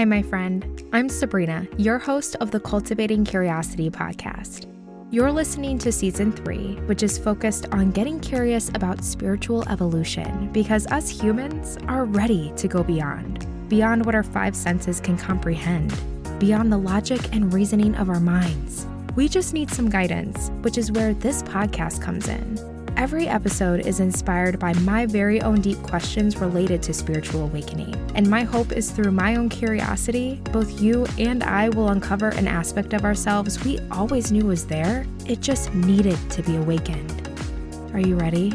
Hi, 0.00 0.06
my 0.06 0.22
friend. 0.22 0.82
I'm 0.94 1.10
Sabrina, 1.10 1.68
your 1.76 1.98
host 1.98 2.34
of 2.36 2.52
the 2.52 2.58
Cultivating 2.58 3.22
Curiosity 3.22 3.90
podcast. 3.90 4.64
You're 5.10 5.30
listening 5.30 5.76
to 5.76 5.92
season 5.92 6.32
three, 6.32 6.76
which 6.86 7.02
is 7.02 7.18
focused 7.18 7.66
on 7.70 7.90
getting 7.90 8.18
curious 8.18 8.70
about 8.70 9.04
spiritual 9.04 9.68
evolution 9.68 10.50
because 10.52 10.86
us 10.86 11.10
humans 11.10 11.76
are 11.86 12.06
ready 12.06 12.50
to 12.56 12.66
go 12.66 12.82
beyond, 12.82 13.46
beyond 13.68 14.06
what 14.06 14.14
our 14.14 14.22
five 14.22 14.56
senses 14.56 15.00
can 15.00 15.18
comprehend, 15.18 15.94
beyond 16.38 16.72
the 16.72 16.78
logic 16.78 17.20
and 17.34 17.52
reasoning 17.52 17.94
of 17.96 18.08
our 18.08 18.20
minds. 18.20 18.86
We 19.16 19.28
just 19.28 19.52
need 19.52 19.70
some 19.70 19.90
guidance, 19.90 20.48
which 20.62 20.78
is 20.78 20.90
where 20.90 21.12
this 21.12 21.42
podcast 21.42 22.00
comes 22.00 22.26
in. 22.26 22.69
Every 23.00 23.28
episode 23.28 23.86
is 23.86 23.98
inspired 23.98 24.58
by 24.58 24.74
my 24.74 25.06
very 25.06 25.40
own 25.40 25.62
deep 25.62 25.82
questions 25.84 26.36
related 26.36 26.82
to 26.82 26.92
spiritual 26.92 27.44
awakening. 27.44 27.94
And 28.14 28.28
my 28.28 28.42
hope 28.42 28.72
is 28.72 28.90
through 28.90 29.12
my 29.12 29.36
own 29.36 29.48
curiosity, 29.48 30.38
both 30.52 30.82
you 30.82 31.06
and 31.18 31.42
I 31.42 31.70
will 31.70 31.88
uncover 31.88 32.28
an 32.28 32.46
aspect 32.46 32.92
of 32.92 33.06
ourselves 33.06 33.64
we 33.64 33.78
always 33.90 34.30
knew 34.30 34.44
was 34.44 34.66
there. 34.66 35.06
It 35.26 35.40
just 35.40 35.72
needed 35.72 36.18
to 36.32 36.42
be 36.42 36.56
awakened. 36.56 37.26
Are 37.94 38.00
you 38.00 38.16
ready? 38.16 38.52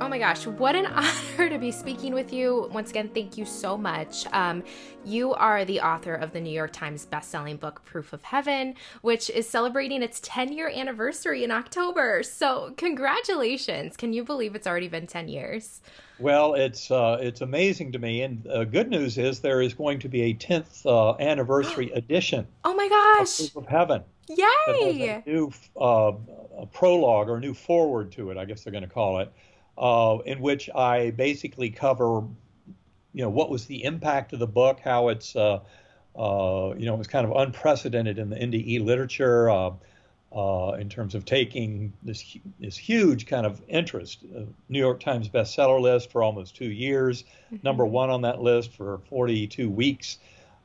Oh 0.00 0.08
my 0.08 0.20
gosh, 0.20 0.46
what 0.46 0.76
an 0.76 0.86
honor 1.34 1.48
to 1.48 1.58
be 1.58 1.72
speaking 1.72 2.14
with 2.14 2.32
you. 2.32 2.68
Once 2.72 2.90
again, 2.90 3.10
thank 3.12 3.36
you 3.36 3.44
so 3.44 3.76
much. 3.76 4.24
Um, 4.32 4.62
you 5.04 5.34
are 5.34 5.64
the 5.64 5.80
author 5.80 6.14
of 6.14 6.32
the 6.32 6.40
New 6.40 6.52
York 6.52 6.72
Times 6.72 7.06
bestselling 7.06 7.58
book, 7.58 7.84
Proof 7.84 8.12
of 8.12 8.22
Heaven, 8.22 8.74
which 9.02 9.30
is 9.30 9.48
celebrating 9.48 10.02
its 10.02 10.20
10 10.22 10.52
year 10.52 10.68
anniversary 10.68 11.42
in 11.42 11.50
October. 11.50 12.22
So, 12.22 12.72
congratulations. 12.76 13.96
Can 13.96 14.12
you 14.12 14.22
believe 14.22 14.54
it's 14.54 14.66
already 14.66 14.86
been 14.86 15.06
10 15.06 15.28
years? 15.28 15.80
Well, 16.20 16.54
it's 16.54 16.92
uh, 16.92 17.18
it's 17.20 17.40
amazing 17.40 17.90
to 17.92 17.98
me, 17.98 18.22
and 18.22 18.46
uh, 18.46 18.62
good 18.62 18.88
news 18.88 19.18
is 19.18 19.40
there 19.40 19.60
is 19.60 19.74
going 19.74 19.98
to 19.98 20.08
be 20.08 20.22
a 20.22 20.32
tenth 20.34 20.86
uh, 20.86 21.16
anniversary 21.16 21.90
edition. 21.94 22.46
Oh 22.64 22.74
my 22.74 22.88
gosh! 22.88 23.48
Of, 23.48 23.56
of 23.56 23.66
Heaven. 23.66 24.04
Yay! 24.28 25.22
a 25.26 25.28
new 25.28 25.52
uh, 25.80 26.12
a 26.56 26.66
prologue 26.66 27.28
or 27.28 27.36
a 27.36 27.40
new 27.40 27.52
forward 27.54 28.12
to 28.12 28.30
it, 28.30 28.38
I 28.38 28.44
guess 28.44 28.62
they're 28.62 28.70
going 28.70 28.84
to 28.84 28.88
call 28.88 29.18
it, 29.18 29.32
uh, 29.76 30.18
in 30.24 30.40
which 30.40 30.70
I 30.74 31.10
basically 31.10 31.70
cover, 31.70 32.22
you 33.12 33.22
know, 33.22 33.30
what 33.30 33.50
was 33.50 33.66
the 33.66 33.84
impact 33.84 34.32
of 34.32 34.38
the 34.38 34.46
book, 34.46 34.80
how 34.80 35.08
it's, 35.08 35.34
uh, 35.34 35.60
uh, 36.16 36.74
you 36.76 36.86
know, 36.86 36.94
it 36.94 36.98
was 36.98 37.08
kind 37.08 37.26
of 37.26 37.36
unprecedented 37.36 38.18
in 38.18 38.30
the 38.30 38.36
NDE 38.36 38.84
literature 38.84 39.50
uh, 39.50 39.70
uh, 40.32 40.72
in 40.72 40.88
terms 40.88 41.14
of 41.14 41.24
taking 41.24 41.92
this 42.02 42.36
this 42.58 42.76
huge 42.76 43.26
kind 43.26 43.46
of 43.46 43.62
interest. 43.68 44.24
Uh, 44.36 44.40
New 44.68 44.78
York 44.78 45.00
Times 45.00 45.28
bestseller 45.28 45.80
list 45.80 46.10
for 46.10 46.22
almost 46.22 46.56
two 46.56 46.70
years, 46.70 47.22
mm-hmm. 47.22 47.56
number 47.62 47.86
one 47.86 48.10
on 48.10 48.22
that 48.22 48.40
list 48.40 48.72
for 48.72 49.00
42 49.08 49.70
weeks. 49.70 50.18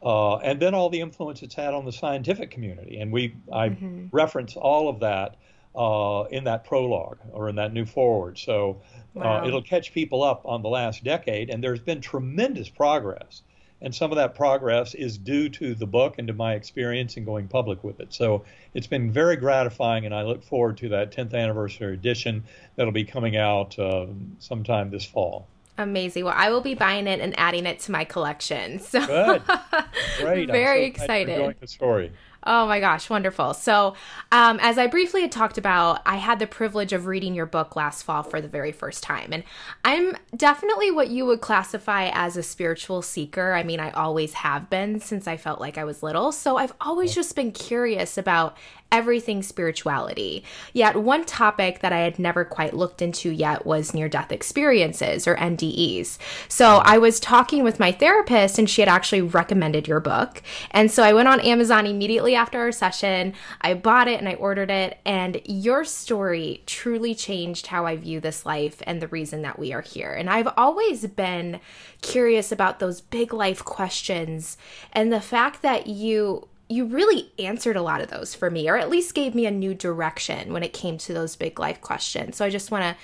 and 0.03 0.59
then 0.59 0.73
all 0.73 0.89
the 0.89 1.01
influence 1.01 1.43
it's 1.43 1.55
had 1.55 1.73
on 1.73 1.85
the 1.85 1.91
scientific 1.91 2.51
community, 2.51 2.99
and 2.99 3.11
we 3.11 3.35
I 3.51 3.69
mm-hmm. 3.69 4.07
reference 4.11 4.55
all 4.55 4.87
of 4.87 4.99
that 5.01 5.35
in 5.75 6.43
that 6.43 6.63
prologue 6.65 7.19
or 7.31 7.49
in 7.49 7.55
that 7.55 7.73
new 7.73 7.85
forward. 7.85 8.37
So 8.37 8.81
uh, 9.15 9.21
wow. 9.21 9.43
Uh, 9.43 9.47
it'll 9.47 9.61
catch 9.61 9.93
people 9.93 10.23
up 10.23 10.41
on 10.45 10.61
the 10.61 10.69
last 10.69 11.03
decade, 11.03 11.49
and 11.49 11.63
there's 11.63 11.79
been 11.79 12.01
tremendous 12.01 12.69
progress. 12.69 13.41
And 13.81 13.95
some 13.95 14.11
of 14.11 14.17
that 14.17 14.35
progress 14.35 14.93
is 14.93 15.17
due 15.17 15.47
to 15.49 15.73
the 15.73 15.87
book 15.87 16.15
and 16.17 16.27
to 16.27 16.33
my 16.33 16.53
experience 16.53 17.15
in 17.15 17.23
going 17.23 17.47
public 17.47 17.83
with 17.83 18.01
it. 18.01 18.13
So 18.13 18.43
it's 18.73 18.87
been 18.87 19.09
very 19.09 19.37
gratifying, 19.37 20.05
and 20.05 20.13
I 20.13 20.23
look 20.23 20.43
forward 20.43 20.77
to 20.79 20.89
that 20.89 21.11
10th 21.11 21.33
anniversary 21.33 21.93
edition 21.93 22.43
that'll 22.75 22.91
be 22.91 23.05
coming 23.05 23.37
out 23.37 23.79
uh, 23.79 24.07
sometime 24.39 24.91
this 24.91 25.05
fall. 25.05 25.47
Amazing. 25.77 26.25
Well, 26.25 26.33
I 26.35 26.49
will 26.49 26.59
be 26.59 26.73
buying 26.73 27.07
it 27.07 27.21
and 27.21 27.33
adding 27.39 27.65
it 27.65 27.79
to 27.81 27.91
my 27.93 28.03
collection. 28.03 28.79
So 28.79 29.05
good, 29.05 29.41
great. 30.19 30.49
Very 30.49 30.81
so 30.81 30.87
excited. 30.87 31.55
The 31.61 31.67
story. 31.67 32.11
Oh 32.43 32.65
my 32.67 32.79
gosh, 32.79 33.09
wonderful. 33.09 33.53
So, 33.53 33.95
um, 34.31 34.59
as 34.61 34.77
I 34.77 34.87
briefly 34.87 35.21
had 35.21 35.31
talked 35.31 35.57
about, 35.57 36.01
I 36.05 36.15
had 36.15 36.39
the 36.39 36.47
privilege 36.47 36.93
of 36.93 37.05
reading 37.05 37.35
your 37.35 37.45
book 37.45 37.75
last 37.75 38.03
fall 38.03 38.23
for 38.23 38.39
the 38.39 38.47
very 38.47 38.71
first 38.71 39.03
time. 39.03 39.33
And 39.33 39.43
I'm 39.83 40.15
definitely 40.35 40.89
what 40.89 41.09
you 41.09 41.25
would 41.25 41.41
classify 41.41 42.09
as 42.13 42.37
a 42.37 42.43
spiritual 42.43 43.01
seeker. 43.01 43.53
I 43.53 43.63
mean, 43.63 43.81
I 43.81 43.91
always 43.91 44.33
have 44.33 44.69
been 44.69 45.01
since 45.01 45.27
I 45.27 45.35
felt 45.35 45.59
like 45.59 45.77
I 45.77 45.83
was 45.83 46.01
little. 46.01 46.31
So, 46.31 46.57
I've 46.57 46.73
always 46.79 47.13
just 47.13 47.35
been 47.35 47.51
curious 47.51 48.17
about 48.17 48.57
everything 48.91 49.43
spirituality. 49.43 50.43
Yet, 50.73 50.95
one 50.95 51.25
topic 51.25 51.79
that 51.79 51.93
I 51.93 51.99
had 51.99 52.19
never 52.19 52.43
quite 52.43 52.73
looked 52.73 53.01
into 53.01 53.29
yet 53.29 53.65
was 53.65 53.93
near 53.93 54.09
death 54.09 54.31
experiences 54.31 55.27
or 55.27 55.35
NDEs. 55.35 56.17
So, 56.47 56.81
I 56.83 56.97
was 56.97 57.19
talking 57.19 57.63
with 57.63 57.79
my 57.79 57.91
therapist, 57.91 58.59
and 58.59 58.69
she 58.69 58.81
had 58.81 58.89
actually 58.89 59.21
recommended 59.21 59.87
your 59.87 59.99
book. 59.99 60.41
And 60.71 60.91
so, 60.91 61.03
I 61.03 61.13
went 61.13 61.27
on 61.27 61.39
Amazon 61.39 61.85
immediately 61.85 62.35
after 62.35 62.59
our 62.59 62.71
session. 62.71 63.33
I 63.61 63.73
bought 63.73 64.07
it 64.07 64.19
and 64.19 64.27
I 64.27 64.33
ordered 64.35 64.71
it. 64.71 64.99
And 65.05 65.41
your 65.45 65.83
story 65.83 66.63
truly 66.65 67.15
changed 67.15 67.67
how 67.67 67.85
I 67.85 67.95
view 67.95 68.19
this 68.19 68.45
life 68.45 68.81
and 68.85 69.01
the 69.01 69.07
reason 69.07 69.41
that 69.43 69.59
we 69.59 69.73
are 69.73 69.81
here. 69.81 70.11
And 70.11 70.29
I've 70.29 70.49
always 70.57 71.05
been 71.07 71.59
curious 72.01 72.51
about 72.51 72.79
those 72.79 73.01
big 73.01 73.33
life 73.33 73.63
questions 73.63 74.57
and 74.93 75.11
the 75.11 75.21
fact 75.21 75.61
that 75.61 75.87
you 75.87 76.48
you 76.69 76.85
really 76.85 77.31
answered 77.39 77.75
a 77.75 77.81
lot 77.81 77.99
of 77.99 78.09
those 78.09 78.35
for 78.35 78.49
me, 78.49 78.69
or 78.69 78.77
at 78.77 78.89
least 78.89 79.15
gave 79.15 79.33
me 79.33 79.47
a 79.47 79.51
new 79.51 79.73
direction 79.73 80.53
when 80.53 80.63
it 80.63 80.71
came 80.71 80.97
to 80.99 81.13
those 81.13 81.35
big 81.35 81.59
life 81.59 81.81
questions. 81.81 82.37
So 82.37 82.45
I 82.45 82.51
just 82.51 82.69
want 82.69 82.83
to 82.83 82.95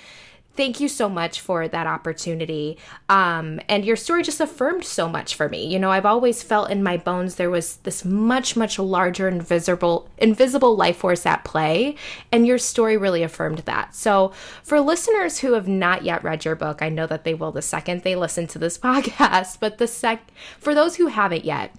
thank 0.56 0.80
you 0.80 0.88
so 0.88 1.08
much 1.08 1.40
for 1.40 1.68
that 1.68 1.86
opportunity. 1.86 2.78
Um, 3.08 3.60
and 3.68 3.84
your 3.84 3.96
story 3.96 4.22
just 4.22 4.40
affirmed 4.40 4.84
so 4.84 5.08
much 5.08 5.34
for 5.34 5.48
me. 5.48 5.66
You 5.66 5.78
know, 5.78 5.90
I've 5.90 6.06
always 6.06 6.42
felt 6.42 6.70
in 6.70 6.82
my 6.82 6.96
bones 6.96 7.34
there 7.34 7.50
was 7.50 7.76
this 7.78 8.04
much, 8.04 8.56
much 8.56 8.78
larger 8.78 9.28
invisible, 9.28 10.08
invisible 10.16 10.76
life 10.76 10.96
force 10.96 11.26
at 11.26 11.44
play, 11.44 11.96
and 12.32 12.46
your 12.46 12.58
story 12.58 12.96
really 12.96 13.22
affirmed 13.22 13.58
that. 13.60 13.94
So, 13.94 14.32
for 14.62 14.80
listeners 14.80 15.40
who 15.40 15.52
have 15.52 15.68
not 15.68 16.04
yet 16.04 16.24
read 16.24 16.44
your 16.44 16.56
book, 16.56 16.82
I 16.82 16.88
know 16.88 17.06
that 17.06 17.24
they 17.24 17.34
will 17.34 17.52
the 17.52 17.62
second 17.62 18.02
they 18.02 18.16
listen 18.16 18.46
to 18.48 18.58
this 18.58 18.78
podcast. 18.86 19.58
But 19.60 19.78
the 19.78 19.86
sec, 19.86 20.30
for 20.58 20.74
those 20.74 20.96
who 20.96 21.08
haven't 21.08 21.44
yet 21.44 21.74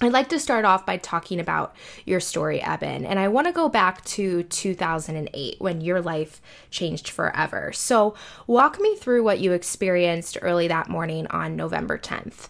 I'd 0.00 0.12
like 0.12 0.28
to 0.30 0.40
start 0.40 0.64
off 0.64 0.84
by 0.84 0.96
talking 0.96 1.38
about 1.38 1.74
your 2.04 2.20
story, 2.20 2.60
Eben. 2.60 3.04
And 3.06 3.18
I 3.18 3.28
want 3.28 3.46
to 3.46 3.52
go 3.52 3.68
back 3.68 4.04
to 4.06 4.42
2008 4.42 5.56
when 5.60 5.80
your 5.80 6.00
life 6.00 6.42
changed 6.70 7.08
forever. 7.08 7.72
So, 7.72 8.14
walk 8.46 8.80
me 8.80 8.96
through 8.96 9.22
what 9.22 9.38
you 9.38 9.52
experienced 9.52 10.36
early 10.42 10.66
that 10.68 10.88
morning 10.88 11.26
on 11.28 11.54
November 11.54 11.96
10th. 11.96 12.48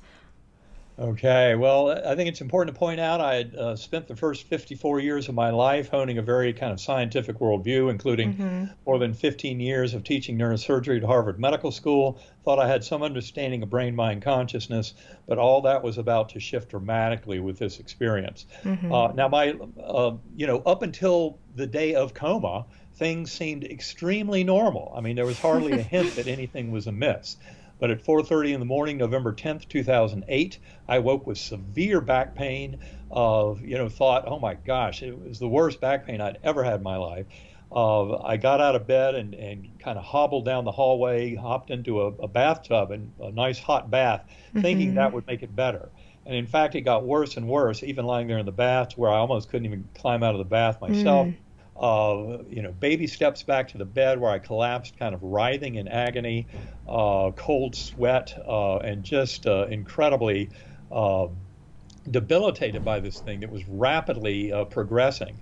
Okay, 0.96 1.56
well, 1.56 1.90
I 1.90 2.14
think 2.14 2.28
it's 2.28 2.40
important 2.40 2.72
to 2.72 2.78
point 2.78 3.00
out 3.00 3.20
I 3.20 3.34
had 3.34 3.56
uh, 3.56 3.74
spent 3.74 4.06
the 4.06 4.14
first 4.14 4.46
54 4.46 5.00
years 5.00 5.28
of 5.28 5.34
my 5.34 5.50
life 5.50 5.88
honing 5.88 6.18
a 6.18 6.22
very 6.22 6.52
kind 6.52 6.72
of 6.72 6.80
scientific 6.80 7.40
worldview, 7.40 7.90
including 7.90 8.34
mm-hmm. 8.34 8.64
more 8.86 9.00
than 9.00 9.12
15 9.12 9.58
years 9.58 9.94
of 9.94 10.04
teaching 10.04 10.38
neurosurgery 10.38 10.98
at 10.98 11.02
Harvard 11.02 11.40
Medical 11.40 11.72
School. 11.72 12.20
Thought 12.44 12.60
I 12.60 12.68
had 12.68 12.84
some 12.84 13.02
understanding 13.02 13.64
of 13.64 13.70
brain 13.70 13.96
mind 13.96 14.22
consciousness, 14.22 14.94
but 15.26 15.36
all 15.36 15.62
that 15.62 15.82
was 15.82 15.98
about 15.98 16.28
to 16.30 16.40
shift 16.40 16.70
dramatically 16.70 17.40
with 17.40 17.58
this 17.58 17.80
experience. 17.80 18.46
Mm-hmm. 18.62 18.92
Uh, 18.92 19.08
now, 19.14 19.26
my, 19.26 19.56
uh, 19.82 20.12
you 20.36 20.46
know, 20.46 20.58
up 20.64 20.82
until 20.82 21.40
the 21.56 21.66
day 21.66 21.96
of 21.96 22.14
coma, 22.14 22.66
things 22.94 23.32
seemed 23.32 23.64
extremely 23.64 24.44
normal. 24.44 24.92
I 24.96 25.00
mean, 25.00 25.16
there 25.16 25.26
was 25.26 25.40
hardly 25.40 25.72
a 25.72 25.82
hint 25.82 26.14
that 26.14 26.28
anything 26.28 26.70
was 26.70 26.86
amiss. 26.86 27.36
But 27.78 27.90
at 27.90 28.02
4:30 28.02 28.54
in 28.54 28.60
the 28.60 28.66
morning, 28.66 28.98
November 28.98 29.32
10th, 29.32 29.68
2008, 29.68 30.58
I 30.88 30.98
woke 31.00 31.26
with 31.26 31.38
severe 31.38 32.00
back 32.00 32.34
pain. 32.34 32.78
Of 33.10 33.60
you 33.60 33.78
know, 33.78 33.88
thought, 33.88 34.24
oh 34.26 34.40
my 34.40 34.54
gosh, 34.54 35.02
it 35.02 35.16
was 35.16 35.38
the 35.38 35.48
worst 35.48 35.80
back 35.80 36.06
pain 36.06 36.20
I'd 36.20 36.38
ever 36.42 36.64
had 36.64 36.76
in 36.76 36.82
my 36.82 36.96
life. 36.96 37.26
Uh, 37.70 38.18
I 38.22 38.36
got 38.36 38.60
out 38.60 38.74
of 38.74 38.86
bed 38.86 39.14
and, 39.14 39.34
and 39.34 39.78
kind 39.78 39.98
of 39.98 40.04
hobbled 40.04 40.44
down 40.44 40.64
the 40.64 40.72
hallway, 40.72 41.34
hopped 41.34 41.70
into 41.70 42.02
a, 42.02 42.06
a 42.06 42.28
bathtub 42.28 42.90
and 42.90 43.12
a 43.20 43.30
nice 43.30 43.58
hot 43.58 43.90
bath, 43.90 44.24
mm-hmm. 44.48 44.62
thinking 44.62 44.94
that 44.94 45.12
would 45.12 45.26
make 45.26 45.42
it 45.42 45.54
better. 45.54 45.90
And 46.26 46.34
in 46.34 46.46
fact, 46.46 46.74
it 46.74 46.82
got 46.82 47.04
worse 47.04 47.36
and 47.36 47.46
worse, 47.46 47.82
even 47.82 48.04
lying 48.04 48.26
there 48.26 48.38
in 48.38 48.46
the 48.46 48.52
bath, 48.52 48.96
where 48.96 49.10
I 49.10 49.16
almost 49.16 49.48
couldn't 49.48 49.66
even 49.66 49.88
climb 49.94 50.22
out 50.22 50.34
of 50.34 50.38
the 50.38 50.44
bath 50.44 50.80
myself. 50.80 51.28
Mm 51.28 51.34
uh, 51.76 52.38
you 52.48 52.62
know, 52.62 52.72
baby 52.72 53.06
steps 53.06 53.42
back 53.42 53.68
to 53.68 53.78
the 53.78 53.84
bed 53.84 54.20
where 54.20 54.30
I 54.30 54.38
collapsed, 54.38 54.96
kind 54.98 55.14
of 55.14 55.22
writhing 55.22 55.74
in 55.74 55.88
agony, 55.88 56.46
uh, 56.88 57.32
cold 57.34 57.74
sweat, 57.74 58.32
uh, 58.46 58.76
and 58.78 59.02
just 59.02 59.46
uh, 59.46 59.66
incredibly 59.66 60.50
uh, 60.92 61.26
debilitated 62.08 62.84
by 62.84 63.00
this 63.00 63.18
thing 63.20 63.40
that 63.40 63.50
was 63.50 63.66
rapidly 63.68 64.52
uh, 64.52 64.64
progressing. 64.64 65.38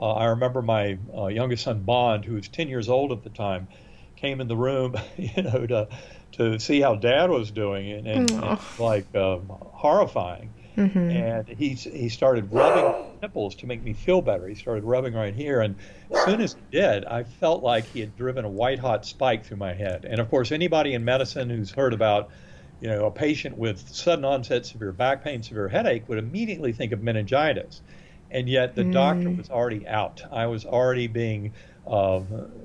I 0.00 0.26
remember 0.26 0.60
my 0.60 0.98
youngest 1.30 1.64
son, 1.64 1.80
Bond, 1.80 2.26
who 2.26 2.34
was 2.34 2.48
10 2.48 2.68
years 2.68 2.90
old 2.90 3.12
at 3.12 3.22
the 3.22 3.30
time, 3.30 3.68
came 4.16 4.40
in 4.40 4.48
the 4.48 4.56
room, 4.56 4.96
you 5.16 5.42
know, 5.42 5.66
to 5.66 5.88
to 6.32 6.58
see 6.58 6.80
how 6.80 6.96
Dad 6.96 7.30
was 7.30 7.52
doing, 7.52 7.92
and, 7.92 8.08
and, 8.08 8.30
and 8.30 8.58
like 8.78 9.06
horrifying. 9.14 10.52
Mm-hmm. 10.76 10.98
And 10.98 11.48
he 11.48 11.68
he 11.70 12.08
started 12.08 12.52
rubbing 12.52 13.18
nipples 13.22 13.54
to 13.56 13.66
make 13.66 13.82
me 13.82 13.92
feel 13.92 14.20
better. 14.20 14.48
He 14.48 14.56
started 14.56 14.82
rubbing 14.84 15.14
right 15.14 15.34
here, 15.34 15.60
and 15.60 15.76
as 16.10 16.24
soon 16.24 16.40
as 16.40 16.54
he 16.54 16.60
did, 16.78 17.04
I 17.04 17.22
felt 17.22 17.62
like 17.62 17.86
he 17.86 18.00
had 18.00 18.16
driven 18.16 18.44
a 18.44 18.48
white 18.48 18.80
hot 18.80 19.06
spike 19.06 19.44
through 19.44 19.58
my 19.58 19.72
head. 19.72 20.04
And 20.04 20.20
of 20.20 20.28
course, 20.30 20.50
anybody 20.50 20.94
in 20.94 21.04
medicine 21.04 21.48
who's 21.48 21.70
heard 21.70 21.92
about 21.92 22.30
you 22.80 22.88
know, 22.88 23.06
a 23.06 23.10
patient 23.10 23.56
with 23.56 23.88
sudden 23.88 24.24
onset 24.24 24.66
severe 24.66 24.92
back 24.92 25.24
pain, 25.24 25.42
severe 25.42 25.68
headache 25.68 26.08
would 26.08 26.18
immediately 26.18 26.72
think 26.72 26.92
of 26.92 27.02
meningitis. 27.02 27.80
And 28.30 28.48
yet 28.48 28.74
the 28.74 28.82
mm. 28.82 28.92
doctor 28.92 29.30
was 29.30 29.48
already 29.48 29.86
out. 29.86 30.22
I 30.30 30.46
was 30.46 30.66
already 30.66 31.06
being 31.06 31.52
uh, 31.86 32.20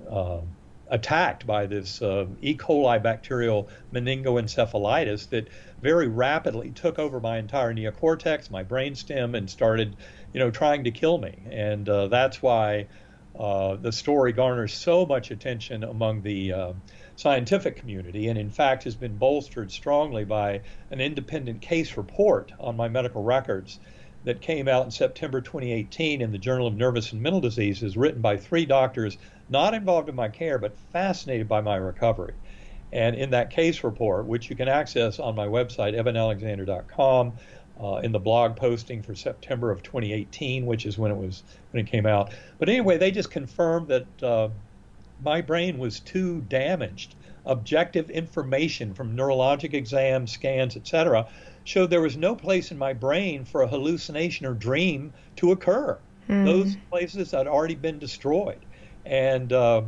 uh, 0.10 0.42
attacked 0.90 1.46
by 1.46 1.68
this 1.68 2.02
uh, 2.02 2.26
E. 2.42 2.56
coli 2.58 3.02
bacterial 3.02 3.70
meningoencephalitis 3.94 5.30
that 5.30 5.48
very 5.81 6.08
rapidly 6.08 6.72
took 6.72 7.00
over 7.00 7.20
my 7.20 7.38
entire 7.38 7.74
neocortex, 7.74 8.50
my 8.50 8.64
brainstem, 8.64 9.36
and 9.36 9.50
started, 9.50 9.96
you 10.34 10.40
know, 10.40 10.52
trying 10.52 10.84
to 10.84 10.92
kill 10.92 11.18
me. 11.18 11.38
And 11.50 11.88
uh, 11.88 12.08
that's 12.08 12.42
why 12.42 12.88
uh, 13.38 13.76
the 13.76 13.92
story 13.92 14.34
garners 14.34 14.74
so 14.74 15.06
much 15.06 15.31
attention 15.31 15.84
among 15.84 16.22
the 16.22 16.52
uh, 16.54 16.74
scientific 17.16 17.78
community, 17.78 18.28
and 18.28 18.38
in 18.38 18.50
fact 18.50 18.84
has 18.84 18.96
been 18.96 19.18
bolstered 19.18 19.72
strongly 19.72 20.26
by 20.26 20.62
an 20.92 21.00
independent 21.00 21.62
case 21.62 21.96
report 21.98 22.52
on 22.60 22.75
my 22.75 22.90
medical 22.90 23.24
records 23.24 23.80
that 24.25 24.42
came 24.42 24.68
out 24.68 24.84
in 24.86 24.92
September 24.92 25.40
2018 25.40 26.22
in 26.22 26.32
the 26.32 26.38
Journal 26.38 26.68
of 26.68 26.75
Nervous 26.75 27.14
and 27.14 27.22
Mental 27.22 27.40
Diseases, 27.40 27.96
written 27.96 28.22
by 28.22 28.36
three 28.36 28.66
doctors 28.66 29.18
not 29.48 29.74
involved 29.74 30.10
in 30.10 30.16
my 30.16 30.28
care 30.28 30.58
but 30.58 30.78
fascinated 30.92 31.48
by 31.48 31.62
my 31.62 31.75
recovery. 31.75 32.34
And 32.91 33.15
in 33.15 33.30
that 33.31 33.51
case 33.51 33.83
report, 33.83 34.25
which 34.25 34.50
you 34.50 34.56
can 34.56 34.68
access 34.68 35.19
on 35.19 35.36
my 35.36 35.47
website, 35.47 35.95
ebenalexander.com, 35.95 37.33
uh, 37.81 37.95
in 38.03 38.12
the 38.12 38.19
blog 38.19 38.56
posting 38.56 39.01
for 39.01 39.15
September 39.15 39.71
of 39.71 39.81
2018, 39.83 40.65
which 40.65 40.86
is 40.86 40.97
when 40.97 41.12
it 41.12 41.18
was 41.18 41.44
when 41.71 41.86
it 41.86 41.89
came 41.89 42.06
out. 42.06 42.33
But 42.57 42.69
anyway, 42.69 42.97
they 42.97 43.12
just 43.12 43.31
confirmed 43.31 43.88
that 43.88 44.24
uh, 44.24 44.50
my 45.24 45.41
brain 45.41 45.77
was 45.77 46.00
too 46.00 46.41
damaged. 46.41 47.15
Objective 47.45 48.09
information 48.09 48.94
from 48.94 49.15
neurologic 49.15 49.74
exams, 49.74 50.31
scans, 50.31 50.75
etc., 50.75 51.27
showed 51.63 51.89
there 51.89 52.01
was 52.01 52.18
no 52.18 52.36
place 52.36 52.71
in 52.71 52.77
my 52.77 52.94
brain 52.94 53.45
for 53.45 53.62
a 53.62 53.68
hallucination 53.68 54.45
or 54.45 54.53
dream 54.53 55.13
to 55.38 55.51
occur. 55.51 55.97
Mm. 56.27 56.45
Those 56.45 56.75
places 56.89 57.31
had 57.31 57.47
already 57.47 57.75
been 57.75 57.97
destroyed. 57.97 58.59
And, 59.06 59.53
uh, 59.53 59.83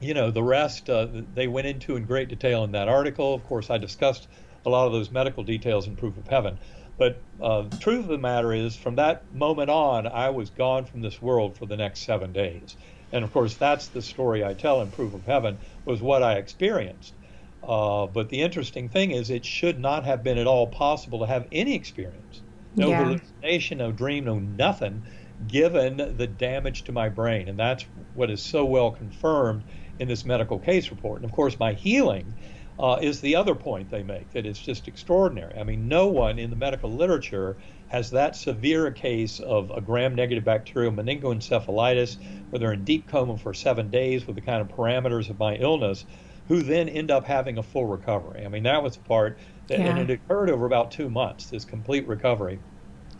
you 0.00 0.14
know, 0.14 0.30
the 0.30 0.42
rest 0.42 0.88
uh, 0.88 1.06
they 1.34 1.48
went 1.48 1.66
into 1.66 1.96
in 1.96 2.04
great 2.04 2.28
detail 2.28 2.64
in 2.64 2.72
that 2.72 2.88
article. 2.88 3.34
Of 3.34 3.44
course, 3.44 3.70
I 3.70 3.78
discussed 3.78 4.28
a 4.64 4.70
lot 4.70 4.86
of 4.86 4.92
those 4.92 5.10
medical 5.10 5.42
details 5.42 5.86
in 5.86 5.96
Proof 5.96 6.16
of 6.16 6.26
Heaven. 6.28 6.58
But 6.98 7.20
uh, 7.40 7.62
the 7.62 7.76
truth 7.76 8.00
of 8.00 8.08
the 8.08 8.18
matter 8.18 8.52
is, 8.52 8.74
from 8.74 8.96
that 8.96 9.32
moment 9.32 9.70
on, 9.70 10.06
I 10.06 10.30
was 10.30 10.50
gone 10.50 10.84
from 10.84 11.00
this 11.00 11.22
world 11.22 11.56
for 11.56 11.66
the 11.66 11.76
next 11.76 12.00
seven 12.00 12.32
days. 12.32 12.76
And 13.12 13.24
of 13.24 13.32
course, 13.32 13.54
that's 13.54 13.88
the 13.88 14.02
story 14.02 14.44
I 14.44 14.54
tell 14.54 14.82
in 14.82 14.90
Proof 14.90 15.14
of 15.14 15.24
Heaven, 15.24 15.58
was 15.84 16.02
what 16.02 16.22
I 16.22 16.34
experienced. 16.34 17.14
Uh, 17.62 18.06
but 18.06 18.28
the 18.28 18.42
interesting 18.42 18.88
thing 18.88 19.12
is, 19.12 19.30
it 19.30 19.44
should 19.44 19.78
not 19.78 20.04
have 20.04 20.22
been 20.22 20.38
at 20.38 20.46
all 20.46 20.66
possible 20.66 21.20
to 21.20 21.26
have 21.26 21.46
any 21.52 21.74
experience. 21.74 22.42
No 22.74 22.88
yeah. 22.88 23.04
hallucination, 23.04 23.78
no 23.78 23.92
dream, 23.92 24.24
no 24.24 24.38
nothing, 24.38 25.02
given 25.46 26.16
the 26.16 26.26
damage 26.26 26.82
to 26.84 26.92
my 26.92 27.08
brain. 27.08 27.48
And 27.48 27.58
that's 27.58 27.84
what 28.14 28.30
is 28.30 28.42
so 28.42 28.64
well 28.64 28.90
confirmed 28.90 29.62
in 29.98 30.08
this 30.08 30.24
medical 30.24 30.58
case 30.58 30.90
report. 30.90 31.16
And 31.20 31.24
of 31.24 31.32
course, 31.32 31.58
my 31.58 31.72
healing 31.72 32.34
uh, 32.78 32.98
is 33.00 33.20
the 33.20 33.36
other 33.36 33.54
point 33.54 33.90
they 33.90 34.02
make 34.02 34.30
that 34.32 34.46
it's 34.46 34.60
just 34.60 34.86
extraordinary. 34.86 35.58
I 35.58 35.64
mean, 35.64 35.88
no 35.88 36.06
one 36.06 36.38
in 36.38 36.50
the 36.50 36.56
medical 36.56 36.92
literature 36.92 37.56
has 37.88 38.10
that 38.10 38.36
severe 38.36 38.86
a 38.86 38.92
case 38.92 39.40
of 39.40 39.70
a 39.70 39.80
gram-negative 39.80 40.44
bacterial 40.44 40.92
meningoencephalitis, 40.92 42.18
where 42.50 42.60
they're 42.60 42.72
in 42.74 42.84
deep 42.84 43.08
coma 43.08 43.36
for 43.38 43.54
seven 43.54 43.90
days 43.90 44.26
with 44.26 44.36
the 44.36 44.42
kind 44.42 44.60
of 44.60 44.68
parameters 44.68 45.30
of 45.30 45.38
my 45.38 45.56
illness, 45.56 46.04
who 46.48 46.62
then 46.62 46.88
end 46.88 47.10
up 47.10 47.24
having 47.24 47.58
a 47.58 47.62
full 47.62 47.86
recovery. 47.86 48.44
I 48.44 48.48
mean, 48.48 48.62
that 48.62 48.82
was 48.82 48.96
the 48.96 49.02
part 49.02 49.38
that, 49.66 49.78
yeah. 49.78 49.86
and 49.86 49.98
it 49.98 50.10
occurred 50.10 50.50
over 50.50 50.66
about 50.66 50.90
two 50.90 51.10
months, 51.10 51.46
this 51.46 51.64
complete 51.64 52.06
recovery. 52.06 52.58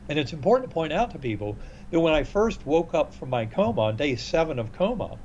And 0.08 0.18
it's 0.18 0.32
important 0.32 0.70
to 0.70 0.74
point 0.74 0.92
out 0.92 1.10
to 1.10 1.18
people 1.18 1.56
that 1.90 2.00
when 2.00 2.14
I 2.14 2.24
first 2.24 2.64
woke 2.64 2.94
up 2.94 3.14
from 3.14 3.30
my 3.30 3.46
coma 3.46 3.82
on 3.82 3.96
day 3.96 4.16
seven 4.16 4.58
of 4.58 4.72
coma, 4.72 5.18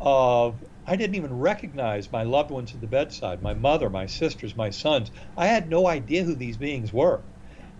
uh, 0.00 0.52
I 0.90 0.96
didn't 0.96 1.14
even 1.14 1.32
recognize 1.32 2.10
my 2.10 2.24
loved 2.24 2.50
ones 2.50 2.74
at 2.74 2.80
the 2.80 2.88
bedside, 2.88 3.40
my 3.42 3.54
mother, 3.54 3.88
my 3.88 4.06
sisters, 4.06 4.56
my 4.56 4.70
sons. 4.70 5.12
I 5.36 5.46
had 5.46 5.68
no 5.70 5.86
idea 5.86 6.24
who 6.24 6.34
these 6.34 6.56
beings 6.56 6.92
were. 6.92 7.26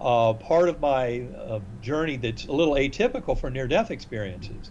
Uh, 0.01 0.35
part 0.35 0.69
of 0.69 0.79
my 0.79 1.23
uh, 1.37 1.59
journey 1.81 2.17
that's 2.19 2.47
a 2.47 2.53
little 2.53 2.75
atypical 2.75 3.37
for 3.37 3.51
near 3.51 3.67
death 3.67 3.91
experiences 3.91 4.71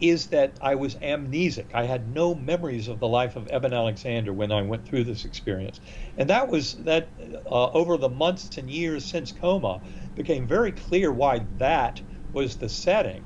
is 0.00 0.26
that 0.30 0.58
I 0.60 0.74
was 0.74 0.96
amnesic. 0.96 1.72
I 1.74 1.84
had 1.84 2.08
no 2.08 2.34
memories 2.34 2.88
of 2.88 2.98
the 2.98 3.06
life 3.06 3.36
of 3.36 3.46
Eben 3.52 3.72
Alexander 3.72 4.32
when 4.32 4.50
I 4.50 4.62
went 4.62 4.84
through 4.84 5.04
this 5.04 5.24
experience. 5.24 5.78
And 6.16 6.28
that 6.28 6.48
was 6.48 6.74
that 6.86 7.12
uh, 7.48 7.70
over 7.70 7.96
the 7.98 8.08
months 8.08 8.58
and 8.58 8.68
years 8.68 9.08
since 9.08 9.30
coma 9.30 9.80
became 10.16 10.48
very 10.48 10.72
clear 10.72 11.12
why 11.12 11.46
that 11.58 12.02
was 12.32 12.56
the 12.56 12.68
setting. 12.68 13.22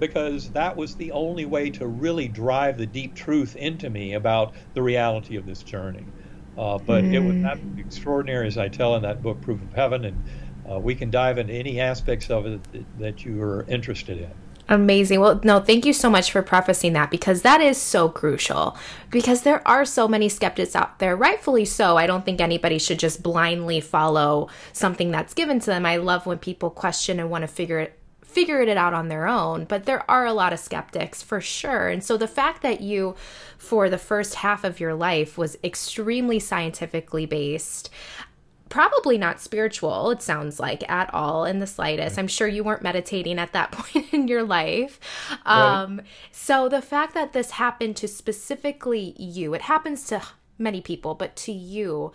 Because 0.00 0.50
that 0.50 0.76
was 0.76 0.96
the 0.96 1.12
only 1.12 1.44
way 1.44 1.70
to 1.70 1.86
really 1.86 2.26
drive 2.26 2.78
the 2.78 2.86
deep 2.86 3.14
truth 3.14 3.54
into 3.54 3.88
me 3.90 4.14
about 4.14 4.54
the 4.74 4.82
reality 4.82 5.36
of 5.36 5.46
this 5.46 5.62
journey. 5.62 6.04
Uh, 6.58 6.78
but 6.78 7.04
mm. 7.04 7.14
it 7.14 7.20
was 7.20 7.44
absolutely 7.44 7.82
extraordinary, 7.82 8.46
as 8.48 8.58
I 8.58 8.68
tell 8.68 8.96
in 8.96 9.02
that 9.02 9.22
book, 9.22 9.40
Proof 9.40 9.62
of 9.62 9.72
Heaven, 9.72 10.06
and 10.06 10.24
uh, 10.68 10.78
we 10.78 10.94
can 10.94 11.10
dive 11.10 11.38
into 11.38 11.52
any 11.52 11.80
aspects 11.80 12.30
of 12.30 12.46
it 12.46 12.72
that, 12.72 12.98
that 12.98 13.24
you 13.24 13.40
are 13.42 13.64
interested 13.68 14.18
in. 14.18 14.30
Amazing. 14.70 15.18
Well, 15.18 15.40
no, 15.42 15.58
thank 15.58 15.84
you 15.84 15.92
so 15.92 16.08
much 16.08 16.30
for 16.30 16.42
prefacing 16.42 16.92
that 16.92 17.10
because 17.10 17.42
that 17.42 17.60
is 17.60 17.76
so 17.76 18.08
crucial. 18.08 18.76
Because 19.10 19.42
there 19.42 19.66
are 19.66 19.84
so 19.84 20.06
many 20.06 20.28
skeptics 20.28 20.76
out 20.76 21.00
there, 21.00 21.16
rightfully 21.16 21.64
so. 21.64 21.96
I 21.96 22.06
don't 22.06 22.24
think 22.24 22.40
anybody 22.40 22.78
should 22.78 23.00
just 23.00 23.20
blindly 23.20 23.80
follow 23.80 24.48
something 24.72 25.10
that's 25.10 25.34
given 25.34 25.58
to 25.58 25.66
them. 25.66 25.84
I 25.84 25.96
love 25.96 26.24
when 26.24 26.38
people 26.38 26.70
question 26.70 27.18
and 27.18 27.30
want 27.30 27.42
to 27.42 27.48
figure 27.48 27.80
it 27.80 27.99
figured 28.30 28.68
it 28.68 28.76
out 28.76 28.94
on 28.94 29.08
their 29.08 29.26
own, 29.26 29.64
but 29.64 29.84
there 29.84 30.08
are 30.10 30.24
a 30.24 30.32
lot 30.32 30.52
of 30.52 30.58
skeptics 30.58 31.22
for 31.22 31.40
sure. 31.40 31.88
And 31.88 32.02
so 32.02 32.16
the 32.16 32.28
fact 32.28 32.62
that 32.62 32.80
you, 32.80 33.16
for 33.58 33.90
the 33.90 33.98
first 33.98 34.36
half 34.36 34.64
of 34.64 34.80
your 34.80 34.94
life, 34.94 35.36
was 35.36 35.56
extremely 35.64 36.38
scientifically 36.38 37.26
based, 37.26 37.90
probably 38.68 39.18
not 39.18 39.40
spiritual, 39.40 40.10
it 40.10 40.22
sounds 40.22 40.60
like, 40.60 40.88
at 40.88 41.12
all 41.12 41.44
in 41.44 41.58
the 41.58 41.66
slightest. 41.66 42.18
I'm 42.18 42.28
sure 42.28 42.46
you 42.46 42.62
weren't 42.62 42.82
meditating 42.82 43.38
at 43.38 43.52
that 43.52 43.72
point 43.72 44.12
in 44.14 44.28
your 44.28 44.44
life. 44.44 45.00
Um, 45.44 45.98
right. 45.98 46.06
So 46.30 46.68
the 46.68 46.82
fact 46.82 47.14
that 47.14 47.32
this 47.32 47.52
happened 47.52 47.96
to 47.96 48.08
specifically 48.08 49.14
you, 49.18 49.54
it 49.54 49.62
happens 49.62 50.04
to 50.06 50.22
many 50.56 50.80
people, 50.80 51.14
but 51.14 51.34
to 51.34 51.52
you, 51.52 52.12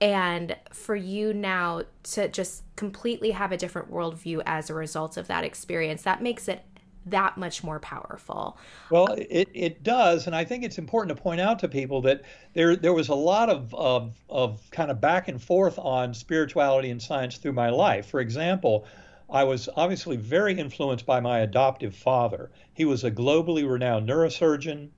and 0.00 0.56
for 0.72 0.94
you 0.94 1.32
now 1.32 1.82
to 2.02 2.28
just 2.28 2.62
completely 2.76 3.30
have 3.32 3.52
a 3.52 3.56
different 3.56 3.90
worldview 3.90 4.42
as 4.46 4.70
a 4.70 4.74
result 4.74 5.16
of 5.16 5.26
that 5.26 5.44
experience 5.44 6.02
that 6.02 6.22
makes 6.22 6.48
it 6.48 6.62
that 7.06 7.38
much 7.38 7.62
more 7.62 7.78
powerful. 7.78 8.58
Well, 8.90 9.06
it, 9.16 9.48
it 9.54 9.82
does, 9.82 10.26
and 10.26 10.34
I 10.34 10.44
think 10.44 10.64
it's 10.64 10.76
important 10.76 11.16
to 11.16 11.22
point 11.22 11.40
out 11.40 11.60
to 11.60 11.68
people 11.68 12.02
that 12.02 12.22
there 12.52 12.74
there 12.74 12.92
was 12.92 13.08
a 13.08 13.14
lot 13.14 13.48
of, 13.48 13.72
of 13.74 14.16
of 14.28 14.68
kind 14.72 14.90
of 14.90 15.00
back 15.00 15.28
and 15.28 15.40
forth 15.40 15.78
on 15.78 16.12
spirituality 16.12 16.90
and 16.90 17.00
science 17.00 17.36
through 17.36 17.52
my 17.52 17.70
life. 17.70 18.06
For 18.06 18.20
example, 18.20 18.86
I 19.30 19.44
was 19.44 19.68
obviously 19.76 20.16
very 20.16 20.58
influenced 20.58 21.06
by 21.06 21.20
my 21.20 21.40
adoptive 21.40 21.94
father. 21.94 22.50
He 22.74 22.84
was 22.84 23.04
a 23.04 23.10
globally 23.10 23.68
renowned 23.68 24.08
neurosurgeon. 24.08 24.90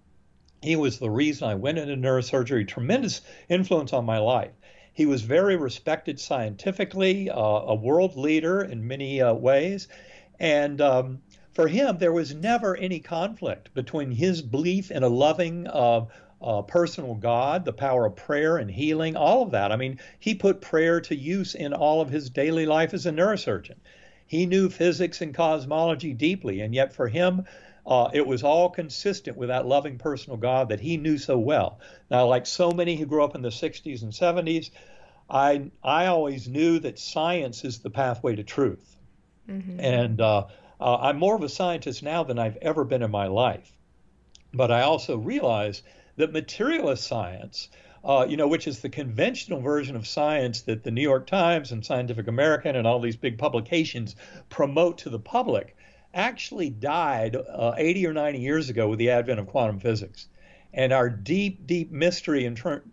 He 0.63 0.77
was 0.77 0.99
the 0.99 1.11
reason 1.11 1.49
I 1.49 1.55
went 1.55 1.79
into 1.79 1.95
neurosurgery, 1.95 2.67
tremendous 2.67 3.21
influence 3.49 3.93
on 3.93 4.05
my 4.05 4.19
life. 4.19 4.53
He 4.99 5.07
was 5.07 5.23
very 5.23 5.55
respected 5.55 6.19
scientifically, 6.19 7.31
uh, 7.31 7.39
a 7.39 7.75
world 7.77 8.17
leader 8.17 8.63
in 8.63 8.89
many 8.89 9.23
uh, 9.23 9.33
ways. 9.33 9.87
And 10.41 10.81
um, 10.81 11.23
for 11.53 11.69
him, 11.69 11.99
there 11.99 12.11
was 12.11 12.35
never 12.35 12.77
any 12.77 12.99
conflict 12.99 13.73
between 13.75 14.11
his 14.11 14.43
belief 14.43 14.91
in 14.91 15.05
a 15.05 15.09
loving, 15.09 15.69
uh, 15.69 16.07
uh, 16.43 16.63
personal 16.63 17.15
God, 17.15 17.65
the 17.65 17.73
power 17.73 18.07
of 18.07 18.17
prayer 18.17 18.57
and 18.57 18.69
healing, 18.69 19.15
all 19.15 19.43
of 19.43 19.53
that. 19.53 19.71
I 19.71 19.77
mean, 19.77 20.01
he 20.19 20.35
put 20.35 20.61
prayer 20.61 21.01
to 21.03 21.15
use 21.15 21.55
in 21.55 21.73
all 21.73 22.01
of 22.01 22.11
his 22.11 22.29
daily 22.29 22.67
life 22.67 22.93
as 22.93 23.07
a 23.07 23.13
neurosurgeon. 23.13 23.77
He 24.27 24.47
knew 24.47 24.69
physics 24.69 25.21
and 25.21 25.33
cosmology 25.33 26.13
deeply, 26.13 26.61
and 26.61 26.75
yet 26.75 26.93
for 26.93 27.07
him, 27.07 27.45
uh, 27.89 28.11
it 28.13 28.27
was 28.27 28.43
all 28.43 28.69
consistent 28.69 29.39
with 29.39 29.49
that 29.49 29.67
loving 29.67 29.97
personal 29.97 30.37
God 30.37 30.69
that 30.69 30.79
he 30.79 30.99
knew 30.99 31.17
so 31.17 31.39
well. 31.39 31.81
Now, 32.11 32.27
like 32.27 32.45
so 32.45 32.71
many 32.71 32.97
who 32.97 33.07
grew 33.07 33.25
up 33.25 33.35
in 33.35 33.41
the 33.41 33.49
60s 33.49 34.03
and 34.03 34.13
70s, 34.13 34.71
I 35.31 35.71
I 35.83 36.07
always 36.07 36.49
knew 36.49 36.79
that 36.81 36.99
science 36.99 37.65
is 37.65 37.79
the 37.79 37.91
pathway 37.91 38.37
to 38.37 38.45
truth, 38.45 38.97
mm-hmm. 39.49 39.81
and 39.81 40.21
uh, 40.21 40.45
uh, 40.81 40.97
I'm 40.97 41.19
more 41.19 41.35
of 41.35 41.43
a 41.43 41.49
scientist 41.49 42.03
now 42.03 42.25
than 42.25 42.39
I've 42.39 42.59
ever 42.59 42.85
been 42.85 43.03
in 43.03 43.11
my 43.11 43.27
life. 43.27 43.73
But 44.53 44.71
I 44.71 44.83
also 44.83 45.17
realize 45.17 45.83
that 46.17 46.33
materialist 46.33 47.07
science 47.07 47.69
uh, 48.05 48.27
you 48.29 48.37
know, 48.37 48.49
which 48.49 48.67
is 48.67 48.81
the 48.81 48.89
conventional 48.89 49.61
version 49.61 49.97
of 49.97 50.07
science 50.07 50.63
that 50.63 50.85
the 50.85 50.91
New 50.91 51.03
York 51.03 51.27
Times 51.27 51.73
and 51.73 51.85
Scientific 51.85 52.29
American 52.29 52.77
and 52.77 52.87
all 52.87 53.01
these 53.01 53.17
big 53.17 53.39
publications 53.39 54.15
promote 54.49 54.99
to 54.99 55.11
the 55.11 55.19
public, 55.19 55.77
actually 56.19 56.69
died 56.69 57.37
uh, 57.37 57.75
80 57.77 58.07
or 58.09 58.13
90 58.13 58.41
years 58.41 58.69
ago 58.69 58.89
with 58.89 58.99
the 58.99 59.11
advent 59.11 59.39
of 59.39 59.47
quantum 59.47 59.79
physics. 59.79 60.27
And 60.75 60.93
our 60.93 61.09
deep, 61.09 61.67
deep 61.67 61.93
mystery 61.93 62.45
in, 62.45 62.57
tr- 62.57 62.85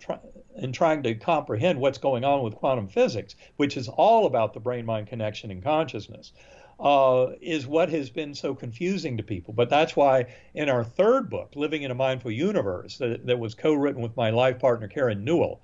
in 0.56 0.72
trying 0.72 1.04
to 1.04 1.16
comprehend 1.16 1.80
what's 1.80 1.98
going 1.98 2.24
on 2.24 2.44
with 2.44 2.56
quantum 2.56 2.88
physics, 2.88 3.36
which 3.58 3.78
is 3.78 3.90
all 3.90 4.28
about 4.28 4.54
the 4.54 4.60
brain 4.60 4.86
mind 4.86 5.08
connection 5.08 5.52
and 5.52 5.64
consciousness, 5.64 6.32
uh, 6.80 7.28
is 7.42 7.66
what 7.66 7.90
has 7.90 8.10
been 8.10 8.36
so 8.36 8.54
confusing 8.54 9.18
to 9.18 9.24
people. 9.24 9.54
But 9.54 9.70
that's 9.70 9.96
why 9.96 10.28
in 10.54 10.70
our 10.70 10.84
third 10.84 11.30
book, 11.30 11.54
Living 11.56 11.82
in 11.84 11.92
a 11.92 11.96
Mindful 11.96 12.32
Universe, 12.32 13.00
that, 13.00 13.26
that 13.26 13.40
was 13.40 13.56
co 13.56 13.74
written 13.74 14.02
with 14.02 14.16
my 14.16 14.30
life 14.30 14.60
partner, 14.60 14.88
Karen 14.88 15.24
Newell, 15.24 15.62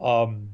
um, 0.00 0.48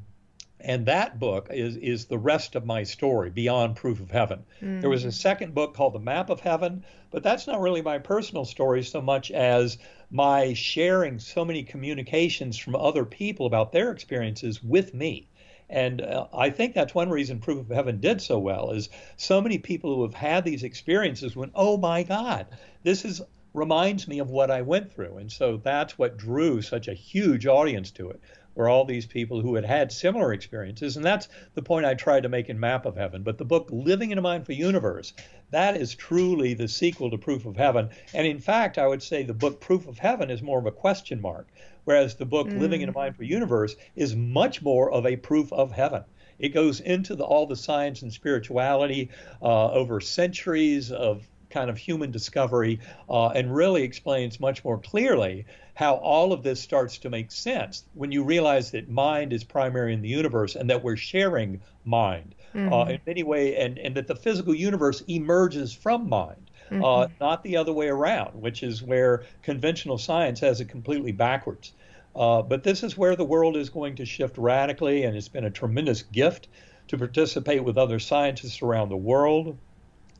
and 0.60 0.86
that 0.86 1.20
book 1.20 1.48
is, 1.50 1.76
is 1.76 2.06
the 2.06 2.18
rest 2.18 2.56
of 2.56 2.66
my 2.66 2.82
story, 2.82 3.30
Beyond 3.30 3.76
Proof 3.76 4.00
of 4.00 4.10
Heaven. 4.10 4.44
Mm. 4.60 4.80
There 4.80 4.90
was 4.90 5.04
a 5.04 5.12
second 5.12 5.54
book 5.54 5.74
called 5.74 5.92
The 5.92 6.00
Map 6.00 6.30
of 6.30 6.40
Heaven, 6.40 6.84
but 7.10 7.22
that's 7.22 7.46
not 7.46 7.60
really 7.60 7.82
my 7.82 7.98
personal 7.98 8.44
story 8.44 8.82
so 8.82 9.00
much 9.00 9.30
as 9.30 9.78
my 10.10 10.54
sharing 10.54 11.20
so 11.20 11.44
many 11.44 11.62
communications 11.62 12.58
from 12.58 12.74
other 12.74 13.04
people 13.04 13.46
about 13.46 13.72
their 13.72 13.92
experiences 13.92 14.62
with 14.62 14.94
me. 14.94 15.28
And 15.70 16.00
uh, 16.00 16.26
I 16.32 16.50
think 16.50 16.74
that's 16.74 16.94
one 16.94 17.10
reason 17.10 17.38
Proof 17.40 17.60
of 17.60 17.74
Heaven 17.74 18.00
did 18.00 18.20
so 18.20 18.38
well 18.38 18.70
is 18.70 18.88
so 19.16 19.40
many 19.40 19.58
people 19.58 19.94
who 19.94 20.02
have 20.02 20.14
had 20.14 20.44
these 20.44 20.62
experiences 20.62 21.36
went, 21.36 21.52
"Oh 21.54 21.76
my 21.76 22.02
God, 22.02 22.46
this 22.82 23.04
is 23.04 23.20
reminds 23.52 24.08
me 24.08 24.18
of 24.18 24.30
what 24.30 24.50
I 24.50 24.62
went 24.62 24.90
through." 24.90 25.18
And 25.18 25.30
so 25.30 25.58
that's 25.58 25.98
what 25.98 26.16
drew 26.16 26.62
such 26.62 26.88
a 26.88 26.94
huge 26.94 27.46
audience 27.46 27.90
to 27.92 28.08
it 28.08 28.20
were 28.58 28.68
all 28.68 28.84
these 28.84 29.06
people 29.06 29.40
who 29.40 29.54
had 29.54 29.64
had 29.64 29.92
similar 29.92 30.32
experiences. 30.32 30.96
And 30.96 31.06
that's 31.06 31.28
the 31.54 31.62
point 31.62 31.86
I 31.86 31.94
tried 31.94 32.24
to 32.24 32.28
make 32.28 32.48
in 32.48 32.58
Map 32.58 32.86
of 32.86 32.96
Heaven. 32.96 33.22
But 33.22 33.38
the 33.38 33.44
book 33.44 33.68
Living 33.70 34.10
in 34.10 34.18
a 34.18 34.22
Mindful 34.22 34.56
Universe, 34.56 35.12
that 35.50 35.76
is 35.76 35.94
truly 35.94 36.54
the 36.54 36.66
sequel 36.66 37.08
to 37.12 37.18
Proof 37.18 37.46
of 37.46 37.56
Heaven. 37.56 37.90
And 38.12 38.26
in 38.26 38.40
fact, 38.40 38.76
I 38.76 38.88
would 38.88 39.02
say 39.02 39.22
the 39.22 39.32
book 39.32 39.60
Proof 39.60 39.86
of 39.86 40.00
Heaven 40.00 40.28
is 40.28 40.42
more 40.42 40.58
of 40.58 40.66
a 40.66 40.72
question 40.72 41.20
mark, 41.20 41.46
whereas 41.84 42.16
the 42.16 42.26
book 42.26 42.48
mm. 42.48 42.58
Living 42.58 42.80
in 42.80 42.88
a 42.88 42.92
Mindful 42.92 43.26
Universe 43.26 43.76
is 43.94 44.16
much 44.16 44.60
more 44.60 44.90
of 44.90 45.06
a 45.06 45.14
proof 45.14 45.52
of 45.52 45.70
heaven. 45.70 46.02
It 46.40 46.48
goes 46.48 46.80
into 46.80 47.14
the, 47.14 47.24
all 47.24 47.46
the 47.46 47.54
science 47.54 48.02
and 48.02 48.12
spirituality 48.12 49.10
uh, 49.40 49.70
over 49.70 50.00
centuries 50.00 50.90
of 50.90 51.28
kind 51.50 51.70
of 51.70 51.78
human 51.78 52.10
discovery 52.10 52.80
uh, 53.08 53.28
and 53.28 53.54
really 53.54 53.82
explains 53.82 54.40
much 54.40 54.64
more 54.64 54.78
clearly 54.78 55.46
how 55.78 55.94
all 55.94 56.32
of 56.32 56.42
this 56.42 56.60
starts 56.60 56.98
to 56.98 57.08
make 57.08 57.30
sense 57.30 57.84
when 57.94 58.10
you 58.10 58.24
realize 58.24 58.72
that 58.72 58.88
mind 58.88 59.32
is 59.32 59.44
primary 59.44 59.94
in 59.94 60.02
the 60.02 60.08
universe 60.08 60.56
and 60.56 60.68
that 60.68 60.82
we're 60.82 60.96
sharing 60.96 61.60
mind 61.84 62.34
uh, 62.52 62.58
mm-hmm. 62.58 62.72
uh, 62.72 62.84
in 62.86 63.00
many 63.06 63.22
ways, 63.22 63.54
and, 63.56 63.78
and 63.78 63.94
that 63.94 64.08
the 64.08 64.16
physical 64.16 64.52
universe 64.52 65.04
emerges 65.06 65.72
from 65.72 66.08
mind. 66.08 66.50
Uh, 66.68 66.74
mm-hmm. 66.74 66.84
Uh, 66.84 67.06
not 67.20 67.44
the 67.44 67.56
other 67.56 67.72
way 67.72 67.86
around, 67.86 68.34
which 68.34 68.64
is 68.64 68.82
where 68.82 69.22
conventional 69.44 69.98
science 69.98 70.40
has 70.40 70.60
it 70.60 70.68
completely 70.68 71.12
backwards. 71.12 71.74
Uh, 72.16 72.42
but 72.42 72.64
this 72.64 72.82
is 72.82 72.98
where 72.98 73.14
the 73.14 73.24
world 73.24 73.56
is 73.56 73.70
going 73.70 73.94
to 73.94 74.04
shift 74.04 74.36
radically, 74.36 75.04
and 75.04 75.16
it's 75.16 75.28
been 75.28 75.44
a 75.44 75.50
tremendous 75.50 76.02
gift 76.02 76.48
to 76.88 76.98
participate 76.98 77.62
with 77.62 77.78
other 77.78 78.00
scientists 78.00 78.62
around 78.62 78.88
the 78.88 78.96
world 78.96 79.56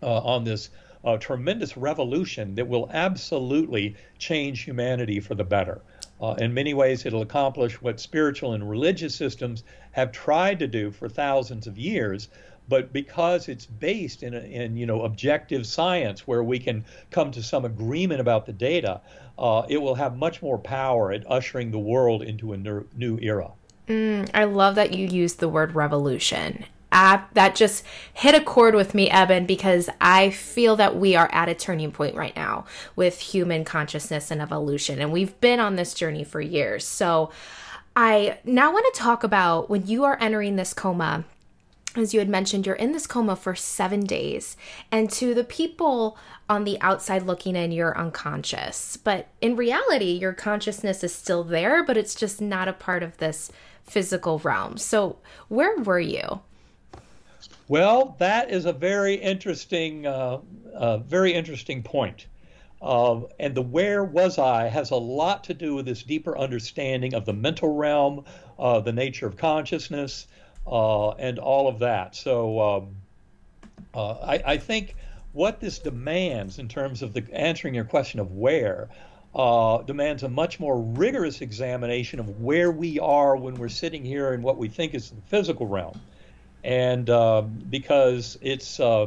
uh, 0.05 0.19
on 0.19 0.45
this 0.45 0.71
a 1.15 1.19
tremendous 1.19 1.77
revolution 1.77 2.55
that 2.55 2.69
will 2.69 2.91
absolutely 2.93 3.97
change 4.19 4.63
humanity 4.63 5.21
for 5.21 5.35
the 5.35 5.45
better. 5.45 5.81
Uh, 6.21 6.35
in 6.39 6.53
many 6.53 6.75
ways, 6.75 7.07
it'll 7.07 7.23
accomplish 7.23 7.81
what 7.81 8.01
spiritual 8.01 8.53
and 8.53 8.69
religious 8.69 9.15
systems 9.15 9.63
have 9.93 10.13
tried 10.13 10.59
to 10.59 10.67
do 10.67 10.91
for 10.91 11.09
thousands 11.09 11.67
of 11.67 11.79
years. 11.79 12.29
But 12.69 12.93
because 12.93 13.49
it's 13.49 13.65
based 13.65 14.23
in, 14.23 14.35
a, 14.35 14.41
in 14.41 14.77
you 14.77 14.85
know 14.85 15.03
objective 15.03 15.67
science, 15.67 16.27
where 16.27 16.43
we 16.43 16.59
can 16.59 16.85
come 17.11 17.31
to 17.31 17.43
some 17.43 17.65
agreement 17.65 18.21
about 18.21 18.45
the 18.45 18.53
data, 18.53 19.01
uh, 19.39 19.63
it 19.69 19.79
will 19.79 19.95
have 19.95 20.19
much 20.19 20.43
more 20.43 20.59
power 20.59 21.11
at 21.13 21.25
ushering 21.31 21.71
the 21.71 21.79
world 21.79 22.23
into 22.23 22.53
a 22.53 22.57
new 22.59 22.87
new 22.95 23.19
era. 23.23 23.51
Mm, 23.87 24.29
I 24.35 24.45
love 24.45 24.75
that 24.75 24.93
you 24.93 25.07
used 25.07 25.39
the 25.39 25.49
word 25.49 25.75
revolution 25.75 26.67
that 26.91 27.55
just 27.55 27.85
hit 28.15 28.35
a 28.35 28.41
chord 28.41 28.75
with 28.75 28.95
me, 28.95 29.11
Eben, 29.11 29.47
because 29.47 29.89
I 30.01 30.31
feel 30.31 30.77
that 30.77 30.97
we 30.97 31.17
are 31.17 31.29
at 31.33 31.49
a 31.49 31.55
turning 31.55 31.93
point 31.93 32.17
right 32.17 32.35
now 32.35 32.65
with 32.97 33.21
human 33.21 33.65
consciousness 33.65 34.31
and 34.31 34.41
evolution. 34.41 35.01
And 35.01 35.13
we've 35.13 35.39
been 35.41 35.61
on 35.61 35.77
this 35.77 35.95
journey 35.95 36.25
for 36.25 36.41
years. 36.41 36.87
So 36.87 37.31
I 37.95 38.39
now 38.45 38.73
want 38.73 38.87
to 38.95 39.01
talk 39.01 39.25
about 39.25 39.69
when 39.69 39.87
you 39.87 40.05
are 40.05 40.19
entering 40.21 40.57
this 40.57 40.73
coma. 40.73 41.25
As 41.97 42.15
you 42.15 42.21
had 42.21 42.29
mentioned, 42.29 42.65
you're 42.65 42.77
in 42.77 42.93
this 42.93 43.07
coma 43.07 43.35
for 43.35 43.55
seven 43.55 44.05
days. 44.05 44.57
And 44.93 45.11
to 45.13 45.35
the 45.35 45.43
people 45.43 46.17
on 46.49 46.65
the 46.65 46.81
outside 46.81 47.25
looking 47.25 47.57
in, 47.57 47.73
you're 47.73 47.99
unconscious. 47.99 48.97
But 48.97 49.29
in 49.41 49.57
reality, 49.57 50.13
your 50.13 50.33
consciousness 50.33 51.03
is 51.03 51.15
still 51.15 51.43
there, 51.43 51.83
but 51.83 51.97
it's 51.97 52.15
just 52.15 52.41
not 52.41 52.69
a 52.69 52.73
part 52.73 53.03
of 53.03 53.17
this 53.17 53.51
physical 53.83 54.39
realm. 54.39 54.77
So, 54.77 55.19
where 55.49 55.77
were 55.79 55.99
you? 55.99 56.41
Well, 57.69 58.17
that 58.19 58.51
is 58.51 58.65
a 58.65 58.73
very 58.73 59.15
interesting, 59.15 60.07
uh, 60.07 60.39
uh, 60.75 60.99
very 60.99 61.35
interesting 61.35 61.83
point. 61.83 62.27
Uh, 62.81 63.21
and 63.39 63.55
the 63.55 63.61
where 63.61 64.03
was 64.03 64.39
I 64.39 64.69
has 64.69 64.91
a 64.91 64.97
lot 64.97 65.45
to 65.45 65.55
do 65.55 65.75
with 65.75 65.85
this 65.85 66.03
deeper 66.03 66.39
understanding 66.39 67.13
of 67.13 67.27
the 67.27 67.35
mental 67.35 67.75
realm, 67.75 68.25
uh, 68.59 68.81
the 68.81 68.93
nature 68.93 69.27
of 69.27 69.37
consciousness, 69.37 70.27
uh, 70.67 71.11
and 71.11 71.39
all 71.39 71.69
of 71.69 71.81
that. 71.81 72.17
So 72.17 72.61
um, 72.61 72.97
uh, 73.93 74.13
I, 74.13 74.43
I, 74.53 74.57
think 74.57 74.95
what 75.33 75.61
this 75.61 75.79
demands 75.79 76.59
in 76.59 76.69
terms 76.69 77.03
of 77.03 77.13
the 77.13 77.25
answering 77.33 77.75
your 77.75 77.85
question 77.85 78.19
of 78.19 78.33
where 78.33 78.89
demands 79.87 80.23
a 80.23 80.29
much 80.29 80.59
more 80.59 80.81
rigorous 80.81 81.43
examination 81.43 82.19
of 82.19 82.41
where 82.41 82.71
we 82.71 82.99
are 82.99 83.37
when 83.37 83.57
we're 83.57 83.69
sitting 83.69 84.05
here 84.05 84.33
in 84.33 84.41
what 84.41 84.57
we 84.57 84.69
think 84.69 84.95
is 84.95 85.11
the 85.11 85.21
physical 85.23 85.67
realm 85.67 86.01
and 86.69 87.09
uh, 87.09 87.41
because 87.41 88.37
it's 88.43 88.79
uh, 88.79 89.07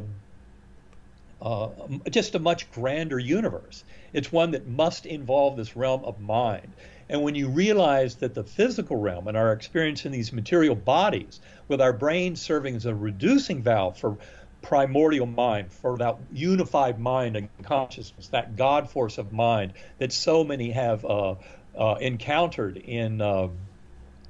uh, 1.40 1.70
just 2.10 2.34
a 2.34 2.40
much 2.40 2.72
grander 2.72 3.20
universe. 3.20 3.84
It's 4.14 4.32
one 4.32 4.52
that 4.52 4.68
must 4.68 5.06
involve 5.06 5.58
this 5.58 5.76
realm 5.76 6.04
of 6.04 6.20
mind. 6.20 6.74
And 7.08 7.22
when 7.22 7.36
you 7.36 7.50
realize 7.50 8.16
that 8.16 8.34
the 8.34 8.44
physical 8.44 8.98
realm 8.98 9.28
and 9.28 9.38
our 9.38 9.54
experience 9.54 10.08
in 10.08 10.12
these 10.12 10.34
material 10.34 10.74
bodies, 10.74 11.40
with 11.68 11.82
our 11.82 11.94
brain 11.94 12.36
serving 12.36 12.76
as 12.76 12.88
a 12.88 12.96
reducing 12.96 13.62
valve 13.62 14.00
for 14.00 14.18
primordial 14.64 15.28
mind, 15.28 15.72
for 15.72 15.98
that 16.00 16.18
unified 16.34 17.00
mind 17.00 17.36
and 17.36 17.48
consciousness, 17.62 18.30
that 18.30 18.56
God 18.56 18.90
force 18.90 19.20
of 19.20 19.32
mind 19.32 19.74
that 20.00 20.12
so 20.12 20.44
many 20.44 20.72
have 20.72 21.06
uh, 21.06 21.36
uh, 21.78 21.96
encountered 22.02 22.78
in, 22.78 23.22
uh, 23.22 23.50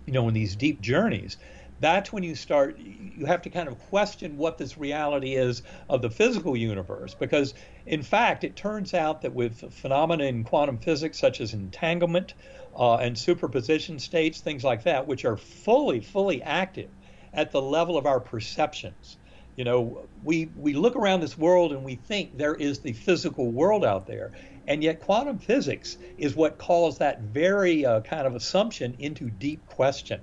you 0.05 0.11
know, 0.11 0.27
in 0.27 0.33
these 0.33 0.57
deep 0.57 0.81
journeys, 0.81 1.37
that's 1.81 2.13
when 2.13 2.23
you 2.23 2.35
start 2.35 2.77
you 2.77 3.25
have 3.25 3.41
to 3.41 3.49
kind 3.49 3.67
of 3.67 3.77
question 3.89 4.37
what 4.37 4.57
this 4.57 4.77
reality 4.77 5.35
is 5.35 5.63
of 5.89 6.01
the 6.01 6.09
physical 6.09 6.55
universe 6.55 7.15
because 7.15 7.53
in 7.85 8.03
fact 8.03 8.43
it 8.43 8.55
turns 8.55 8.93
out 8.93 9.23
that 9.23 9.33
with 9.33 9.73
phenomena 9.73 10.23
in 10.23 10.43
quantum 10.43 10.77
physics 10.77 11.19
such 11.19 11.41
as 11.41 11.53
entanglement 11.53 12.33
uh, 12.77 12.95
and 12.95 13.17
superposition 13.17 13.99
states 13.99 14.39
things 14.39 14.63
like 14.63 14.83
that 14.83 15.07
which 15.07 15.25
are 15.25 15.37
fully 15.37 15.99
fully 15.99 16.41
active 16.43 16.89
at 17.33 17.51
the 17.51 17.61
level 17.61 17.97
of 17.97 18.05
our 18.05 18.19
perceptions 18.19 19.17
you 19.55 19.65
know 19.65 20.07
we 20.23 20.49
we 20.55 20.73
look 20.73 20.95
around 20.95 21.19
this 21.19 21.37
world 21.37 21.73
and 21.73 21.83
we 21.83 21.95
think 21.95 22.37
there 22.37 22.55
is 22.55 22.79
the 22.79 22.93
physical 22.93 23.51
world 23.51 23.83
out 23.83 24.07
there. 24.07 24.31
And 24.67 24.83
yet 24.83 25.01
quantum 25.01 25.39
physics 25.39 25.97
is 26.17 26.35
what 26.35 26.57
calls 26.57 26.99
that 26.99 27.21
very 27.21 27.85
uh, 27.85 28.01
kind 28.01 28.25
of 28.25 28.35
assumption 28.35 28.95
into 28.99 29.29
deep 29.29 29.65
question 29.65 30.21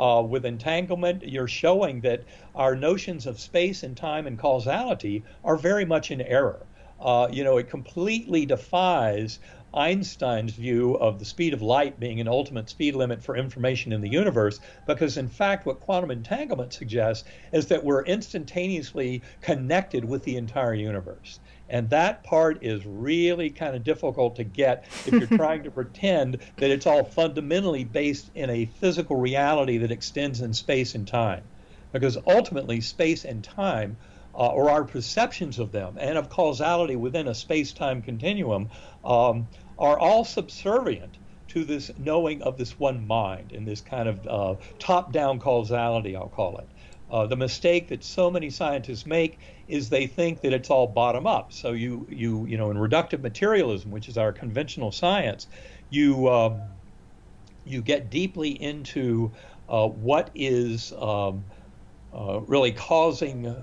uh, 0.00 0.22
with 0.22 0.46
entanglement, 0.46 1.22
you're 1.22 1.46
showing 1.46 2.00
that 2.00 2.24
our 2.54 2.74
notions 2.74 3.26
of 3.26 3.38
space 3.38 3.82
and 3.82 3.96
time 3.96 4.26
and 4.26 4.38
causality 4.38 5.22
are 5.44 5.56
very 5.56 5.84
much 5.84 6.10
in 6.10 6.22
error. 6.22 6.66
Uh, 7.00 7.28
you 7.30 7.44
know, 7.44 7.58
it 7.58 7.68
completely 7.68 8.46
defies 8.46 9.38
Einstein's 9.72 10.52
view 10.52 10.94
of 10.94 11.18
the 11.18 11.24
speed 11.24 11.54
of 11.54 11.62
light 11.62 12.00
being 12.00 12.20
an 12.20 12.26
ultimate 12.26 12.68
speed 12.68 12.96
limit 12.96 13.22
for 13.22 13.36
information 13.36 13.92
in 13.92 14.00
the 14.00 14.08
universe, 14.08 14.58
because 14.86 15.16
in 15.16 15.28
fact, 15.28 15.64
what 15.64 15.80
quantum 15.80 16.10
entanglement 16.10 16.72
suggests 16.72 17.28
is 17.52 17.66
that 17.66 17.84
we're 17.84 18.04
instantaneously 18.04 19.22
connected 19.40 20.04
with 20.04 20.24
the 20.24 20.36
entire 20.36 20.74
universe. 20.74 21.38
And 21.70 21.88
that 21.90 22.24
part 22.24 22.64
is 22.64 22.84
really 22.84 23.48
kind 23.48 23.76
of 23.76 23.84
difficult 23.84 24.36
to 24.36 24.44
get 24.44 24.84
if 25.06 25.12
you're 25.12 25.26
trying 25.38 25.62
to 25.62 25.70
pretend 25.70 26.38
that 26.56 26.70
it's 26.70 26.86
all 26.86 27.04
fundamentally 27.04 27.84
based 27.84 28.30
in 28.34 28.50
a 28.50 28.66
physical 28.66 29.16
reality 29.16 29.78
that 29.78 29.92
extends 29.92 30.40
in 30.40 30.52
space 30.52 30.96
and 30.96 31.06
time. 31.06 31.44
Because 31.92 32.18
ultimately, 32.26 32.80
space 32.80 33.24
and 33.24 33.42
time, 33.42 33.96
uh, 34.34 34.48
or 34.48 34.68
our 34.70 34.84
perceptions 34.84 35.58
of 35.58 35.72
them 35.72 35.96
and 35.98 36.18
of 36.18 36.28
causality 36.28 36.96
within 36.96 37.28
a 37.28 37.34
space 37.34 37.72
time 37.72 38.02
continuum, 38.02 38.68
um, 39.04 39.48
are 39.78 39.98
all 39.98 40.24
subservient 40.24 41.18
to 41.48 41.64
this 41.64 41.90
knowing 41.98 42.42
of 42.42 42.56
this 42.58 42.78
one 42.78 43.06
mind 43.06 43.52
and 43.52 43.66
this 43.66 43.80
kind 43.80 44.08
of 44.08 44.26
uh, 44.26 44.54
top 44.78 45.12
down 45.12 45.38
causality, 45.40 46.14
I'll 46.14 46.28
call 46.28 46.58
it. 46.58 46.68
Uh, 47.10 47.26
the 47.26 47.36
mistake 47.36 47.88
that 47.88 48.04
so 48.04 48.30
many 48.30 48.50
scientists 48.50 49.04
make 49.04 49.40
is 49.66 49.88
they 49.90 50.06
think 50.06 50.40
that 50.42 50.52
it's 50.52 50.70
all 50.70 50.86
bottom 50.86 51.26
up. 51.26 51.52
So 51.52 51.72
you 51.72 52.06
you 52.08 52.46
you 52.46 52.56
know 52.56 52.70
in 52.70 52.76
reductive 52.76 53.20
materialism, 53.20 53.90
which 53.90 54.08
is 54.08 54.16
our 54.16 54.32
conventional 54.32 54.92
science, 54.92 55.48
you 55.90 56.28
um, 56.28 56.60
you 57.64 57.82
get 57.82 58.10
deeply 58.10 58.50
into 58.50 59.32
uh, 59.68 59.88
what 59.88 60.30
is 60.34 60.92
um, 60.92 61.44
uh, 62.12 62.40
really 62.46 62.72
causing. 62.72 63.46
Uh, 63.46 63.62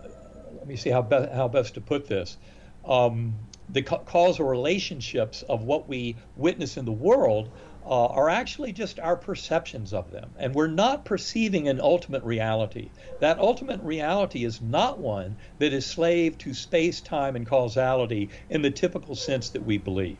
let 0.57 0.67
me 0.67 0.75
see 0.75 0.89
how 0.89 1.01
be- 1.01 1.29
how 1.33 1.47
best 1.47 1.73
to 1.75 1.81
put 1.81 2.07
this. 2.07 2.37
Um, 2.85 3.35
the 3.69 3.81
ca- 3.81 4.03
causal 4.03 4.45
relationships 4.45 5.41
of 5.43 5.63
what 5.63 5.87
we 5.89 6.17
witness 6.35 6.77
in 6.77 6.85
the 6.85 6.91
world 6.91 7.51
uh, 7.87 8.07
are 8.07 8.29
actually 8.29 8.73
just 8.73 8.99
our 8.99 9.15
perceptions 9.15 9.93
of 9.93 10.11
them. 10.11 10.29
And 10.37 10.53
we're 10.53 10.67
not 10.67 11.05
perceiving 11.05 11.69
an 11.69 11.79
ultimate 11.79 12.23
reality. 12.23 12.91
That 13.21 13.39
ultimate 13.39 13.81
reality 13.81 14.43
is 14.43 14.61
not 14.61 14.99
one 14.99 15.37
that 15.59 15.71
is 15.71 15.85
slave 15.85 16.37
to 16.39 16.53
space, 16.53 16.99
time, 16.99 17.37
and 17.37 17.47
causality 17.47 18.29
in 18.49 18.61
the 18.61 18.71
typical 18.71 19.15
sense 19.15 19.49
that 19.51 19.63
we 19.63 19.77
believe. 19.77 20.17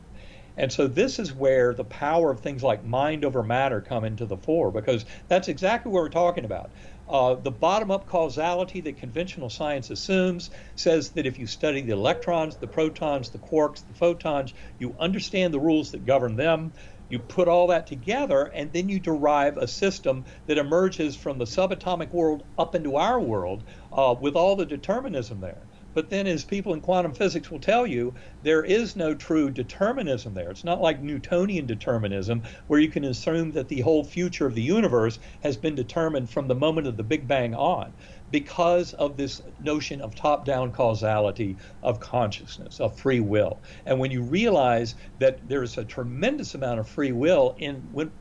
And 0.56 0.72
so 0.72 0.88
this 0.88 1.20
is 1.20 1.32
where 1.32 1.72
the 1.72 1.84
power 1.84 2.32
of 2.32 2.40
things 2.40 2.64
like 2.64 2.84
mind 2.84 3.24
over 3.24 3.44
matter 3.44 3.80
come 3.80 4.04
into 4.04 4.26
the 4.26 4.36
fore, 4.36 4.72
because 4.72 5.04
that's 5.28 5.46
exactly 5.46 5.92
what 5.92 6.02
we're 6.02 6.08
talking 6.08 6.44
about. 6.44 6.72
Uh, 7.08 7.34
the 7.36 7.50
bottom 7.50 7.90
up 7.90 8.06
causality 8.06 8.80
that 8.80 8.98
conventional 8.98 9.50
science 9.50 9.88
assumes 9.88 10.50
says 10.74 11.10
that 11.10 11.26
if 11.26 11.38
you 11.38 11.46
study 11.46 11.80
the 11.82 11.92
electrons, 11.92 12.56
the 12.56 12.66
protons, 12.66 13.30
the 13.30 13.38
quarks, 13.38 13.86
the 13.86 13.94
photons, 13.94 14.52
you 14.78 14.96
understand 14.98 15.54
the 15.54 15.60
rules 15.60 15.92
that 15.92 16.04
govern 16.04 16.34
them. 16.34 16.72
You 17.08 17.18
put 17.20 17.48
all 17.48 17.66
that 17.68 17.86
together, 17.86 18.44
and 18.54 18.72
then 18.72 18.88
you 18.88 19.00
derive 19.00 19.56
a 19.56 19.66
system 19.68 20.24
that 20.46 20.58
emerges 20.58 21.16
from 21.16 21.38
the 21.38 21.46
subatomic 21.46 22.12
world 22.12 22.44
up 22.58 22.74
into 22.74 22.96
our 22.96 23.20
world 23.20 23.64
uh, 23.92 24.14
with 24.20 24.36
all 24.36 24.56
the 24.56 24.66
determinism 24.66 25.40
there. 25.40 25.68
But 25.94 26.10
then, 26.10 26.26
as 26.26 26.44
people 26.44 26.74
in 26.74 26.80
quantum 26.82 27.14
physics 27.14 27.50
will 27.50 27.60
tell 27.60 27.86
you, 27.86 28.14
there 28.42 28.64
is 28.64 28.96
no 28.96 29.14
true 29.14 29.50
determinism 29.50 30.34
there. 30.34 30.50
It's 30.50 30.64
not 30.64 30.80
like 30.80 31.02
Newtonian 31.02 31.66
determinism, 31.66 32.42
where 32.66 32.80
you 32.80 32.88
can 32.88 33.04
assume 33.04 33.52
that 33.52 33.68
the 33.68 33.80
whole 33.80 34.04
future 34.04 34.46
of 34.46 34.54
the 34.54 34.62
universe 34.62 35.18
has 35.42 35.56
been 35.56 35.74
determined 35.74 36.30
from 36.30 36.48
the 36.48 36.54
moment 36.54 36.86
of 36.86 36.96
the 36.96 37.02
Big 37.02 37.26
Bang 37.26 37.54
on 37.54 37.92
because 38.30 38.92
of 38.94 39.16
this 39.16 39.40
notion 39.58 40.02
of 40.02 40.14
top 40.14 40.44
down 40.44 40.70
causality 40.70 41.56
of 41.82 41.98
consciousness, 41.98 42.78
of 42.78 42.98
free 42.98 43.20
will. 43.20 43.58
And 43.86 43.98
when 43.98 44.10
you 44.10 44.22
realize 44.22 44.94
that 45.18 45.48
there's 45.48 45.78
a 45.78 45.84
tremendous 45.84 46.54
amount 46.54 46.78
of 46.78 46.88
free 46.88 47.12
will 47.12 47.56
in 47.58 47.76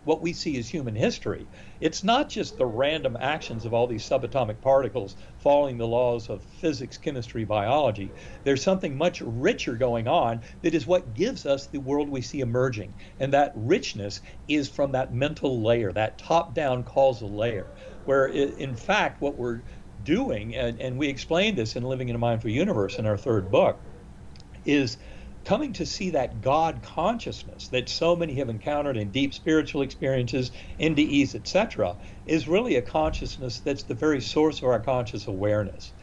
what 0.05 0.21
we 0.21 0.31
see 0.31 0.57
as 0.57 0.69
human 0.69 0.95
history, 0.95 1.45
it's 1.81 2.05
not 2.05 2.29
just 2.29 2.57
the 2.57 2.65
random 2.65 3.17
actions 3.19 3.65
of 3.65 3.73
all 3.73 3.85
these 3.85 4.07
subatomic 4.07 4.61
particles 4.61 5.17
following 5.39 5.77
the 5.77 5.87
laws 5.87 6.29
of 6.29 6.41
physics, 6.41 6.97
chemistry, 6.97 7.43
biology. 7.43 8.09
There's 8.45 8.63
something 8.63 8.97
much 8.97 9.21
richer 9.21 9.75
going 9.75 10.06
on 10.07 10.41
that 10.61 10.73
is 10.73 10.87
what 10.87 11.13
gives 11.13 11.45
us 11.45 11.67
the 11.67 11.79
world 11.79 12.09
we 12.09 12.21
see 12.21 12.39
emerging. 12.39 12.95
And 13.19 13.33
that 13.33 13.51
richness 13.55 14.21
is 14.47 14.69
from 14.69 14.91
that 14.93 15.13
mental 15.13 15.63
layer, 15.63 15.91
that 15.93 16.17
top 16.17 16.55
down 16.55 16.83
causal 16.83 17.35
layer, 17.35 17.67
where 18.05 18.27
in 18.27 18.75
fact, 18.75 19.21
what 19.21 19.37
we're 19.37 19.61
doing, 20.03 20.55
and, 20.55 20.79
and 20.79 20.97
we 20.97 21.07
explain 21.07 21.55
this 21.55 21.75
in 21.75 21.83
Living 21.83 22.09
in 22.09 22.15
a 22.15 22.19
Mindful 22.19 22.51
Universe 22.51 22.97
in 22.97 23.05
our 23.05 23.17
third 23.17 23.51
book, 23.51 23.81
is 24.65 24.97
coming 25.47 25.71
to 25.73 25.85
see 25.85 26.09
that 26.09 26.41
God 26.41 26.83
consciousness 26.83 27.69
that 27.69 27.87
so 27.87 28.15
many 28.17 28.35
have 28.35 28.49
encountered 28.49 28.97
in 28.97 29.11
deep 29.11 29.33
spiritual 29.33 29.81
experiences, 29.81 30.51
NDEs, 30.79 31.35
etc., 31.35 31.95
is 32.25 32.49
really 32.49 32.75
a 32.75 32.81
consciousness 32.81 33.61
that's 33.61 33.83
the 33.83 33.93
very 33.93 34.19
source 34.19 34.57
of 34.57 34.65
our 34.65 34.81
conscious 34.81 35.27
awareness. 35.27 35.93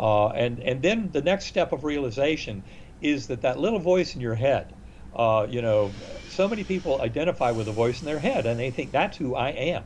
Uh, 0.00 0.28
and 0.28 0.58
and 0.60 0.82
then 0.82 1.10
the 1.12 1.22
next 1.22 1.46
step 1.46 1.72
of 1.72 1.84
realization 1.84 2.64
is 3.00 3.26
that 3.28 3.42
that 3.42 3.58
little 3.58 3.78
voice 3.78 4.14
in 4.14 4.20
your 4.20 4.34
head, 4.34 4.72
uh, 5.14 5.46
you 5.48 5.62
know, 5.62 5.90
so 6.28 6.48
many 6.48 6.64
people 6.64 7.00
identify 7.00 7.50
with 7.50 7.68
a 7.68 7.72
voice 7.72 8.00
in 8.00 8.06
their 8.06 8.18
head 8.18 8.46
and 8.46 8.58
they 8.58 8.70
think 8.70 8.90
that's 8.90 9.16
who 9.16 9.34
I 9.34 9.50
am. 9.50 9.84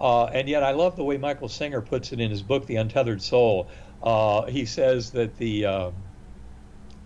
Uh, 0.00 0.24
and 0.26 0.48
yet, 0.48 0.62
I 0.62 0.70
love 0.72 0.96
the 0.96 1.04
way 1.04 1.18
Michael 1.18 1.48
Singer 1.48 1.82
puts 1.82 2.12
it 2.12 2.20
in 2.20 2.30
his 2.30 2.40
book, 2.40 2.64
The 2.66 2.76
Untethered 2.76 3.20
Soul. 3.20 3.68
Uh, 4.02 4.46
he 4.46 4.64
says 4.64 5.10
that 5.10 5.36
the 5.36 5.66
uh, 5.66 5.90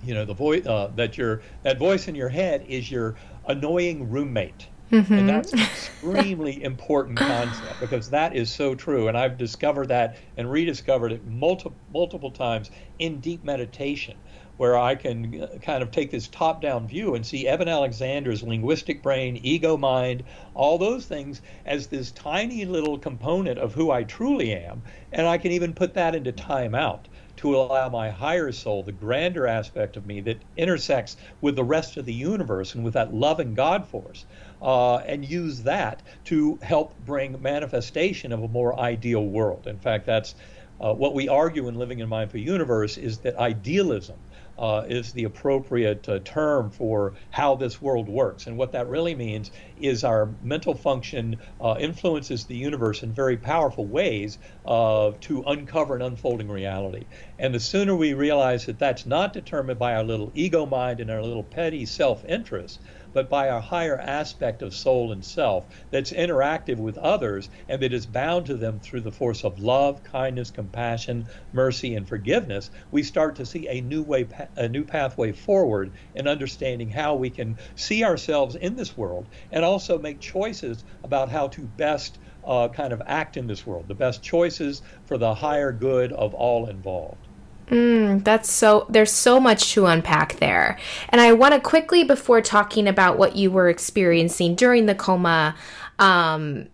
you 0.05 0.14
know 0.14 0.25
the 0.25 0.35
voice 0.35 0.64
uh, 0.64 0.93
that 0.95 1.19
your 1.19 1.43
that 1.62 1.79
voice 1.79 2.07
in 2.07 2.14
your 2.14 2.29
head 2.29 2.64
is 2.69 2.90
your 2.90 3.17
annoying 3.47 4.11
roommate. 4.11 4.69
Mm-hmm. 4.93 5.12
And 5.12 5.29
that's 5.29 5.53
an 5.53 5.61
extremely 5.61 6.62
important 6.62 7.19
concept 7.19 7.81
because 7.81 8.11
that 8.11 8.37
is 8.37 8.53
so 8.53 8.77
true. 8.77 9.09
And 9.09 9.19
I've 9.19 9.38
discovered 9.38 9.88
that 9.88 10.19
and 10.37 10.49
rediscovered 10.49 11.11
it 11.11 11.27
multiple 11.27 11.77
multiple 11.93 12.31
times 12.31 12.71
in 13.01 13.19
deep 13.19 13.43
meditation 13.43 14.17
where 14.57 14.79
I 14.79 14.95
can 14.95 15.43
uh, 15.43 15.59
kind 15.62 15.83
of 15.83 15.90
take 15.90 16.11
this 16.11 16.29
top 16.29 16.62
down 16.62 16.87
view 16.87 17.14
and 17.14 17.27
see 17.27 17.47
Eben 17.47 17.69
Alexander's 17.69 18.43
linguistic 18.43 19.03
brain, 19.03 19.38
ego 19.43 19.77
mind, 19.77 20.23
all 20.55 20.79
those 20.79 21.07
things 21.07 21.43
as 21.67 21.88
this 21.88 22.11
tiny 22.12 22.64
little 22.64 22.99
component 22.99 23.59
of 23.59 23.75
who 23.75 23.90
I 23.90 24.05
truly 24.05 24.53
am. 24.53 24.83
And 25.12 25.27
I 25.27 25.38
can 25.38 25.53
even 25.53 25.73
put 25.73 25.95
that 25.95 26.14
into 26.14 26.33
timeout 26.33 27.01
to 27.37 27.57
allow 27.57 27.88
my 27.88 28.11
higher 28.11 28.53
soul, 28.53 28.85
the 28.85 28.93
grander 28.93 29.47
aspect 29.47 29.97
of 29.97 30.07
me 30.07 30.21
that 30.21 30.38
intersects 30.57 31.17
with 31.40 31.57
the 31.57 31.64
rest 31.64 31.97
of 31.97 32.05
the 32.05 32.12
universe 32.12 32.75
and 32.75 32.85
with 32.85 32.95
that 32.95 33.12
loving 33.12 33.55
God 33.55 33.87
force, 33.88 34.25
uh, 34.62 34.97
and 34.99 35.29
use 35.29 35.62
that 35.64 36.01
to 36.25 36.59
help 36.62 36.95
bring 37.05 37.43
manifestation 37.43 38.33
of 38.33 38.43
a 38.43 38.49
more 38.49 38.79
ideal 38.79 39.27
world. 39.27 39.67
In 39.67 39.79
fact, 39.79 40.07
that's 40.07 40.37
uh, 40.81 40.93
what 40.93 41.14
we 41.14 41.29
argue 41.29 41.69
in 41.69 41.75
Living 41.75 42.01
in 42.01 42.09
Mindful 42.09 42.40
Universe 42.40 42.97
is 42.97 43.19
that 43.19 43.37
idealism 43.37 44.17
uh, 44.59 44.85
is 44.88 45.12
the 45.12 45.25
appropriate 45.25 46.09
uh, 46.09 46.19
term 46.25 46.71
for 46.71 47.14
how 47.31 47.57
this 47.57 47.81
world 47.81 48.09
works. 48.09 48.47
And 48.47 48.57
what 48.57 48.73
that 48.73 48.88
really 48.88 49.14
means 49.14 49.51
is 49.77 50.05
our 50.05 50.35
mental 50.41 50.75
function 50.75 51.41
uh, 51.61 51.77
influences 51.79 52.47
the 52.47 52.57
universe 52.57 53.03
in 53.03 53.13
very 53.13 53.37
powerful 53.37 53.87
ways 53.87 54.39
uh, 54.65 55.13
to 55.21 55.43
uncover 55.47 55.97
an 55.97 56.03
unfolding 56.03 56.49
reality. 56.49 57.07
And 57.39 57.55
the 57.55 57.61
sooner 57.61 57.95
we 57.97 58.15
realize 58.15 58.67
that 58.67 58.79
that's 58.79 59.07
not 59.07 59.33
determined 59.33 59.79
by 59.79 59.95
our 59.95 60.05
little 60.05 60.31
ego 60.35 60.67
mind 60.67 61.01
and 61.01 61.11
our 61.11 61.23
little 61.23 61.45
petty 61.45 61.87
self 61.87 62.25
interest, 62.25 62.81
but 63.13 63.31
by 63.31 63.49
our 63.49 63.61
higher 63.61 63.99
aspect 63.99 64.61
of 64.61 64.75
soul 64.75 65.13
and 65.13 65.25
self 65.25 65.67
that's 65.91 66.13
interactive 66.13 66.79
with 66.79 66.99
others 66.99 67.49
and 67.69 67.81
that 67.81 67.93
is 67.93 68.07
bound 68.07 68.47
to 68.47 68.57
them 68.57 68.81
through 68.81 69.01
the 69.01 69.13
force 69.13 69.45
of 69.45 69.59
love, 69.59 70.03
kindness, 70.03 70.51
compassion, 70.51 71.29
mercy, 71.53 71.95
and 71.95 72.09
forgiveness, 72.09 72.71
we 72.91 73.03
start 73.03 73.37
to 73.37 73.47
see 73.47 73.69
a 73.69 73.81
new 73.81 74.03
way, 74.03 74.27
a 74.57 74.69
new 74.69 74.85
pathway 74.85 75.33
forward 75.33 75.93
in 76.15 76.27
understanding 76.29 76.91
how 76.91 77.15
we 77.15 77.31
can 77.31 77.57
see 77.77 78.05
ourselves 78.05 78.57
in 78.57 78.77
this 78.77 78.97
world 78.97 79.29
and 79.51 79.63
also 79.64 79.98
make 79.98 80.20
choices 80.20 80.85
about 81.03 81.29
how 81.29 81.48
to 81.48 81.62
best 81.62 82.18
uh, 82.46 82.68
kind 82.68 82.92
of 82.92 83.03
act 83.07 83.37
in 83.37 83.46
this 83.46 83.66
world, 83.66 83.88
the 83.88 83.94
best 83.94 84.22
choices 84.22 84.83
for 85.07 85.18
the 85.18 85.35
higher 85.35 85.72
good 85.72 86.12
of 86.12 86.35
all 86.35 86.66
involved. 86.68 87.27
Mm, 87.68 88.22
that's 88.22 88.53
so, 88.53 88.87
there's 88.90 89.11
so 89.11 89.40
much 89.40 89.72
to 89.72 89.87
unpack 89.87 90.37
there. 90.37 90.79
And 91.09 91.20
I 91.20 91.33
want 91.33 91.55
to 91.55 91.61
quickly, 91.61 92.05
before 92.05 92.42
talking 92.42 92.87
about 92.87 93.16
what 93.16 93.37
you 93.37 93.50
were 93.50 93.70
experiencing 93.70 94.55
during 94.55 94.87
the 94.87 94.94
coma, 94.94 95.57
um, 95.98 96.68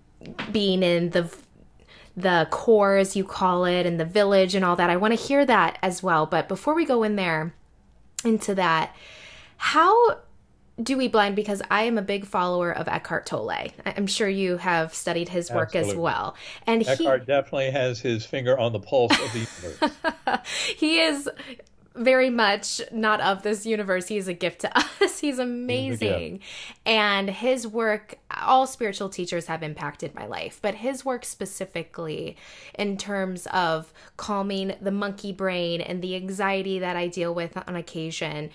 being 0.53 0.83
in 0.83 1.11
the 1.11 1.33
the 2.17 2.47
core 2.51 2.97
as 2.97 3.17
you 3.17 3.25
call 3.25 3.65
it 3.65 3.87
and 3.87 3.99
the 3.99 4.05
village 4.05 4.55
and 4.55 4.65
all 4.65 4.77
that 4.77 4.91
i 4.91 4.97
want 4.97 5.17
to 5.17 5.27
hear 5.27 5.47
that 5.47 5.79
as 5.81 6.03
well 6.03 6.27
but 6.27 6.49
before 6.49 6.75
we 6.75 6.85
go 6.85 7.03
in 7.03 7.17
there 7.17 7.55
into 8.25 8.55
that 8.55 8.95
how 9.57 10.19
do 10.83 10.97
we 10.97 11.09
blind 11.09 11.37
because 11.37 11.63
I 11.71 11.83
am 11.83 11.99
a 11.99 12.03
big 12.03 12.25
follower 12.25 12.73
of 12.73 12.89
Eckhart 12.89 13.27
Tolle. 13.27 13.73
I'm 13.85 14.07
sure 14.07 14.29
you 14.29 14.57
have 14.57 14.95
studied 14.95 15.29
his 15.29 15.51
work 15.51 15.75
Absolutely. 15.75 15.93
as 15.93 15.97
well. 15.97 16.37
And 16.67 16.87
Eckhart 16.87 17.21
he, 17.21 17.27
definitely 17.27 17.71
has 17.71 18.01
his 18.01 18.25
finger 18.25 18.59
on 18.59 18.73
the 18.73 18.81
pulse 18.81 19.13
of 19.13 19.33
the 19.33 19.39
universe. 19.63 20.47
he 20.77 21.01
is 21.01 21.29
very 21.97 22.31
much 22.31 22.81
not 22.93 23.21
of 23.21 23.43
this 23.43 23.67
universe. 23.67 24.07
He's 24.09 24.29
a 24.29 24.33
gift 24.33 24.61
to 24.61 24.79
us. 25.03 25.19
He's 25.19 25.39
amazing. 25.39 26.41
And 26.87 27.29
his 27.29 27.67
work, 27.67 28.19
all 28.31 28.67
spiritual 28.67 29.09
teachers 29.09 29.47
have 29.47 29.63
impacted 29.63 30.15
my 30.15 30.27
life, 30.27 30.61
but 30.63 30.77
his 30.77 31.05
work 31.05 31.25
specifically 31.25 32.37
in 32.79 32.97
terms 32.97 33.47
of 33.53 33.93
calming 34.17 34.75
the 34.81 34.93
monkey 34.93 35.33
brain 35.33 35.81
and 35.81 36.01
the 36.01 36.15
anxiety 36.17 36.79
that 36.79 36.97
I 36.97 37.09
deal 37.09 37.35
with 37.35 37.57
on 37.69 37.77
occasion 37.77 38.51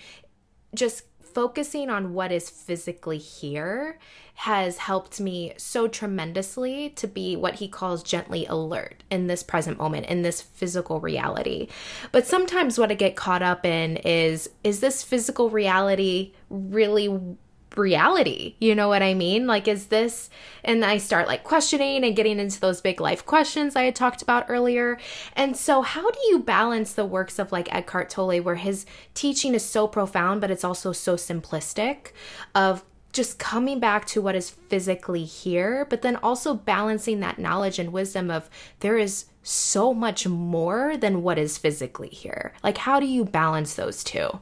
just 0.74 1.04
focusing 1.36 1.90
on 1.90 2.14
what 2.14 2.32
is 2.32 2.50
physically 2.50 3.18
here 3.18 4.00
has 4.36 4.78
helped 4.78 5.20
me 5.20 5.54
so 5.58 5.86
tremendously 5.88 6.90
to 6.92 7.08
be 7.08 7.36
what 7.36 7.56
he 7.56 7.68
calls 7.68 8.02
gently 8.02 8.46
alert 8.46 9.04
in 9.12 9.28
this 9.28 9.44
present 9.44 9.78
moment, 9.78 10.06
in 10.06 10.22
this 10.22 10.42
physical 10.42 11.02
reality. 11.02 11.68
But 12.14 12.26
sometimes 12.26 12.80
what 12.80 12.90
I 12.90 12.96
get 12.96 13.18
caught 13.18 13.42
up 13.42 13.66
in 13.66 13.98
is 13.98 14.50
is 14.64 14.80
this 14.80 15.04
physical 15.04 15.50
reality 15.50 16.34
really 16.50 17.36
reality. 17.76 18.56
You 18.60 18.76
know 18.76 18.88
what 18.88 19.04
I 19.04 19.14
mean? 19.14 19.48
Like, 19.48 19.68
is 19.68 19.88
this, 19.88 20.30
and 20.64 20.84
I 20.84 20.98
start 20.98 21.28
like 21.28 21.44
questioning 21.44 22.04
and 22.04 22.16
getting 22.16 22.40
into 22.40 22.60
those 22.60 22.82
big 22.82 23.00
life 23.02 23.26
questions 23.26 23.76
I 23.76 23.84
had 23.84 23.96
talked 23.96 24.22
about 24.22 24.46
earlier. 24.50 24.98
And 25.34 25.58
so, 25.58 25.82
how 25.82 26.10
do 26.10 26.20
you 26.28 26.40
balance 26.40 26.94
the 26.94 27.06
works 27.06 27.40
of 27.40 27.52
like 27.52 27.74
Eckhart 27.74 28.10
Tolle, 28.10 28.42
where 28.42 28.56
his 28.56 28.86
teaching 29.14 29.54
is 29.54 29.66
so 29.66 29.88
profound, 29.88 30.42
but 30.42 30.52
it's 30.52 30.64
also 30.64 30.92
so 30.92 31.16
simplistic, 31.16 32.12
of 32.54 32.84
just 33.16 33.40
coming 33.40 33.80
back 33.80 34.06
to 34.06 34.22
what 34.22 34.36
is 34.36 34.50
physically 34.50 35.24
here, 35.24 35.86
but 35.90 36.02
then 36.02 36.18
also 36.18 36.54
balancing 36.54 37.22
that 37.22 37.40
knowledge 37.40 37.80
and 37.80 37.94
wisdom 37.94 38.30
of 38.30 38.50
there 38.82 38.98
is 38.98 39.26
so 39.42 39.94
much 39.94 40.28
more 40.28 40.98
than 40.98 41.24
what 41.24 41.38
is 41.38 41.58
physically 41.58 42.10
here. 42.10 42.52
Like, 42.62 42.78
how 42.78 43.00
do 43.00 43.06
you 43.06 43.24
balance 43.24 43.76
those 43.76 44.04
two? 44.04 44.40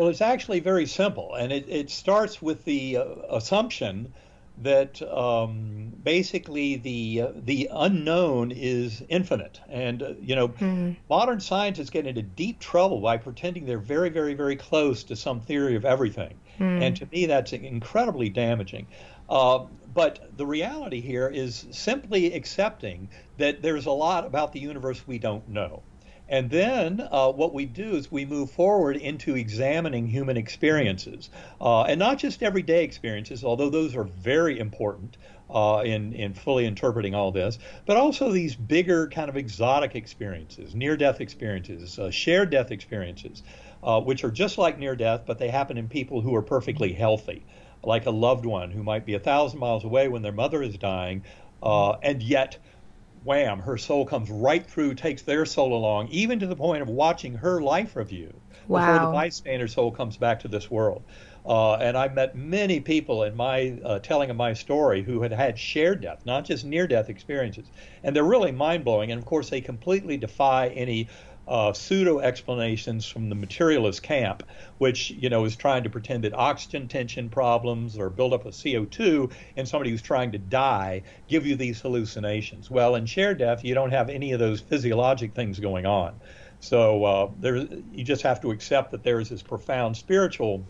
Well, 0.00 0.08
it's 0.08 0.22
actually 0.22 0.60
very 0.60 0.86
simple, 0.86 1.34
and 1.34 1.52
it, 1.52 1.68
it 1.68 1.90
starts 1.90 2.40
with 2.40 2.64
the 2.64 2.96
uh, 2.96 3.04
assumption 3.32 4.14
that 4.62 5.02
um, 5.02 5.92
basically 6.02 6.76
the 6.76 7.20
uh, 7.20 7.32
the 7.34 7.68
unknown 7.70 8.50
is 8.50 9.02
infinite, 9.10 9.60
and 9.68 10.02
uh, 10.02 10.14
you 10.18 10.36
know, 10.36 10.48
mm-hmm. 10.48 10.92
modern 11.10 11.38
scientists 11.38 11.90
get 11.90 12.06
into 12.06 12.22
deep 12.22 12.60
trouble 12.60 13.00
by 13.02 13.18
pretending 13.18 13.66
they're 13.66 13.76
very, 13.76 14.08
very, 14.08 14.32
very 14.32 14.56
close 14.56 15.04
to 15.04 15.16
some 15.16 15.38
theory 15.38 15.76
of 15.76 15.84
everything, 15.84 16.32
mm. 16.58 16.80
and 16.80 16.96
to 16.96 17.06
me, 17.12 17.26
that's 17.26 17.52
incredibly 17.52 18.30
damaging. 18.30 18.86
Uh, 19.28 19.66
but 19.92 20.30
the 20.34 20.46
reality 20.46 21.02
here 21.02 21.28
is 21.28 21.66
simply 21.72 22.32
accepting 22.32 23.10
that 23.36 23.60
there's 23.60 23.84
a 23.84 23.92
lot 23.92 24.24
about 24.24 24.54
the 24.54 24.60
universe 24.60 25.06
we 25.06 25.18
don't 25.18 25.46
know. 25.46 25.82
And 26.30 26.48
then 26.48 27.06
uh, 27.10 27.32
what 27.32 27.52
we 27.52 27.66
do 27.66 27.96
is 27.96 28.10
we 28.12 28.24
move 28.24 28.52
forward 28.52 28.96
into 28.96 29.34
examining 29.34 30.06
human 30.06 30.36
experiences, 30.36 31.28
uh, 31.60 31.82
and 31.82 31.98
not 31.98 32.18
just 32.18 32.40
everyday 32.40 32.84
experiences, 32.84 33.42
although 33.42 33.68
those 33.68 33.96
are 33.96 34.04
very 34.04 34.60
important 34.60 35.16
uh, 35.52 35.82
in 35.84 36.12
in 36.12 36.32
fully 36.32 36.66
interpreting 36.66 37.16
all 37.16 37.32
this, 37.32 37.58
but 37.84 37.96
also 37.96 38.30
these 38.30 38.54
bigger 38.54 39.08
kind 39.08 39.28
of 39.28 39.36
exotic 39.36 39.96
experiences, 39.96 40.72
near-death 40.72 41.20
experiences, 41.20 41.98
uh, 41.98 42.12
shared 42.12 42.50
death 42.50 42.70
experiences, 42.70 43.42
uh, 43.82 44.00
which 44.00 44.22
are 44.22 44.30
just 44.30 44.56
like 44.56 44.78
near 44.78 44.94
death, 44.94 45.22
but 45.26 45.38
they 45.40 45.48
happen 45.48 45.76
in 45.76 45.88
people 45.88 46.20
who 46.20 46.32
are 46.36 46.42
perfectly 46.42 46.92
healthy, 46.92 47.44
like 47.82 48.06
a 48.06 48.10
loved 48.10 48.46
one 48.46 48.70
who 48.70 48.84
might 48.84 49.04
be 49.04 49.14
a 49.14 49.20
thousand 49.20 49.58
miles 49.58 49.84
away 49.84 50.06
when 50.06 50.22
their 50.22 50.30
mother 50.30 50.62
is 50.62 50.76
dying, 50.78 51.24
uh, 51.60 51.92
and 52.04 52.22
yet 52.22 52.56
wham, 53.24 53.60
her 53.60 53.76
soul 53.76 54.04
comes 54.04 54.30
right 54.30 54.64
through, 54.66 54.94
takes 54.94 55.22
their 55.22 55.44
soul 55.44 55.74
along, 55.74 56.08
even 56.08 56.38
to 56.38 56.46
the 56.46 56.56
point 56.56 56.82
of 56.82 56.88
watching 56.88 57.34
her 57.34 57.60
life 57.60 57.96
review 57.96 58.32
wow. 58.66 58.80
before 58.80 59.06
the 59.06 59.12
bystander 59.12 59.68
soul 59.68 59.90
comes 59.90 60.16
back 60.16 60.40
to 60.40 60.48
this 60.48 60.70
world. 60.70 61.02
Uh, 61.44 61.74
and 61.76 61.96
I've 61.96 62.14
met 62.14 62.36
many 62.36 62.80
people 62.80 63.24
in 63.24 63.34
my 63.34 63.78
uh, 63.82 63.98
telling 64.00 64.28
of 64.30 64.36
my 64.36 64.52
story 64.52 65.02
who 65.02 65.22
had 65.22 65.32
had 65.32 65.58
shared 65.58 66.02
death, 66.02 66.26
not 66.26 66.44
just 66.44 66.64
near 66.64 66.86
death 66.86 67.08
experiences. 67.08 67.70
And 68.02 68.14
they're 68.14 68.24
really 68.24 68.52
mind 68.52 68.84
blowing. 68.84 69.10
And 69.10 69.18
of 69.18 69.24
course, 69.24 69.48
they 69.48 69.62
completely 69.62 70.18
defy 70.18 70.68
any 70.68 71.08
uh, 71.50 71.72
pseudo 71.72 72.20
explanations 72.20 73.04
from 73.04 73.28
the 73.28 73.34
materialist 73.34 74.04
camp, 74.04 74.44
which 74.78 75.10
you 75.10 75.28
know 75.28 75.44
is 75.44 75.56
trying 75.56 75.82
to 75.82 75.90
pretend 75.90 76.22
that 76.22 76.32
oxygen 76.32 76.86
tension 76.86 77.28
problems 77.28 77.98
or 77.98 78.08
buildup 78.08 78.46
of 78.46 78.54
CO2 78.54 79.30
in 79.56 79.66
somebody 79.66 79.90
who's 79.90 80.00
trying 80.00 80.30
to 80.30 80.38
die 80.38 81.02
give 81.26 81.44
you 81.44 81.56
these 81.56 81.80
hallucinations. 81.80 82.70
Well, 82.70 82.94
in 82.94 83.04
shared 83.04 83.38
death, 83.38 83.64
you 83.64 83.74
don't 83.74 83.90
have 83.90 84.08
any 84.08 84.30
of 84.30 84.38
those 84.38 84.60
physiologic 84.60 85.34
things 85.34 85.58
going 85.58 85.86
on. 85.86 86.14
So 86.60 87.04
uh, 87.04 87.30
there, 87.40 87.56
you 87.56 88.04
just 88.04 88.22
have 88.22 88.40
to 88.42 88.52
accept 88.52 88.92
that 88.92 89.02
there 89.02 89.18
is 89.18 89.30
this 89.30 89.42
profound 89.42 89.96
spiritual 89.96 90.64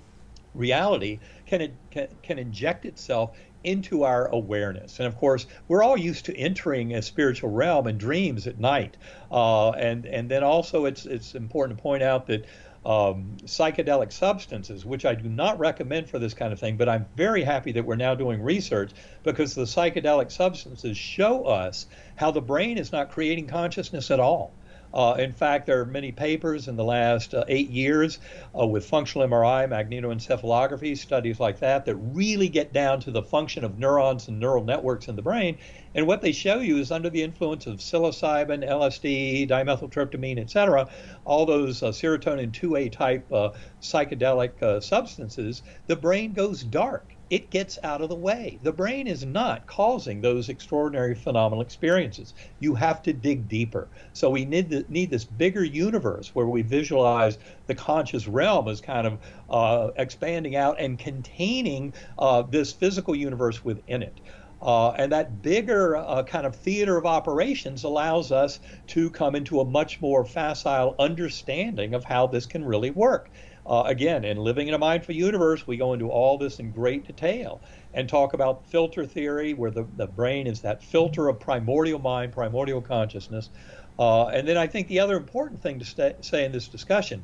reality 0.55 1.21
can, 1.47 1.77
can, 1.91 2.09
can 2.23 2.39
inject 2.39 2.87
itself 2.87 3.37
into 3.65 4.05
our 4.05 4.27
awareness. 4.27 4.99
And 4.99 5.07
of 5.07 5.17
course, 5.17 5.47
we're 5.69 5.83
all 5.83 5.97
used 5.97 6.25
to 6.27 6.37
entering 6.37 6.95
a 6.95 7.03
spiritual 7.03 7.51
realm 7.51 7.87
in 7.87 7.99
dreams 7.99 8.47
at 8.47 8.59
night. 8.59 8.97
Uh, 9.31 9.71
and 9.71 10.07
and 10.07 10.31
then 10.31 10.43
also, 10.43 10.85
it's 10.87 11.07
it's 11.07 11.35
important 11.35 11.79
to 11.79 11.83
point 11.83 12.03
out 12.03 12.27
that. 12.27 12.45
Um, 12.83 13.37
psychedelic 13.45 14.11
substances, 14.11 14.87
which 14.87 15.05
I 15.05 15.15
do 15.15 15.29
not 15.29 15.59
recommend 15.59 16.09
for 16.09 16.19
this 16.19 16.33
kind 16.33 16.51
of 16.51 16.59
thing, 16.59 16.79
but 16.79 16.89
I'm 16.89 17.05
very 17.15 17.43
happy 17.43 17.73
that 17.73 17.85
we're 17.85 17.97
now 17.97 18.15
doing 18.15 18.41
research 18.41 18.93
because 19.23 19.55
the 19.55 19.65
psychedelic 19.65 20.33
substances 20.33 20.97
show 20.97 21.45
us 21.45 21.85
how 22.17 22.31
the 22.31 22.41
brain 22.41 22.79
is 22.79 22.91
not 22.91 23.11
creating 23.11 23.49
consciousness 23.49 24.11
at 24.11 24.19
all. 24.19 24.55
Uh, 24.93 25.15
in 25.19 25.33
fact, 25.33 25.67
there 25.67 25.81
are 25.81 25.85
many 25.87 26.11
papers 26.11 26.67
in 26.67 26.77
the 26.77 26.85
last 26.85 27.33
uh, 27.35 27.45
eight 27.49 27.71
years 27.71 28.19
uh, 28.59 28.67
with 28.67 28.85
functional 28.85 29.27
MRI, 29.27 29.69
magnetoencephalography, 29.69 30.99
studies 30.99 31.39
like 31.39 31.61
that, 31.61 31.85
that 31.85 31.95
really 31.97 32.49
get 32.49 32.73
down 32.73 33.01
to 33.01 33.11
the 33.11 33.23
function 33.23 33.65
of 33.65 33.79
neurons 33.79 34.27
and 34.29 34.41
neural 34.41 34.65
networks 34.65 35.09
in 35.09 35.15
the 35.15 35.23
brain. 35.23 35.57
And 35.95 36.07
what 36.07 36.23
they 36.23 36.33
show 36.33 36.59
you 36.59 36.79
is 36.79 36.91
under 36.91 37.11
the 37.11 37.23
influence 37.23 37.67
of 37.67 37.79
psilocybin, 37.79 38.69
LSD, 38.69 39.49
dimethyltryptamine, 39.49 40.39
etc., 40.39 40.89
all 41.25 41.47
those 41.47 41.83
uh, 41.83 41.89
serotonin 41.89 42.51
2A 42.51 42.91
type 42.91 43.31
uh, 43.33 43.51
psychedelic 43.81 44.61
uh, 44.63 44.81
substances, 44.81 45.63
the 45.87 45.97
brain 45.97 46.33
goes 46.33 46.65
dark 46.65 47.15
it 47.31 47.49
gets 47.51 47.79
out 47.85 48.03
of 48.03 48.09
the 48.09 48.15
way. 48.17 48.59
The 48.63 48.73
brain 48.73 49.07
is 49.07 49.25
not 49.25 49.67
causing 49.69 50.21
those 50.21 50.49
extraordinary 50.49 51.15
phenomenal 51.15 51.63
experiences. 51.63 52.35
You 52.59 52.75
have 52.75 53.03
to 53.05 53.13
dig 53.13 53.49
deeper. 53.49 53.89
So 54.13 54.29
we 54.31 54.45
need 54.45 54.71
to, 54.71 54.85
need 54.89 55.11
this 55.11 55.25
bigger 55.25 55.65
universe 55.65 56.35
where 56.35 56.47
we 56.47 56.63
visualize 56.63 57.39
the 57.69 57.75
conscious 57.77 58.27
realm 58.27 58.67
as 58.67 58.81
kind 58.81 59.07
of 59.07 59.19
uh, 59.49 59.93
expanding 59.97 60.57
out 60.57 60.81
and 60.81 60.99
containing 60.99 61.95
uh, 62.19 62.43
this 62.43 62.73
physical 62.73 63.15
universe 63.15 63.65
within 63.65 64.03
it. 64.03 64.21
Uh, 64.61 64.91
and 64.91 65.13
that 65.13 65.41
bigger 65.41 65.97
uh, 65.97 66.23
kind 66.25 66.47
of 66.47 66.55
theater 66.55 66.99
of 66.99 67.07
operations 67.07 67.85
allows 67.85 68.31
us 68.31 68.61
to 68.89 69.09
come 69.11 69.35
into 69.35 69.61
a 69.61 69.65
much 69.65 70.01
more 70.03 70.25
facile 70.25 70.95
understanding 70.99 71.95
of 71.95 72.05
how 72.05 72.27
this 72.27 72.45
can 72.45 72.65
really 72.65 72.91
work. 72.91 73.31
Uh, 73.71 73.85
again, 73.87 74.25
in 74.25 74.37
Living 74.37 74.67
in 74.67 74.75
a 74.75 74.79
Mindful 74.79 75.15
Universe, 75.15 75.65
we 75.65 75.77
go 75.77 75.93
into 75.93 76.11
all 76.11 76.37
this 76.37 76.59
in 76.59 76.73
great 76.73 77.07
detail 77.07 77.63
and 77.95 78.09
talk 78.09 78.35
about 78.35 78.67
filter 78.67 79.07
theory, 79.07 79.55
where 79.55 79.71
the, 79.71 79.87
the 79.97 80.09
brain 80.09 80.49
is 80.49 80.61
that 80.63 80.83
filter 80.83 81.29
of 81.29 81.39
primordial 81.39 82.01
mind, 82.01 82.33
primordial 82.33 82.83
consciousness. 82.83 83.49
Uh, 83.97 84.27
and 84.27 84.49
then 84.49 84.57
I 84.57 84.67
think 84.67 84.89
the 84.89 84.99
other 84.99 85.17
important 85.17 85.63
thing 85.63 85.79
to 85.79 85.85
stay, 85.85 86.15
say 86.21 86.45
in 86.45 86.51
this 86.51 86.67
discussion 86.67 87.23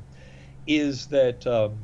is 0.68 1.08
that 1.08 1.44
um, 1.48 1.76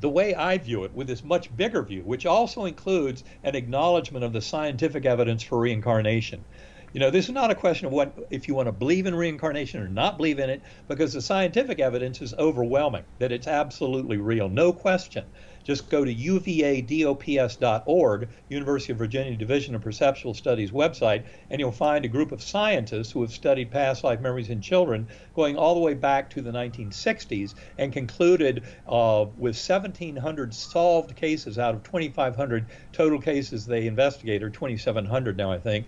the 0.00 0.08
way 0.08 0.34
I 0.34 0.58
view 0.58 0.82
it, 0.82 0.92
with 0.92 1.06
this 1.06 1.22
much 1.22 1.54
bigger 1.56 1.84
view, 1.84 2.02
which 2.02 2.26
also 2.26 2.64
includes 2.64 3.22
an 3.44 3.54
acknowledgement 3.54 4.24
of 4.24 4.32
the 4.32 4.40
scientific 4.42 5.06
evidence 5.06 5.44
for 5.44 5.60
reincarnation. 5.60 6.44
You 6.92 7.00
know, 7.00 7.10
this 7.10 7.24
is 7.24 7.32
not 7.32 7.50
a 7.50 7.54
question 7.54 7.86
of 7.86 7.92
what 7.92 8.14
if 8.30 8.46
you 8.46 8.54
want 8.54 8.66
to 8.66 8.72
believe 8.72 9.06
in 9.06 9.14
reincarnation 9.14 9.80
or 9.80 9.88
not 9.88 10.18
believe 10.18 10.38
in 10.38 10.50
it, 10.50 10.62
because 10.88 11.14
the 11.14 11.22
scientific 11.22 11.80
evidence 11.80 12.20
is 12.20 12.34
overwhelming 12.34 13.04
that 13.18 13.32
it's 13.32 13.46
absolutely 13.46 14.18
real, 14.18 14.50
no 14.50 14.74
question. 14.74 15.24
Just 15.64 15.88
go 15.88 16.04
to 16.04 16.14
uvadops.org, 16.14 18.28
University 18.48 18.92
of 18.92 18.98
Virginia 18.98 19.36
Division 19.36 19.74
of 19.74 19.80
Perceptual 19.80 20.34
Studies 20.34 20.72
website, 20.72 21.24
and 21.50 21.60
you'll 21.60 21.72
find 21.72 22.04
a 22.04 22.08
group 22.08 22.32
of 22.32 22.42
scientists 22.42 23.12
who 23.12 23.22
have 23.22 23.30
studied 23.30 23.70
past 23.70 24.04
life 24.04 24.20
memories 24.20 24.50
in 24.50 24.60
children 24.60 25.08
going 25.34 25.56
all 25.56 25.74
the 25.74 25.80
way 25.80 25.94
back 25.94 26.28
to 26.30 26.42
the 26.42 26.50
1960s 26.50 27.54
and 27.78 27.92
concluded 27.92 28.64
uh, 28.86 29.24
with 29.36 29.56
1,700 29.56 30.52
solved 30.52 31.16
cases 31.16 31.58
out 31.58 31.74
of 31.74 31.82
2,500 31.84 32.66
total 32.92 33.20
cases 33.20 33.64
they 33.64 33.86
investigated, 33.86 34.42
or 34.42 34.50
2,700 34.50 35.36
now, 35.36 35.52
I 35.52 35.58
think 35.58 35.86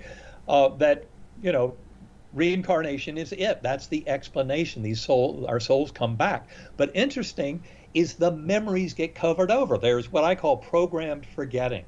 uh, 0.48 0.68
that 0.76 1.04
you 1.42 1.52
know 1.52 1.74
reincarnation 2.35 3.16
is 3.16 3.33
it. 3.33 3.62
That's 3.62 3.87
the 3.87 4.07
explanation. 4.09 4.83
These 4.83 5.00
soul, 5.00 5.46
our 5.48 5.61
souls 5.61 5.90
come 5.90 6.16
back. 6.16 6.48
But 6.76 6.90
interesting 6.94 7.62
is 7.94 8.14
the 8.14 8.33
memories 8.33 8.92
get 8.94 9.14
covered 9.14 9.50
over. 9.50 9.78
There's 9.78 10.11
what 10.11 10.24
I 10.24 10.35
call 10.35 10.57
programmed 10.57 11.26
forgetting, 11.26 11.85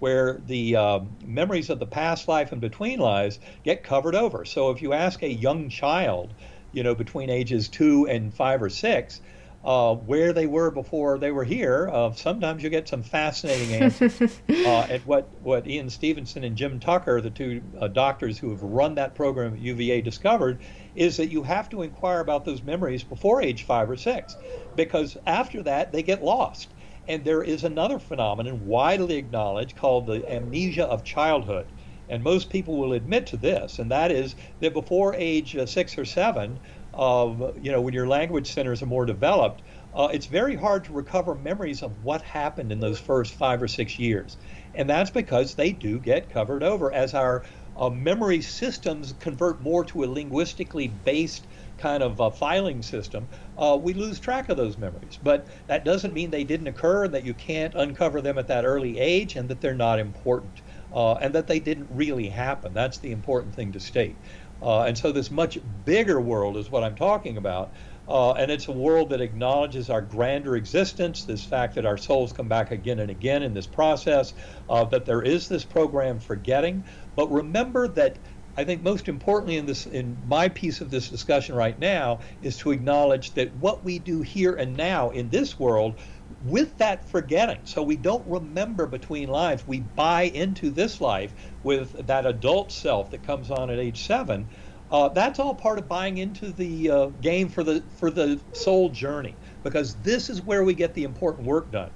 where 0.00 0.40
the 0.46 0.76
uh, 0.76 1.00
memories 1.24 1.70
of 1.70 1.78
the 1.78 1.86
past 1.86 2.26
life 2.26 2.52
and 2.52 2.60
between 2.60 2.98
lives 2.98 3.38
get 3.62 3.84
covered 3.84 4.16
over. 4.16 4.44
So 4.44 4.70
if 4.70 4.82
you 4.82 4.92
ask 4.92 5.22
a 5.22 5.32
young 5.32 5.68
child, 5.68 6.34
you 6.72 6.82
know, 6.82 6.94
between 6.94 7.30
ages 7.30 7.68
two 7.68 8.08
and 8.08 8.34
five 8.34 8.62
or 8.62 8.70
six, 8.70 9.20
uh, 9.64 9.94
where 9.94 10.34
they 10.34 10.46
were 10.46 10.70
before 10.70 11.18
they 11.18 11.30
were 11.30 11.44
here, 11.44 11.88
uh, 11.90 12.12
sometimes 12.12 12.62
you 12.62 12.68
get 12.68 12.86
some 12.86 13.02
fascinating 13.02 13.74
answers. 13.74 14.20
uh, 14.48 14.86
and 14.90 15.02
what, 15.06 15.28
what 15.42 15.66
Ian 15.66 15.88
Stevenson 15.88 16.44
and 16.44 16.54
Jim 16.54 16.78
Tucker, 16.78 17.22
the 17.22 17.30
two 17.30 17.62
uh, 17.80 17.88
doctors 17.88 18.38
who 18.38 18.50
have 18.50 18.62
run 18.62 18.94
that 18.96 19.14
program 19.14 19.54
at 19.54 19.60
UVA, 19.60 20.02
discovered 20.02 20.58
is 20.94 21.16
that 21.16 21.28
you 21.28 21.42
have 21.42 21.70
to 21.70 21.80
inquire 21.80 22.20
about 22.20 22.44
those 22.44 22.62
memories 22.62 23.02
before 23.02 23.40
age 23.40 23.62
five 23.62 23.88
or 23.88 23.96
six, 23.96 24.36
because 24.76 25.16
after 25.26 25.62
that 25.62 25.92
they 25.92 26.02
get 26.02 26.22
lost. 26.22 26.68
And 27.08 27.24
there 27.24 27.42
is 27.42 27.64
another 27.64 27.98
phenomenon 27.98 28.66
widely 28.66 29.16
acknowledged 29.16 29.76
called 29.76 30.06
the 30.06 30.30
amnesia 30.30 30.84
of 30.84 31.04
childhood. 31.04 31.66
And 32.08 32.22
most 32.22 32.50
people 32.50 32.76
will 32.76 32.92
admit 32.92 33.26
to 33.28 33.38
this, 33.38 33.78
and 33.78 33.90
that 33.90 34.10
is 34.10 34.36
that 34.60 34.74
before 34.74 35.14
age 35.14 35.56
uh, 35.56 35.64
six 35.64 35.96
or 35.96 36.04
seven, 36.04 36.60
of 36.96 37.56
you 37.60 37.72
know 37.72 37.80
when 37.80 37.94
your 37.94 38.06
language 38.06 38.52
centers 38.52 38.82
are 38.82 38.86
more 38.86 39.06
developed, 39.06 39.62
uh, 39.92 40.08
it's 40.12 40.26
very 40.26 40.56
hard 40.56 40.84
to 40.84 40.92
recover 40.92 41.34
memories 41.34 41.82
of 41.82 42.02
what 42.02 42.22
happened 42.22 42.72
in 42.72 42.80
those 42.80 42.98
first 42.98 43.34
five 43.34 43.62
or 43.62 43.68
six 43.68 43.98
years. 43.98 44.36
And 44.74 44.90
that's 44.90 45.10
because 45.10 45.54
they 45.54 45.72
do 45.72 46.00
get 46.00 46.30
covered 46.30 46.62
over 46.62 46.92
as 46.92 47.14
our 47.14 47.44
uh, 47.76 47.90
memory 47.90 48.40
systems 48.40 49.12
convert 49.14 49.60
more 49.60 49.84
to 49.84 50.04
a 50.04 50.06
linguistically 50.06 50.88
based 50.88 51.46
kind 51.76 52.02
of 52.02 52.20
uh, 52.20 52.30
filing 52.30 52.82
system, 52.82 53.28
uh, 53.58 53.76
we 53.80 53.94
lose 53.94 54.20
track 54.20 54.48
of 54.48 54.56
those 54.56 54.78
memories. 54.78 55.18
But 55.20 55.48
that 55.66 55.84
doesn't 55.84 56.14
mean 56.14 56.30
they 56.30 56.44
didn't 56.44 56.68
occur, 56.68 57.04
and 57.04 57.14
that 57.14 57.24
you 57.24 57.34
can't 57.34 57.74
uncover 57.74 58.20
them 58.20 58.38
at 58.38 58.46
that 58.48 58.64
early 58.64 58.98
age, 58.98 59.36
and 59.36 59.48
that 59.48 59.60
they're 59.60 59.74
not 59.74 59.98
important, 59.98 60.62
uh, 60.92 61.14
and 61.14 61.34
that 61.34 61.48
they 61.48 61.58
didn't 61.58 61.88
really 61.90 62.28
happen. 62.28 62.74
That's 62.74 62.98
the 62.98 63.10
important 63.10 63.54
thing 63.54 63.72
to 63.72 63.80
state. 63.80 64.20
Uh, 64.64 64.84
and 64.84 64.96
so, 64.96 65.12
this 65.12 65.30
much 65.30 65.58
bigger 65.84 66.20
world 66.20 66.56
is 66.56 66.70
what 66.70 66.82
I'm 66.82 66.96
talking 66.96 67.36
about. 67.36 67.74
Uh, 68.08 68.32
and 68.32 68.50
it's 68.50 68.68
a 68.68 68.72
world 68.72 69.10
that 69.10 69.20
acknowledges 69.20 69.90
our 69.90 70.02
grander 70.02 70.56
existence, 70.56 71.24
this 71.24 71.44
fact 71.44 71.74
that 71.74 71.86
our 71.86 71.96
souls 71.96 72.32
come 72.32 72.48
back 72.48 72.70
again 72.70 72.98
and 72.98 73.10
again 73.10 73.42
in 73.42 73.54
this 73.54 73.66
process, 73.66 74.34
uh, 74.68 74.84
that 74.84 75.04
there 75.04 75.22
is 75.22 75.48
this 75.48 75.64
program 75.64 76.18
for 76.18 76.36
getting. 76.36 76.84
But 77.14 77.30
remember 77.30 77.88
that 77.88 78.18
I 78.56 78.64
think 78.64 78.82
most 78.82 79.08
importantly 79.08 79.56
in 79.56 79.66
this 79.66 79.86
in 79.86 80.16
my 80.24 80.48
piece 80.48 80.80
of 80.80 80.90
this 80.90 81.10
discussion 81.10 81.56
right 81.56 81.78
now 81.78 82.20
is 82.40 82.56
to 82.58 82.70
acknowledge 82.70 83.34
that 83.34 83.54
what 83.56 83.84
we 83.84 83.98
do 83.98 84.22
here 84.22 84.54
and 84.54 84.76
now 84.76 85.10
in 85.10 85.28
this 85.28 85.58
world 85.58 85.98
with 86.44 86.76
that 86.78 87.08
forgetting 87.08 87.58
so 87.64 87.82
we 87.82 87.96
don't 87.96 88.26
remember 88.26 88.86
between 88.86 89.28
lives 89.28 89.66
we 89.66 89.80
buy 89.80 90.22
into 90.22 90.70
this 90.70 91.00
life 91.00 91.32
with 91.62 92.06
that 92.06 92.26
adult 92.26 92.70
self 92.70 93.10
that 93.10 93.22
comes 93.22 93.50
on 93.50 93.70
at 93.70 93.78
age 93.78 94.06
7 94.06 94.46
uh, 94.90 95.08
that's 95.08 95.38
all 95.38 95.54
part 95.54 95.78
of 95.78 95.88
buying 95.88 96.18
into 96.18 96.52
the 96.52 96.90
uh, 96.90 97.06
game 97.06 97.48
for 97.48 97.64
the 97.64 97.82
for 97.96 98.10
the 98.10 98.38
soul 98.52 98.90
journey 98.90 99.34
because 99.62 99.94
this 99.96 100.28
is 100.28 100.42
where 100.42 100.62
we 100.62 100.74
get 100.74 100.92
the 100.94 101.04
important 101.04 101.46
work 101.46 101.70
done 101.70 101.90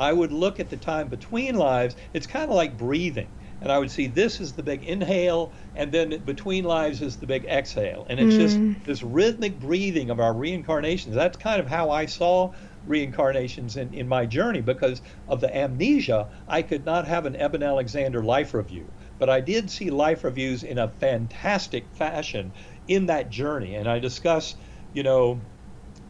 i 0.00 0.12
would 0.12 0.32
look 0.32 0.58
at 0.58 0.68
the 0.68 0.76
time 0.76 1.08
between 1.08 1.54
lives 1.54 1.94
it's 2.12 2.26
kind 2.26 2.50
of 2.50 2.56
like 2.56 2.76
breathing 2.76 3.28
and 3.62 3.70
I 3.70 3.78
would 3.78 3.92
see 3.92 4.08
this 4.08 4.40
is 4.40 4.54
the 4.54 4.62
big 4.64 4.82
inhale, 4.82 5.52
and 5.76 5.92
then 5.92 6.18
between 6.24 6.64
lives 6.64 7.00
is 7.00 7.16
the 7.16 7.26
big 7.26 7.44
exhale. 7.44 8.04
And 8.10 8.18
it's 8.18 8.34
mm. 8.34 8.38
just 8.38 8.84
this 8.84 9.02
rhythmic 9.04 9.60
breathing 9.60 10.10
of 10.10 10.18
our 10.18 10.34
reincarnations. 10.34 11.14
That's 11.14 11.36
kind 11.36 11.60
of 11.60 11.68
how 11.68 11.90
I 11.90 12.06
saw 12.06 12.54
reincarnations 12.86 13.76
in, 13.76 13.92
in 13.94 14.08
my 14.08 14.26
journey 14.26 14.60
because 14.60 15.02
of 15.28 15.40
the 15.40 15.54
amnesia. 15.54 16.28
I 16.48 16.62
could 16.62 16.84
not 16.84 17.06
have 17.06 17.26
an 17.26 17.36
Eben 17.36 17.62
Alexander 17.62 18.22
life 18.22 18.54
review, 18.54 18.86
but 19.18 19.30
I 19.30 19.40
did 19.40 19.70
see 19.70 19.90
life 19.90 20.24
reviews 20.24 20.62
in 20.62 20.78
a 20.78 20.88
fantastic 20.88 21.84
fashion 21.94 22.52
in 22.88 23.06
that 23.06 23.30
journey. 23.30 23.76
And 23.76 23.88
I 23.88 23.98
discuss, 23.98 24.54
you 24.92 25.02
know, 25.02 25.40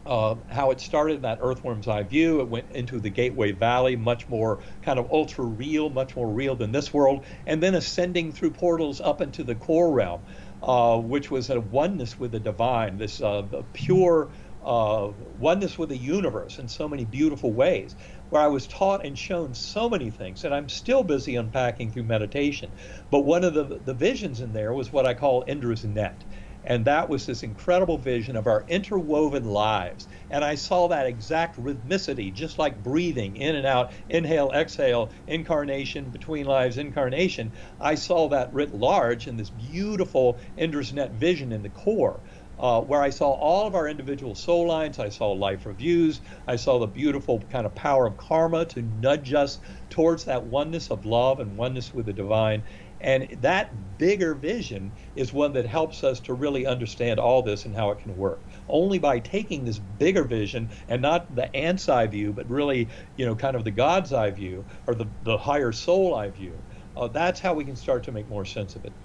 uh, 0.05 0.35
how 0.49 0.71
it 0.71 0.81
started 0.81 1.15
in 1.15 1.21
that 1.21 1.39
earthworm's 1.41 1.87
eye 1.87 2.03
view. 2.03 2.41
It 2.41 2.49
went 2.49 2.71
into 2.71 2.99
the 2.99 3.09
Gateway 3.09 3.53
Valley, 3.53 3.95
much 3.95 4.27
more 4.27 4.59
kind 4.81 4.99
of 4.99 5.09
ultra 5.11 5.45
real, 5.45 5.89
much 5.89 6.15
more 6.15 6.27
real 6.27 6.55
than 6.55 6.71
this 6.71 6.93
world, 6.93 7.25
and 7.47 7.63
then 7.63 7.75
ascending 7.75 8.31
through 8.31 8.51
portals 8.51 8.99
up 8.99 9.21
into 9.21 9.43
the 9.43 9.55
core 9.55 9.91
realm, 9.91 10.21
uh, 10.61 10.97
which 10.97 11.31
was 11.31 11.49
a 11.49 11.59
oneness 11.59 12.19
with 12.19 12.31
the 12.31 12.39
divine, 12.39 12.97
this 12.97 13.21
uh, 13.21 13.43
pure 13.73 14.29
uh, 14.63 15.11
oneness 15.17 15.77
with 15.77 15.89
the 15.89 15.97
universe 15.97 16.59
in 16.59 16.67
so 16.67 16.87
many 16.87 17.05
beautiful 17.05 17.53
ways, 17.53 17.95
where 18.29 18.41
I 18.41 18.47
was 18.47 18.67
taught 18.67 19.05
and 19.05 19.17
shown 19.17 19.53
so 19.53 19.89
many 19.89 20.09
things, 20.09 20.43
and 20.43 20.53
I'm 20.53 20.69
still 20.69 21.03
busy 21.03 21.35
unpacking 21.35 21.91
through 21.91 22.03
meditation. 22.03 22.73
But 23.11 23.21
one 23.21 23.43
of 23.43 23.53
the, 23.53 23.79
the 23.83 23.93
visions 23.93 24.41
in 24.41 24.53
there 24.53 24.73
was 24.73 24.91
what 24.91 25.05
I 25.05 25.13
call 25.13 25.43
Indra's 25.47 25.83
net 25.83 26.23
and 26.65 26.85
that 26.85 27.09
was 27.09 27.25
this 27.25 27.43
incredible 27.43 27.97
vision 27.97 28.37
of 28.37 28.47
our 28.47 28.63
interwoven 28.69 29.43
lives. 29.43 30.07
And 30.29 30.45
I 30.45 30.55
saw 30.55 30.87
that 30.87 31.07
exact 31.07 31.57
rhythmicity, 31.57 32.33
just 32.33 32.57
like 32.57 32.81
breathing 32.81 33.35
in 33.35 33.55
and 33.55 33.65
out, 33.65 33.91
inhale, 34.07 34.49
exhale, 34.53 35.11
incarnation, 35.27 36.09
between 36.09 36.45
lives, 36.45 36.77
incarnation. 36.77 37.53
I 37.79 37.95
saw 37.95 38.29
that 38.29 38.53
writ 38.53 38.73
large 38.73 39.27
in 39.27 39.35
this 39.35 39.49
beautiful 39.49 40.39
Indra's 40.55 40.93
Net 40.93 41.11
vision 41.11 41.51
in 41.51 41.63
the 41.63 41.69
core. 41.69 42.23
Uh, 42.63 42.81
where 42.81 43.03
I 43.03 43.11
saw 43.11 43.31
all 43.33 43.67
of 43.67 43.75
our 43.75 43.89
individual 43.89 44.35
soul 44.35 44.67
lines. 44.69 44.97
I 44.99 45.09
saw 45.09 45.33
life 45.33 45.65
reviews. 45.65 46.21
I 46.47 46.55
saw 46.55 46.79
the 46.79 46.87
beautiful 46.87 47.41
kind 47.51 47.65
of 47.67 47.75
power 47.75 48.07
of 48.07 48.17
karma 48.17 48.65
to 48.67 48.81
nudge 48.81 49.33
us 49.33 49.59
towards 49.89 50.25
that 50.25 50.45
oneness 50.45 50.89
of 50.89 51.05
love 51.05 51.41
and 51.41 51.57
oneness 51.57 51.93
with 51.93 52.07
the 52.07 52.13
divine. 52.13 52.63
And 53.01 53.27
that 53.41 53.97
bigger 53.97 54.33
vision 54.33 54.95
is 55.13 55.33
one 55.33 55.53
that 55.53 55.65
helps 55.67 56.05
us 56.05 56.21
to 56.21 56.33
really 56.33 56.65
understand 56.65 57.19
all 57.19 57.43
this 57.43 57.65
and 57.65 57.75
how 57.75 57.91
it 57.91 57.99
can 57.99 58.15
work. 58.15 58.45
Only 58.69 58.99
by 58.99 59.19
taking 59.19 59.65
this 59.65 59.79
bigger 59.79 60.23
vision 60.23 60.71
and 60.87 61.01
not 61.01 61.35
the 61.35 61.53
ant's 61.55 61.89
eye 61.89 62.07
view, 62.07 62.33
but 62.33 62.49
really, 62.49 62.91
you 63.17 63.25
know, 63.25 63.35
kind 63.35 63.57
of 63.57 63.65
the 63.65 63.71
God's 63.71 64.13
eye 64.13 64.31
view 64.31 64.67
or 64.87 64.95
the, 64.95 65.07
the 65.23 65.37
higher 65.37 65.73
soul 65.73 66.15
eye 66.15 66.29
view, 66.29 66.65
uh, 66.95 67.09
that's 67.09 67.41
how 67.41 67.53
we 67.55 67.65
can 67.65 67.75
start 67.75 68.05
to 68.05 68.13
make 68.13 68.29
more 68.29 68.45
sense 68.45 68.77
of 68.77 68.85
it. 68.85 68.95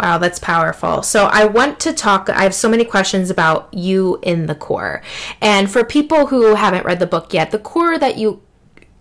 Wow, 0.00 0.18
that's 0.18 0.38
powerful. 0.38 1.02
So 1.02 1.24
I 1.24 1.44
want 1.44 1.80
to 1.80 1.92
talk, 1.92 2.30
I 2.30 2.44
have 2.44 2.54
so 2.54 2.68
many 2.68 2.84
questions 2.84 3.30
about 3.30 3.68
you 3.74 4.20
in 4.22 4.46
the 4.46 4.54
core. 4.54 5.02
And 5.40 5.68
for 5.68 5.82
people 5.82 6.28
who 6.28 6.54
haven't 6.54 6.84
read 6.84 7.00
the 7.00 7.06
book 7.06 7.34
yet, 7.34 7.50
the 7.50 7.58
core 7.58 7.98
that 7.98 8.16
you 8.16 8.40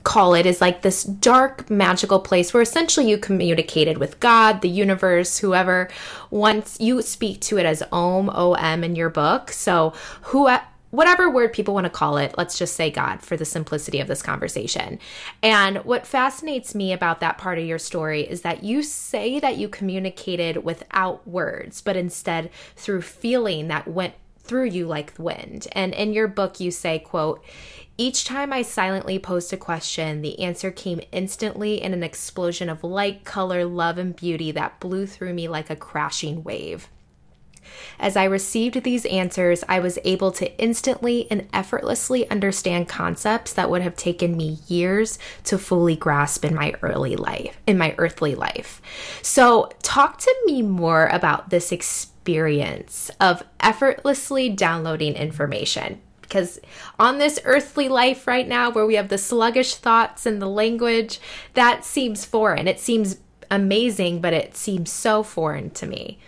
call 0.02 0.34
it 0.34 0.48
is 0.48 0.60
like 0.60 0.82
this 0.82 1.04
dark 1.04 1.70
magical 1.70 2.20
place 2.20 2.52
where 2.52 2.64
essentially 2.64 3.08
you 3.08 3.20
communicated 3.20 4.00
with 4.00 4.20
God, 4.20 4.62
the 4.62 4.70
universe, 4.70 5.38
whoever. 5.38 5.88
Once 6.32 6.80
you 6.80 7.04
speak 7.04 7.42
to 7.42 7.60
it 7.60 7.66
as 7.68 7.84
Om, 7.92 8.32
O 8.34 8.54
M 8.54 8.84
in 8.84 8.96
your 8.96 9.12
book. 9.12 9.52
So 9.52 9.94
who 10.22 10.50
whatever 10.92 11.30
word 11.30 11.54
people 11.54 11.74
want 11.74 11.86
to 11.86 11.90
call 11.90 12.18
it, 12.18 12.36
let's 12.38 12.58
just 12.58 12.76
say 12.76 12.90
God 12.90 13.22
for 13.22 13.36
the 13.36 13.46
simplicity 13.46 14.00
of 14.00 14.08
this 14.08 14.22
conversation. 14.22 15.00
And 15.44 15.78
what 15.80 16.08
fascinates 16.08 16.74
me 16.74 16.94
about 16.94 17.20
that 17.20 17.38
part 17.38 17.58
of 17.58 17.66
your 17.66 17.80
story 17.80 18.22
is 18.22 18.42
that 18.42 18.64
you 18.64 18.84
say 18.84 19.40
that 19.40 19.58
you 19.58 19.68
communicated 19.68 20.64
without 20.64 21.28
words, 21.28 21.82
but 21.82 21.98
instead 21.98 22.50
through 22.76 23.02
feeling 23.02 23.68
that 23.68 23.88
went 23.88 24.14
through 24.40 24.66
you 24.66 24.88
like 24.88 25.14
wind. 25.18 25.68
And 25.74 25.94
in 25.94 26.14
your 26.14 26.28
book 26.28 26.60
you 26.60 26.72
say, 26.72 27.00
quote, 27.00 27.44
each 28.00 28.26
time 28.26 28.54
I 28.54 28.62
silently 28.62 29.18
posed 29.18 29.52
a 29.52 29.58
question, 29.58 30.22
the 30.22 30.40
answer 30.40 30.70
came 30.70 31.02
instantly 31.12 31.82
in 31.82 31.94
an 31.94 32.04
explosion 32.04 32.70
of 32.70 32.84
light, 32.84 33.26
color, 33.26 33.66
love, 33.66 33.98
and 33.98 34.16
beauty 34.16 34.52
that 34.52 34.80
blew 34.80 35.08
through 35.08 35.34
me 35.34 35.48
like 35.48 35.70
a 35.70 35.76
crashing 35.76 36.44
wave. 36.44 36.90
As 38.00 38.16
I 38.16 38.26
received 38.26 38.84
these 38.84 39.06
answers, 39.06 39.64
I 39.68 39.80
was 39.80 39.98
able 40.04 40.32
to 40.34 40.56
instantly 40.60 41.28
and 41.32 41.48
effortlessly 41.52 42.30
understand 42.30 42.88
concepts 42.88 43.54
that 43.54 43.70
would 43.70 43.82
have 43.82 43.96
taken 43.96 44.38
me 44.38 44.60
years 44.68 45.18
to 45.46 45.58
fully 45.58 45.96
grasp 45.96 46.46
in 46.46 46.54
my 46.54 46.74
early 46.82 47.16
life, 47.16 47.58
in 47.66 47.78
my 47.78 47.96
earthly 47.98 48.36
life. 48.36 48.82
So, 49.22 49.70
talk 49.82 50.20
to 50.20 50.36
me 50.46 50.62
more 50.62 51.08
about 51.08 51.50
this 51.50 51.72
experience 51.72 53.10
of 53.20 53.44
effortlessly 53.60 54.50
downloading 54.50 55.14
information. 55.16 56.02
Because 56.22 56.60
on 57.00 57.20
this 57.20 57.40
earthly 57.46 57.88
life 57.88 58.28
right 58.28 58.48
now 58.48 58.70
where 58.70 58.86
we 58.86 58.96
have 58.96 59.08
the 59.08 59.18
sluggish 59.18 59.76
thoughts 59.76 60.26
and 60.26 60.42
the 60.42 60.50
language 60.50 61.22
that 61.54 61.86
seems 61.86 62.26
foreign. 62.26 62.68
It 62.68 62.82
seems 62.82 63.18
amazing 63.50 64.20
but 64.20 64.34
it 64.34 64.56
seems 64.58 64.92
so 64.92 65.24
foreign 65.24 65.70
to 65.72 65.88
me 65.88 66.20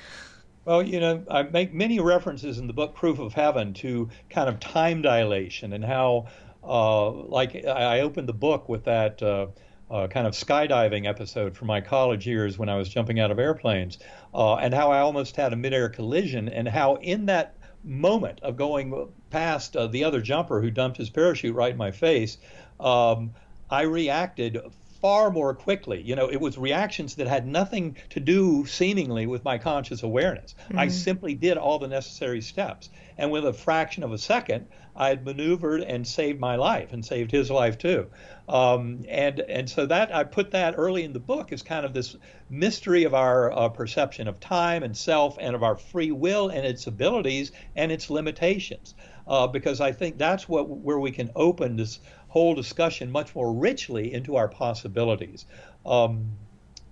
well 0.70 0.84
you 0.84 1.00
know 1.00 1.24
i 1.32 1.42
make 1.42 1.74
many 1.74 2.00
references 2.00 2.60
in 2.60 2.68
the 2.68 2.74
book 2.74 2.94
proof 2.94 3.18
of 3.18 3.34
heaven 3.34 3.74
to 3.74 4.08
kind 4.30 4.48
of 4.48 4.60
time 4.60 5.02
dilation 5.02 5.74
and 5.74 5.84
how 5.84 6.28
uh, 6.64 7.10
like 7.10 7.66
i 7.66 8.02
opened 8.02 8.30
the 8.30 8.34
book 8.34 8.70
with 8.70 8.84
that 8.84 9.22
uh, 9.24 9.48
uh, 9.90 10.08
kind 10.08 10.28
of 10.28 10.34
skydiving 10.34 11.08
episode 11.08 11.58
from 11.58 11.68
my 11.68 11.82
college 11.82 12.28
years 12.28 12.60
when 12.60 12.70
I 12.70 12.78
was 12.78 12.88
jumping 12.88 13.20
out 13.20 13.32
of 13.32 13.40
airplanes, 13.40 13.98
uh, 14.36 14.54
and 14.58 14.72
how 14.72 14.92
I 14.92 15.00
almost 15.00 15.36
had 15.36 15.52
a 15.52 15.56
midair 15.56 15.90
collision, 15.90 16.48
and 16.48 16.68
how 16.68 16.98
in 16.98 17.26
that 17.26 17.56
moment 17.84 18.40
of 18.44 18.56
going 18.56 19.10
past 19.32 19.76
uh, 19.76 19.88
the 19.88 20.04
other 20.04 20.22
jumper 20.22 20.62
who 20.62 20.70
dumped 20.70 20.98
his 20.98 21.10
parachute 21.10 21.56
right 21.56 21.72
in 21.72 21.78
my 21.78 21.90
face, 21.90 22.38
um, 22.80 23.32
I 23.68 23.82
reacted 23.82 24.60
far 25.02 25.32
more 25.32 25.54
quickly. 25.54 26.02
You 26.02 26.16
know, 26.16 26.30
it 26.30 26.42
was 26.42 26.58
reactions 26.58 27.16
that 27.16 27.28
had 27.28 27.48
nothing 27.48 27.98
to 28.10 28.20
do 28.20 28.66
seemingly 28.66 29.28
with 29.28 29.44
my 29.44 29.58
conscious 29.58 30.04
awareness. 30.04 30.56
Mm-hmm. 30.66 30.80
I 30.80 30.88
simply 30.90 31.36
did 31.36 31.58
all 31.58 31.80
the 31.80 31.88
necessary 31.88 32.42
steps. 32.42 32.90
And 33.18 33.32
with 33.32 33.46
a 33.46 33.54
fraction 33.54 34.04
of 34.04 34.12
a 34.14 34.18
second, 34.18 34.68
I 34.96 35.10
had 35.10 35.26
maneuvered 35.26 35.82
and 35.82 36.06
saved 36.06 36.40
my 36.40 36.56
life 36.58 36.92
and 36.92 37.06
saved 37.06 37.32
his 37.32 37.50
life 37.50 37.78
too. 37.78 38.08
Um, 38.50 39.06
and 39.08 39.40
and 39.40 39.70
so 39.70 39.86
that 39.86 40.14
I 40.14 40.24
put 40.24 40.52
that 40.52 40.76
early 40.78 41.04
in 41.04 41.14
the 41.14 41.20
book 41.20 41.54
as 41.54 41.62
kind 41.62 41.86
of 41.86 41.94
this 41.94 42.16
mystery 42.50 43.04
of 43.06 43.14
our 43.14 43.52
uh, 43.52 43.70
perception 43.70 44.28
of 44.28 44.40
time 44.40 44.84
and 44.84 44.96
self 44.96 45.38
and 45.40 45.56
of 45.56 45.64
our 45.64 45.78
free 45.78 46.12
will 46.12 46.50
and 46.50 46.66
its 46.66 46.88
abilities 46.88 47.52
and 47.76 47.92
its 47.92 48.10
limitations. 48.10 48.96
Uh, 49.28 49.46
because 49.46 49.80
I 49.80 49.92
think 49.92 50.18
that's 50.18 50.50
what 50.50 50.68
where 50.68 51.00
we 51.00 51.12
can 51.12 51.30
open 51.36 51.78
this 51.78 52.00
whole 52.30 52.56
discussion 52.56 53.12
much 53.12 53.36
more 53.36 53.52
richly 53.52 54.14
into 54.14 54.38
our 54.38 54.48
possibilities. 54.48 55.46
Um, 55.86 56.32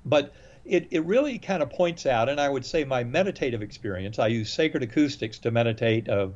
but 0.05 0.33
it, 0.65 0.87
it 0.91 1.05
really 1.05 1.39
kind 1.39 1.63
of 1.63 1.69
points 1.69 2.05
out, 2.05 2.27
and 2.27 2.39
I 2.39 2.49
would 2.49 2.65
say 2.65 2.83
my 2.83 3.03
meditative 3.03 3.61
experience, 3.61 4.19
I 4.19 4.27
use 4.27 4.51
sacred 4.51 4.83
acoustics 4.83 5.39
to 5.39 5.51
meditate. 5.51 6.09
Uh, 6.09 6.29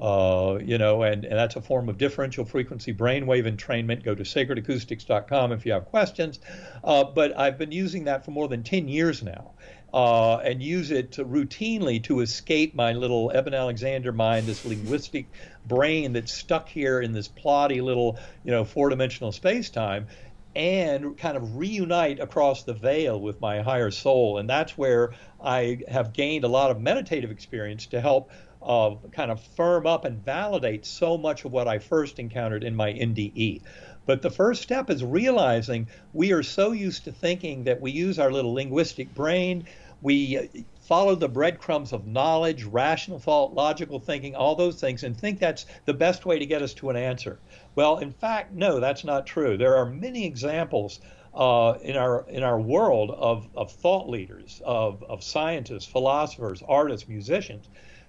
Uh, 0.00 0.60
you 0.64 0.78
know, 0.78 1.02
and, 1.02 1.24
and 1.24 1.36
that's 1.36 1.56
a 1.56 1.60
form 1.60 1.88
of 1.88 1.98
differential 1.98 2.44
frequency 2.44 2.94
brainwave 2.94 3.46
entrainment. 3.46 4.04
Go 4.04 4.14
to 4.14 4.22
sacredacoustics.com 4.22 5.50
if 5.50 5.66
you 5.66 5.72
have 5.72 5.86
questions. 5.86 6.38
Uh, 6.84 7.02
but 7.02 7.36
I've 7.36 7.58
been 7.58 7.72
using 7.72 8.04
that 8.04 8.24
for 8.24 8.30
more 8.30 8.46
than 8.46 8.62
10 8.62 8.86
years 8.86 9.24
now. 9.24 9.54
Uh, 9.92 10.36
and 10.38 10.62
use 10.62 10.90
it 10.90 11.12
to 11.12 11.24
routinely 11.24 12.02
to 12.02 12.20
escape 12.20 12.74
my 12.74 12.92
little 12.92 13.32
Eben 13.34 13.54
Alexander 13.54 14.12
mind, 14.12 14.46
this 14.46 14.62
linguistic 14.62 15.30
brain 15.66 16.12
that's 16.12 16.30
stuck 16.30 16.68
here 16.68 17.00
in 17.00 17.12
this 17.12 17.26
plotty 17.26 17.82
little, 17.82 18.18
you 18.44 18.50
know, 18.50 18.66
four-dimensional 18.66 19.32
space-time, 19.32 20.06
and 20.54 21.16
kind 21.16 21.36
of 21.36 21.56
reunite 21.56 22.20
across 22.20 22.64
the 22.64 22.74
veil 22.74 23.20
with 23.20 23.40
my 23.40 23.62
higher 23.62 23.90
soul. 23.90 24.38
And 24.38 24.50
that's 24.50 24.76
where 24.76 25.14
I 25.42 25.80
have 25.88 26.12
gained 26.12 26.44
a 26.44 26.48
lot 26.48 26.70
of 26.70 26.80
meditative 26.80 27.30
experience 27.30 27.86
to 27.86 28.00
help 28.00 28.30
uh, 28.62 28.96
kind 29.12 29.30
of 29.30 29.40
firm 29.40 29.86
up 29.86 30.04
and 30.04 30.24
validate 30.24 30.84
so 30.84 31.16
much 31.16 31.44
of 31.44 31.52
what 31.52 31.68
I 31.68 31.78
first 31.78 32.18
encountered 32.18 32.64
in 32.64 32.74
my 32.74 32.92
NDE. 32.92 33.62
But 34.08 34.22
the 34.22 34.30
first 34.30 34.62
step 34.62 34.88
is 34.88 35.04
realizing 35.04 35.86
we 36.14 36.32
are 36.32 36.42
so 36.42 36.72
used 36.72 37.04
to 37.04 37.12
thinking 37.12 37.64
that 37.64 37.82
we 37.82 37.90
use 37.90 38.18
our 38.18 38.32
little 38.32 38.54
linguistic 38.54 39.14
brain, 39.14 39.66
we 40.00 40.48
follow 40.80 41.14
the 41.14 41.28
breadcrumbs 41.28 41.92
of 41.92 42.06
knowledge, 42.06 42.64
rational 42.64 43.18
thought, 43.18 43.52
logical 43.52 44.00
thinking, 44.00 44.34
all 44.34 44.54
those 44.54 44.80
things, 44.80 45.04
and 45.04 45.14
think 45.14 45.38
that's 45.38 45.66
the 45.84 45.92
best 45.92 46.24
way 46.24 46.38
to 46.38 46.46
get 46.46 46.62
us 46.62 46.72
to 46.72 46.88
an 46.88 46.96
answer. 46.96 47.38
Well, 47.74 47.98
in 47.98 48.12
fact, 48.12 48.54
no, 48.54 48.80
that's 48.80 49.04
not 49.04 49.26
true. 49.26 49.58
There 49.58 49.76
are 49.76 49.84
many 49.84 50.24
examples 50.24 51.00
uh, 51.34 51.74
in 51.82 51.94
our 51.98 52.24
in 52.30 52.42
our 52.42 52.58
world 52.58 53.10
of, 53.10 53.46
of 53.54 53.70
thought 53.70 54.08
leaders, 54.08 54.62
of, 54.64 55.02
of 55.02 55.22
scientists, 55.22 55.84
philosophers, 55.84 56.62
artists, 56.66 57.06
musicians 57.06 57.68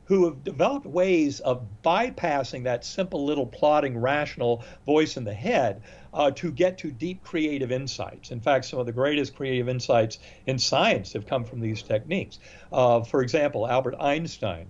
who 0.10 0.26
have 0.26 0.44
developed 0.44 0.88
ways 0.88 1.40
of 1.40 1.64
bypassing 1.84 2.64
that 2.64 2.84
simple 2.84 3.24
little 3.24 3.46
plotting 3.46 3.96
rational 3.96 4.64
voice 4.84 5.18
in 5.18 5.24
the 5.24 5.34
head 5.34 5.84
uh, 6.16 6.32
to 6.32 6.52
get 6.52 6.80
to 6.80 6.90
deep 6.90 7.24
creative 7.24 7.72
insights. 7.72 8.32
In 8.32 8.42
fact, 8.42 8.66
some 8.66 8.80
of 8.80 8.88
the 8.88 8.92
greatest 8.92 9.36
creative 9.36 9.70
insights 9.70 10.18
in 10.48 10.58
science 10.58 11.14
have 11.14 11.28
come 11.28 11.46
from 11.46 11.60
these 11.60 11.84
techniques. 11.84 12.40
Uh, 12.72 13.02
for 13.02 13.22
example, 13.22 13.68
Albert 13.68 13.96
Einstein, 14.00 14.66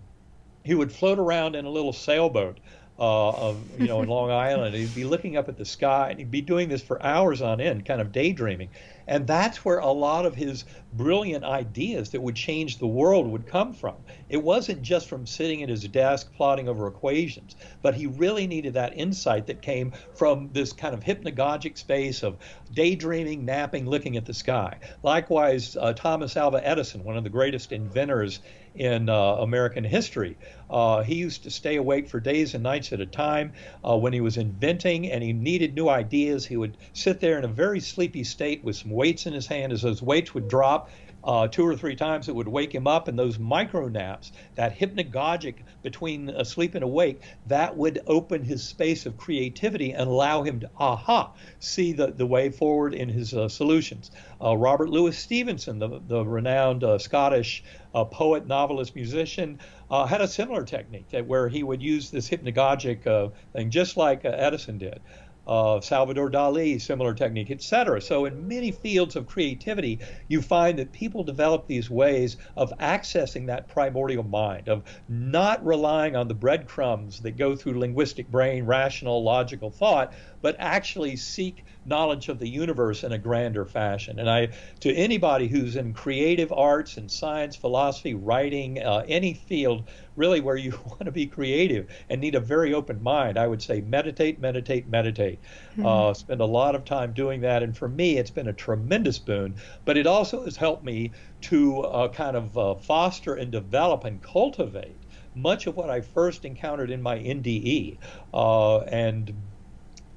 he 0.66 0.76
would 0.76 0.92
float 0.92 1.18
around 1.18 1.56
in 1.56 1.64
a 1.64 1.70
little 1.70 1.94
sailboat 1.94 2.60
uh, 3.00 3.30
of 3.30 3.58
you 3.80 3.88
know 3.88 4.02
in 4.02 4.10
Long 4.10 4.30
Island. 4.50 4.76
He'd 4.76 4.94
be 4.94 5.06
looking 5.06 5.38
up 5.38 5.48
at 5.48 5.58
the 5.58 5.64
sky, 5.64 6.10
and 6.10 6.20
he'd 6.20 6.32
be 6.32 6.42
doing 6.42 6.68
this 6.68 6.84
for 6.84 7.02
hours 7.02 7.42
on 7.42 7.62
end, 7.62 7.86
kind 7.86 8.02
of 8.02 8.12
daydreaming. 8.12 8.70
And 9.10 9.26
that's 9.26 9.66
where 9.66 9.80
a 9.80 9.92
lot 9.92 10.28
of 10.28 10.36
his 10.36 10.66
brilliant 10.94 11.44
ideas 11.44 12.12
that 12.12 12.22
would 12.22 12.36
change 12.36 12.78
the 12.78 12.86
world 12.86 13.28
would 13.28 13.48
come 13.48 13.74
from. 13.74 13.96
It 14.30 14.44
wasn't 14.44 14.84
just 14.84 15.08
from 15.08 15.26
sitting 15.26 15.64
at 15.64 15.70
his 15.70 15.84
desk 15.88 16.32
plotting 16.36 16.70
over 16.70 16.86
equations, 16.88 17.56
but 17.82 17.96
he 17.96 18.06
really 18.06 18.46
needed 18.46 18.76
that 18.76 18.96
insight 18.96 19.48
that 19.48 19.64
came 19.64 19.94
from 20.14 20.52
this 20.54 20.74
kind 20.74 20.94
of 20.94 21.04
hypnagogic 21.04 21.76
space 21.80 22.22
of 22.22 22.38
daydreaming, 22.72 23.46
napping, 23.46 23.90
looking 23.90 24.16
at 24.16 24.28
the 24.28 24.34
sky. 24.34 24.78
Likewise, 25.02 25.76
uh, 25.76 25.92
Thomas 25.94 26.38
Alva 26.38 26.66
Edison, 26.66 27.04
one 27.04 27.18
of 27.18 27.24
the 27.24 27.32
greatest 27.32 27.72
inventors 27.72 28.42
in 28.76 29.10
uh, 29.10 29.16
American 29.16 29.84
history. 29.84 30.38
Uh, 30.70 31.02
he 31.04 31.16
used 31.16 31.44
to 31.44 31.50
stay 31.50 31.76
awake 31.76 32.08
for 32.08 32.20
days 32.20 32.54
and 32.54 32.64
nights 32.64 32.94
at 32.94 33.00
a 33.00 33.06
time 33.06 33.54
uh, 33.88 33.98
when 33.98 34.14
he 34.14 34.22
was 34.22 34.38
inventing 34.38 35.12
and 35.12 35.24
he 35.24 35.34
needed 35.34 35.74
new 35.74 35.90
ideas. 35.90 36.46
He 36.46 36.58
would 36.58 36.78
sit 36.94 37.20
there 37.20 37.38
in 37.38 37.46
a 37.46 37.50
very 37.50 37.80
sleepy 37.80 38.24
state 38.24 38.64
with 38.64 38.76
some 38.76 38.92
weights 38.92 39.26
in 39.26 39.34
his 39.34 39.48
hand. 39.48 39.74
As 39.74 39.82
those 39.82 40.02
weights 40.02 40.34
would 40.34 40.48
drop, 40.48 40.90
uh, 41.24 41.48
two 41.48 41.66
or 41.66 41.76
three 41.76 41.96
times 41.96 42.30
it 42.30 42.36
would 42.36 42.48
wake 42.48 42.74
him 42.74 42.88
up 42.88 43.08
and 43.08 43.18
those 43.18 43.38
micro 43.38 43.88
naps 43.88 44.32
that 44.56 44.78
hypnagogic 44.78 45.56
between 45.82 46.30
asleep 46.30 46.76
and 46.76 46.84
awake 46.84 47.22
that 47.48 47.76
would 47.76 48.02
open 48.08 48.44
his 48.44 48.64
space 48.64 49.06
of 49.06 49.18
creativity 49.18 49.92
and 49.92 50.10
allow 50.10 50.44
him 50.44 50.60
to 50.60 50.70
aha 50.78 51.34
see 51.60 51.94
the, 51.94 52.08
the 52.08 52.26
way 52.26 52.50
forward 52.50 52.94
in 52.94 53.10
his 53.10 53.34
uh, 53.34 53.48
solutions. 53.50 54.12
Uh, 54.44 54.56
robert 54.56 54.90
louis 54.90 55.18
stevenson 55.18 55.80
the, 55.80 56.02
the 56.08 56.26
renowned 56.26 56.84
uh, 56.84 56.98
scottish 56.98 57.64
uh, 57.94 58.06
poet 58.06 58.48
novelist 58.48 58.96
musician 58.96 59.60
uh, 59.90 60.06
had 60.06 60.22
a 60.22 60.28
similar 60.28 60.64
technique 60.64 61.10
that 61.10 61.26
where 61.26 61.50
he 61.50 61.64
would 61.64 61.82
use 61.82 62.12
this 62.12 62.30
hypnagogic 62.30 63.32
thing 63.54 63.70
just 63.70 63.98
like 63.98 64.24
edison 64.24 64.78
did 64.78 65.02
uh, 65.50 65.82
Salvador 65.82 66.30
Dali, 66.30 66.80
similar 66.80 67.16
technique, 67.16 67.50
etc. 67.50 68.00
So, 68.02 68.26
in 68.26 68.48
many 68.48 68.72
fields 68.72 69.16
of 69.16 69.26
creativity, 69.26 70.00
you 70.28 70.44
find 70.44 70.78
that 70.78 70.92
people 70.92 71.24
develop 71.24 71.66
these 71.66 71.90
ways 71.90 72.38
of 72.56 72.72
accessing 72.80 73.48
that 73.48 73.68
primordial 73.68 74.24
mind, 74.24 74.70
of 74.70 74.84
not 75.10 75.66
relying 75.66 76.16
on 76.16 76.28
the 76.28 76.36
breadcrumbs 76.36 77.22
that 77.22 77.32
go 77.32 77.56
through 77.56 77.80
linguistic 77.80 78.30
brain, 78.30 78.66
rational, 78.66 79.24
logical 79.24 79.72
thought, 79.72 80.14
but 80.42 80.56
actually 80.60 81.16
seek 81.16 81.64
knowledge 81.86 82.30
of 82.30 82.40
the 82.40 82.48
universe 82.48 83.04
in 83.04 83.12
a 83.12 83.18
grander 83.18 83.66
fashion. 83.66 84.20
And 84.20 84.30
I, 84.30 84.50
to 84.82 84.94
anybody 84.94 85.48
who's 85.48 85.76
in 85.76 85.94
creative 85.94 86.52
arts 86.52 86.98
and 86.98 87.10
science, 87.10 87.56
philosophy, 87.56 88.14
writing, 88.14 88.82
uh, 88.82 89.04
any 89.08 89.34
field 89.34 89.90
really 90.16 90.42
where 90.42 90.56
you 90.56 90.72
want 90.86 91.06
to 91.06 91.12
be 91.12 91.26
creative 91.26 91.88
and 92.10 92.22
need 92.22 92.36
a 92.36 92.40
very 92.40 92.74
open 92.74 93.02
mind, 93.02 93.38
I 93.38 93.48
would 93.48 93.62
say 93.62 93.82
meditate, 93.82 94.40
meditate, 94.40 94.88
meditate. 94.88 95.40
Mm-hmm. 95.72 95.86
Uh, 95.86 96.14
spend 96.14 96.42
a 96.42 96.46
lot 96.46 96.76
of 96.76 96.86
time 96.86 97.14
doing 97.14 97.42
that. 97.42 97.64
And 97.64 97.76
for 97.76 97.90
me, 97.90 98.18
it's 98.18 98.32
been 98.32 98.48
a 98.48 98.54
tremendous 98.54 99.20
boon, 99.20 99.56
but 99.86 99.98
it 99.98 100.08
also 100.08 100.46
has 100.46 100.58
helped 100.58 100.84
me 100.84 101.12
to 101.42 101.82
uh, 101.82 102.10
kind 102.10 102.36
of 102.36 102.58
uh, 102.58 102.76
foster 102.76 103.36
and 103.36 103.52
develop 103.52 104.04
and 104.04 104.22
cultivate 104.22 104.96
much 105.36 105.68
of 105.68 105.78
what 105.78 105.90
I 105.90 106.02
first 106.02 106.44
encountered 106.44 106.92
in 106.92 107.02
my 107.02 107.18
NDE 107.18 107.98
uh, 108.34 108.80
and 108.80 109.34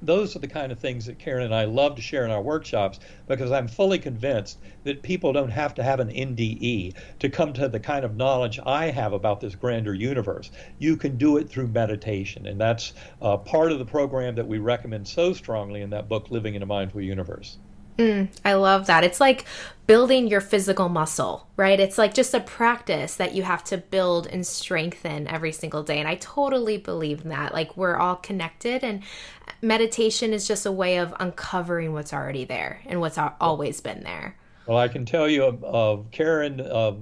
those 0.05 0.35
are 0.35 0.39
the 0.39 0.47
kind 0.47 0.71
of 0.71 0.79
things 0.79 1.05
that 1.05 1.19
Karen 1.19 1.45
and 1.45 1.55
I 1.55 1.65
love 1.65 1.95
to 1.95 2.01
share 2.01 2.25
in 2.25 2.31
our 2.31 2.41
workshops 2.41 2.99
because 3.27 3.51
I'm 3.51 3.67
fully 3.67 3.99
convinced 3.99 4.59
that 4.83 5.01
people 5.01 5.33
don't 5.33 5.49
have 5.49 5.73
to 5.75 5.83
have 5.83 5.99
an 5.99 6.09
NDE 6.09 6.95
to 7.19 7.29
come 7.29 7.53
to 7.53 7.67
the 7.67 7.79
kind 7.79 8.03
of 8.03 8.15
knowledge 8.15 8.59
I 8.65 8.91
have 8.91 9.13
about 9.13 9.39
this 9.39 9.55
grander 9.55 9.93
universe. 9.93 10.51
You 10.77 10.97
can 10.97 11.17
do 11.17 11.37
it 11.37 11.49
through 11.49 11.67
meditation, 11.67 12.45
and 12.45 12.59
that's 12.59 12.93
uh, 13.21 13.37
part 13.37 13.71
of 13.71 13.79
the 13.79 13.85
program 13.85 14.35
that 14.35 14.47
we 14.47 14.59
recommend 14.59 15.07
so 15.07 15.33
strongly 15.33 15.81
in 15.81 15.89
that 15.91 16.09
book, 16.09 16.31
Living 16.31 16.55
in 16.55 16.63
a 16.63 16.65
Mindful 16.65 17.01
Universe. 17.01 17.57
Mm, 17.97 18.29
I 18.43 18.53
love 18.53 18.87
that. 18.87 19.03
It's 19.03 19.19
like 19.19 19.45
building 19.85 20.27
your 20.27 20.41
physical 20.41 20.89
muscle, 20.89 21.47
right? 21.57 21.79
It's 21.79 21.97
like 21.97 22.13
just 22.13 22.33
a 22.33 22.39
practice 22.39 23.15
that 23.15 23.35
you 23.35 23.43
have 23.43 23.63
to 23.65 23.77
build 23.77 24.27
and 24.27 24.45
strengthen 24.45 25.27
every 25.27 25.51
single 25.51 25.83
day. 25.83 25.99
And 25.99 26.07
I 26.07 26.15
totally 26.15 26.77
believe 26.77 27.21
in 27.21 27.29
that. 27.29 27.53
Like 27.53 27.75
we're 27.75 27.97
all 27.97 28.15
connected, 28.15 28.83
and 28.83 29.03
meditation 29.61 30.33
is 30.33 30.47
just 30.47 30.65
a 30.65 30.71
way 30.71 30.97
of 30.97 31.13
uncovering 31.19 31.93
what's 31.93 32.13
already 32.13 32.45
there 32.45 32.81
and 32.85 32.99
what's 32.99 33.17
always 33.39 33.81
been 33.81 34.03
there. 34.03 34.35
Well, 34.65 34.77
I 34.77 34.87
can 34.87 35.05
tell 35.05 35.29
you, 35.29 35.45
uh, 35.45 35.97
Karen. 36.11 36.61
Uh, 36.61 36.93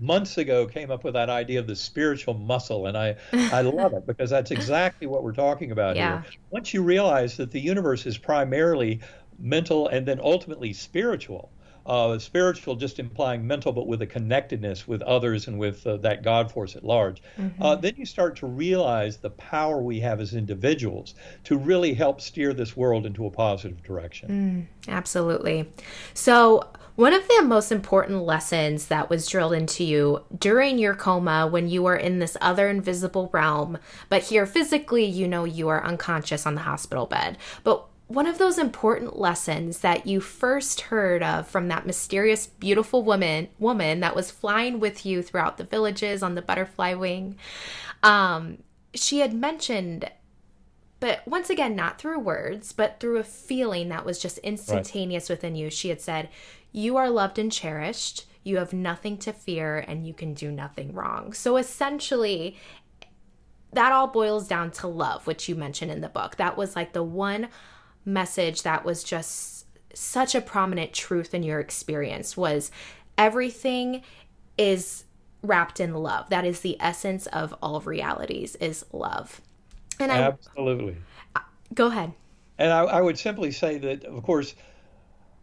months 0.00 0.38
ago 0.38 0.64
came 0.64 0.92
up 0.92 1.02
with 1.02 1.14
that 1.14 1.28
idea 1.28 1.58
of 1.58 1.66
the 1.66 1.74
spiritual 1.74 2.32
muscle 2.34 2.86
and 2.86 2.96
i 2.96 3.16
i 3.52 3.60
love 3.60 3.92
it 3.92 4.06
because 4.06 4.30
that's 4.30 4.52
exactly 4.52 5.06
what 5.06 5.24
we're 5.24 5.32
talking 5.32 5.72
about 5.72 5.96
yeah. 5.96 6.22
here 6.22 6.32
once 6.50 6.72
you 6.72 6.84
realize 6.84 7.36
that 7.36 7.50
the 7.50 7.60
universe 7.60 8.06
is 8.06 8.16
primarily 8.16 9.00
mental, 9.38 9.88
and 9.88 10.06
then 10.06 10.20
ultimately 10.22 10.72
spiritual. 10.72 11.50
Uh, 11.86 12.18
spiritual 12.18 12.76
just 12.76 12.98
implying 12.98 13.46
mental, 13.46 13.72
but 13.72 13.86
with 13.86 14.02
a 14.02 14.06
connectedness 14.06 14.86
with 14.86 15.00
others 15.02 15.48
and 15.48 15.58
with 15.58 15.86
uh, 15.86 15.96
that 15.96 16.22
God 16.22 16.52
force 16.52 16.76
at 16.76 16.84
large. 16.84 17.22
Mm-hmm. 17.38 17.62
Uh, 17.62 17.76
then 17.76 17.94
you 17.96 18.04
start 18.04 18.36
to 18.36 18.46
realize 18.46 19.16
the 19.16 19.30
power 19.30 19.80
we 19.80 19.98
have 20.00 20.20
as 20.20 20.34
individuals 20.34 21.14
to 21.44 21.56
really 21.56 21.94
help 21.94 22.20
steer 22.20 22.52
this 22.52 22.76
world 22.76 23.06
into 23.06 23.24
a 23.24 23.30
positive 23.30 23.82
direction. 23.82 24.68
Mm, 24.86 24.92
absolutely. 24.92 25.72
So, 26.12 26.68
one 26.98 27.14
of 27.14 27.28
the 27.28 27.42
most 27.44 27.70
important 27.70 28.24
lessons 28.24 28.88
that 28.88 29.08
was 29.08 29.28
drilled 29.28 29.52
into 29.52 29.84
you 29.84 30.24
during 30.36 30.78
your 30.78 30.96
coma 30.96 31.46
when 31.46 31.68
you 31.68 31.84
were 31.84 31.94
in 31.94 32.18
this 32.18 32.36
other 32.40 32.68
invisible 32.68 33.30
realm, 33.32 33.78
but 34.08 34.24
here 34.24 34.44
physically, 34.46 35.04
you 35.04 35.28
know, 35.28 35.44
you 35.44 35.68
are 35.68 35.84
unconscious 35.84 36.44
on 36.44 36.56
the 36.56 36.62
hospital 36.62 37.06
bed. 37.06 37.38
But 37.62 37.87
one 38.08 38.26
of 38.26 38.38
those 38.38 38.58
important 38.58 39.18
lessons 39.18 39.80
that 39.80 40.06
you 40.06 40.20
first 40.20 40.82
heard 40.82 41.22
of 41.22 41.46
from 41.46 41.68
that 41.68 41.86
mysterious 41.86 42.46
beautiful 42.46 43.02
woman 43.02 43.48
woman 43.58 44.00
that 44.00 44.16
was 44.16 44.30
flying 44.30 44.80
with 44.80 45.06
you 45.06 45.22
throughout 45.22 45.58
the 45.58 45.64
villages 45.64 46.22
on 46.22 46.34
the 46.34 46.42
butterfly 46.42 46.94
wing 46.94 47.36
um, 48.02 48.58
she 48.94 49.20
had 49.20 49.32
mentioned 49.34 50.10
but 51.00 51.26
once 51.26 51.50
again 51.50 51.76
not 51.76 51.98
through 51.98 52.18
words 52.18 52.72
but 52.72 52.98
through 53.00 53.18
a 53.18 53.24
feeling 53.24 53.88
that 53.88 54.04
was 54.04 54.18
just 54.18 54.38
instantaneous 54.38 55.28
right. 55.28 55.36
within 55.36 55.54
you. 55.54 55.70
She 55.70 55.88
had 55.88 56.00
said 56.00 56.28
you 56.72 56.96
are 56.96 57.10
loved 57.10 57.38
and 57.38 57.50
cherished. 57.50 58.26
You 58.44 58.58
have 58.58 58.72
nothing 58.72 59.18
to 59.18 59.32
fear 59.32 59.78
and 59.78 60.06
you 60.06 60.14
can 60.14 60.34
do 60.34 60.50
nothing 60.50 60.92
wrong. 60.92 61.32
So 61.32 61.56
essentially 61.56 62.56
that 63.72 63.92
all 63.92 64.06
boils 64.06 64.48
down 64.48 64.70
to 64.70 64.86
love 64.86 65.26
which 65.26 65.48
you 65.48 65.54
mentioned 65.54 65.90
in 65.90 66.00
the 66.00 66.08
book. 66.08 66.36
That 66.36 66.56
was 66.56 66.74
like 66.74 66.92
the 66.92 67.02
one 67.02 67.48
message 68.08 68.62
that 68.62 68.84
was 68.84 69.04
just 69.04 69.66
such 69.94 70.34
a 70.34 70.40
prominent 70.40 70.92
truth 70.92 71.34
in 71.34 71.42
your 71.42 71.60
experience 71.60 72.36
was 72.36 72.70
everything 73.16 74.02
is 74.56 75.04
wrapped 75.42 75.80
in 75.80 75.94
love. 75.94 76.28
That 76.30 76.44
is 76.44 76.60
the 76.60 76.76
essence 76.80 77.26
of 77.28 77.54
all 77.62 77.80
realities 77.80 78.56
is 78.56 78.84
love. 78.92 79.40
And 80.00 80.10
I, 80.10 80.18
Absolutely. 80.22 80.96
Go 81.74 81.86
ahead. 81.86 82.12
And 82.58 82.72
I, 82.72 82.84
I 82.84 83.00
would 83.00 83.18
simply 83.18 83.50
say 83.50 83.78
that, 83.78 84.04
of 84.04 84.22
course, 84.22 84.54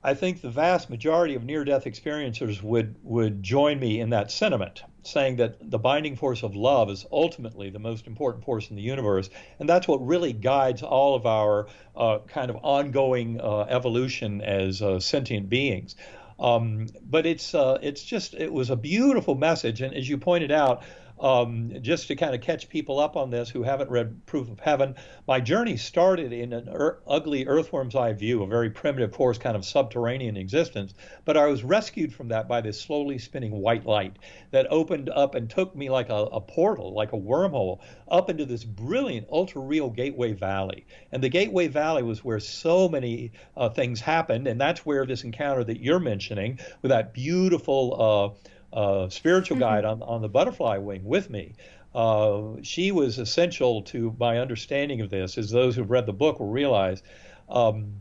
I 0.04 0.14
think 0.14 0.42
the 0.42 0.50
vast 0.50 0.90
majority 0.90 1.36
of 1.36 1.44
near-death 1.44 1.86
experiencers 1.86 2.62
would 2.62 2.96
would 3.04 3.42
join 3.42 3.80
me 3.80 4.00
in 4.00 4.10
that 4.12 4.32
sentiment, 4.32 4.84
saying 5.06 5.38
that 5.38 5.70
the 5.72 5.78
binding 5.78 6.16
force 6.16 6.44
of 6.44 6.56
love 6.56 6.90
is 6.90 7.06
ultimately 7.12 7.70
the 7.70 7.80
most 7.80 8.08
important 8.08 8.44
force 8.44 8.70
in 8.70 8.76
the 8.76 8.82
universe, 8.82 9.30
and 9.60 9.70
that's 9.70 9.88
what 9.88 10.06
really 10.06 10.34
guides 10.34 10.82
all 10.82 11.16
of 11.16 11.26
our 11.26 11.68
uh, 11.96 12.20
kind 12.28 12.50
of 12.50 12.58
ongoing 12.64 13.40
uh, 13.40 13.62
evolution 13.70 14.42
as 14.42 14.82
uh, 14.82 15.00
sentient 15.00 15.50
beings. 15.50 15.96
Um, 16.40 16.88
but 17.02 17.26
it's 17.26 17.56
uh, 17.56 17.78
it's 17.82 18.04
just 18.04 18.34
it 18.34 18.52
was 18.52 18.70
a 18.70 18.76
beautiful 18.76 19.36
message, 19.36 19.82
and 19.82 19.94
as 19.94 20.08
you 20.10 20.18
pointed 20.18 20.52
out, 20.52 20.84
um, 21.20 21.72
just 21.82 22.08
to 22.10 22.16
kind 22.16 22.36
of 22.36 22.42
catch 22.42 22.70
people 22.70 23.00
up 23.00 23.16
on 23.16 23.30
this 23.30 23.50
who 23.50 23.64
haven't 23.64 23.90
read 23.90 24.26
Proof 24.26 24.50
of 24.50 24.60
Heaven, 24.60 24.96
my 25.28 25.40
journey 25.40 25.78
started 25.78 26.34
in 26.34 26.54
an 26.54 26.68
er- 26.70 27.00
ugly 27.08 27.46
earthworm's 27.48 27.96
eye 27.96 28.14
view, 28.14 28.44
a 28.44 28.48
very 28.48 28.70
primitive, 28.70 29.12
coarse 29.12 29.38
kind 29.38 29.56
of 29.56 29.66
subterranean 29.66 30.38
existence. 30.38 30.94
But 31.24 31.38
I 31.38 31.48
was 31.48 31.64
rescued 31.64 32.14
from 32.14 32.30
that 32.30 32.48
by 32.48 32.62
this 32.62 32.80
slowly 32.80 33.18
spinning 33.18 33.52
white 33.52 33.86
light 33.86 34.18
that 34.52 34.68
opened 34.70 35.10
up 35.10 35.36
and 35.36 35.50
took 35.50 35.76
me 35.76 35.90
like 35.90 36.10
a, 36.10 36.16
a 36.16 36.42
portal, 36.42 36.94
like 36.94 37.14
a 37.14 37.18
wormhole, 37.18 37.80
up 38.10 38.30
into 38.30 38.46
this 38.46 38.64
brilliant, 38.64 39.28
ultra 39.32 39.62
real 39.62 39.90
Gateway 39.90 40.34
Valley. 40.34 40.86
And 41.12 41.24
the 41.24 41.30
Gateway 41.30 41.68
Valley 41.68 42.04
was 42.04 42.24
where 42.24 42.40
so 42.40 42.90
many 42.90 43.32
uh, 43.56 43.70
things 43.70 44.02
happened. 44.02 44.48
And 44.48 44.60
that's 44.60 44.86
where 44.86 45.06
this 45.06 45.24
encounter 45.24 45.64
that 45.64 45.80
you're 45.82 46.00
mentioning 46.00 46.60
with 46.82 46.90
that 46.90 47.14
beautiful, 47.14 48.36
uh, 48.36 48.50
uh, 48.76 49.10
spiritual 49.10 49.56
mm-hmm. 49.56 49.64
guide 49.64 49.86
on, 49.86 50.04
on 50.04 50.22
the 50.22 50.30
butterfly 50.30 50.78
wing 50.78 51.04
with 51.04 51.30
me. 51.30 51.54
Uh, 51.96 52.58
she 52.62 52.92
was 52.92 53.18
essential 53.18 53.82
to 53.82 54.16
my 54.20 54.38
understanding 54.38 55.02
of 55.02 55.10
this, 55.10 55.38
as 55.38 55.50
those 55.50 55.76
who've 55.76 55.90
read 55.90 56.06
the 56.06 56.14
book 56.14 56.40
will 56.40 56.50
realize. 56.50 57.02
Um, 57.50 57.94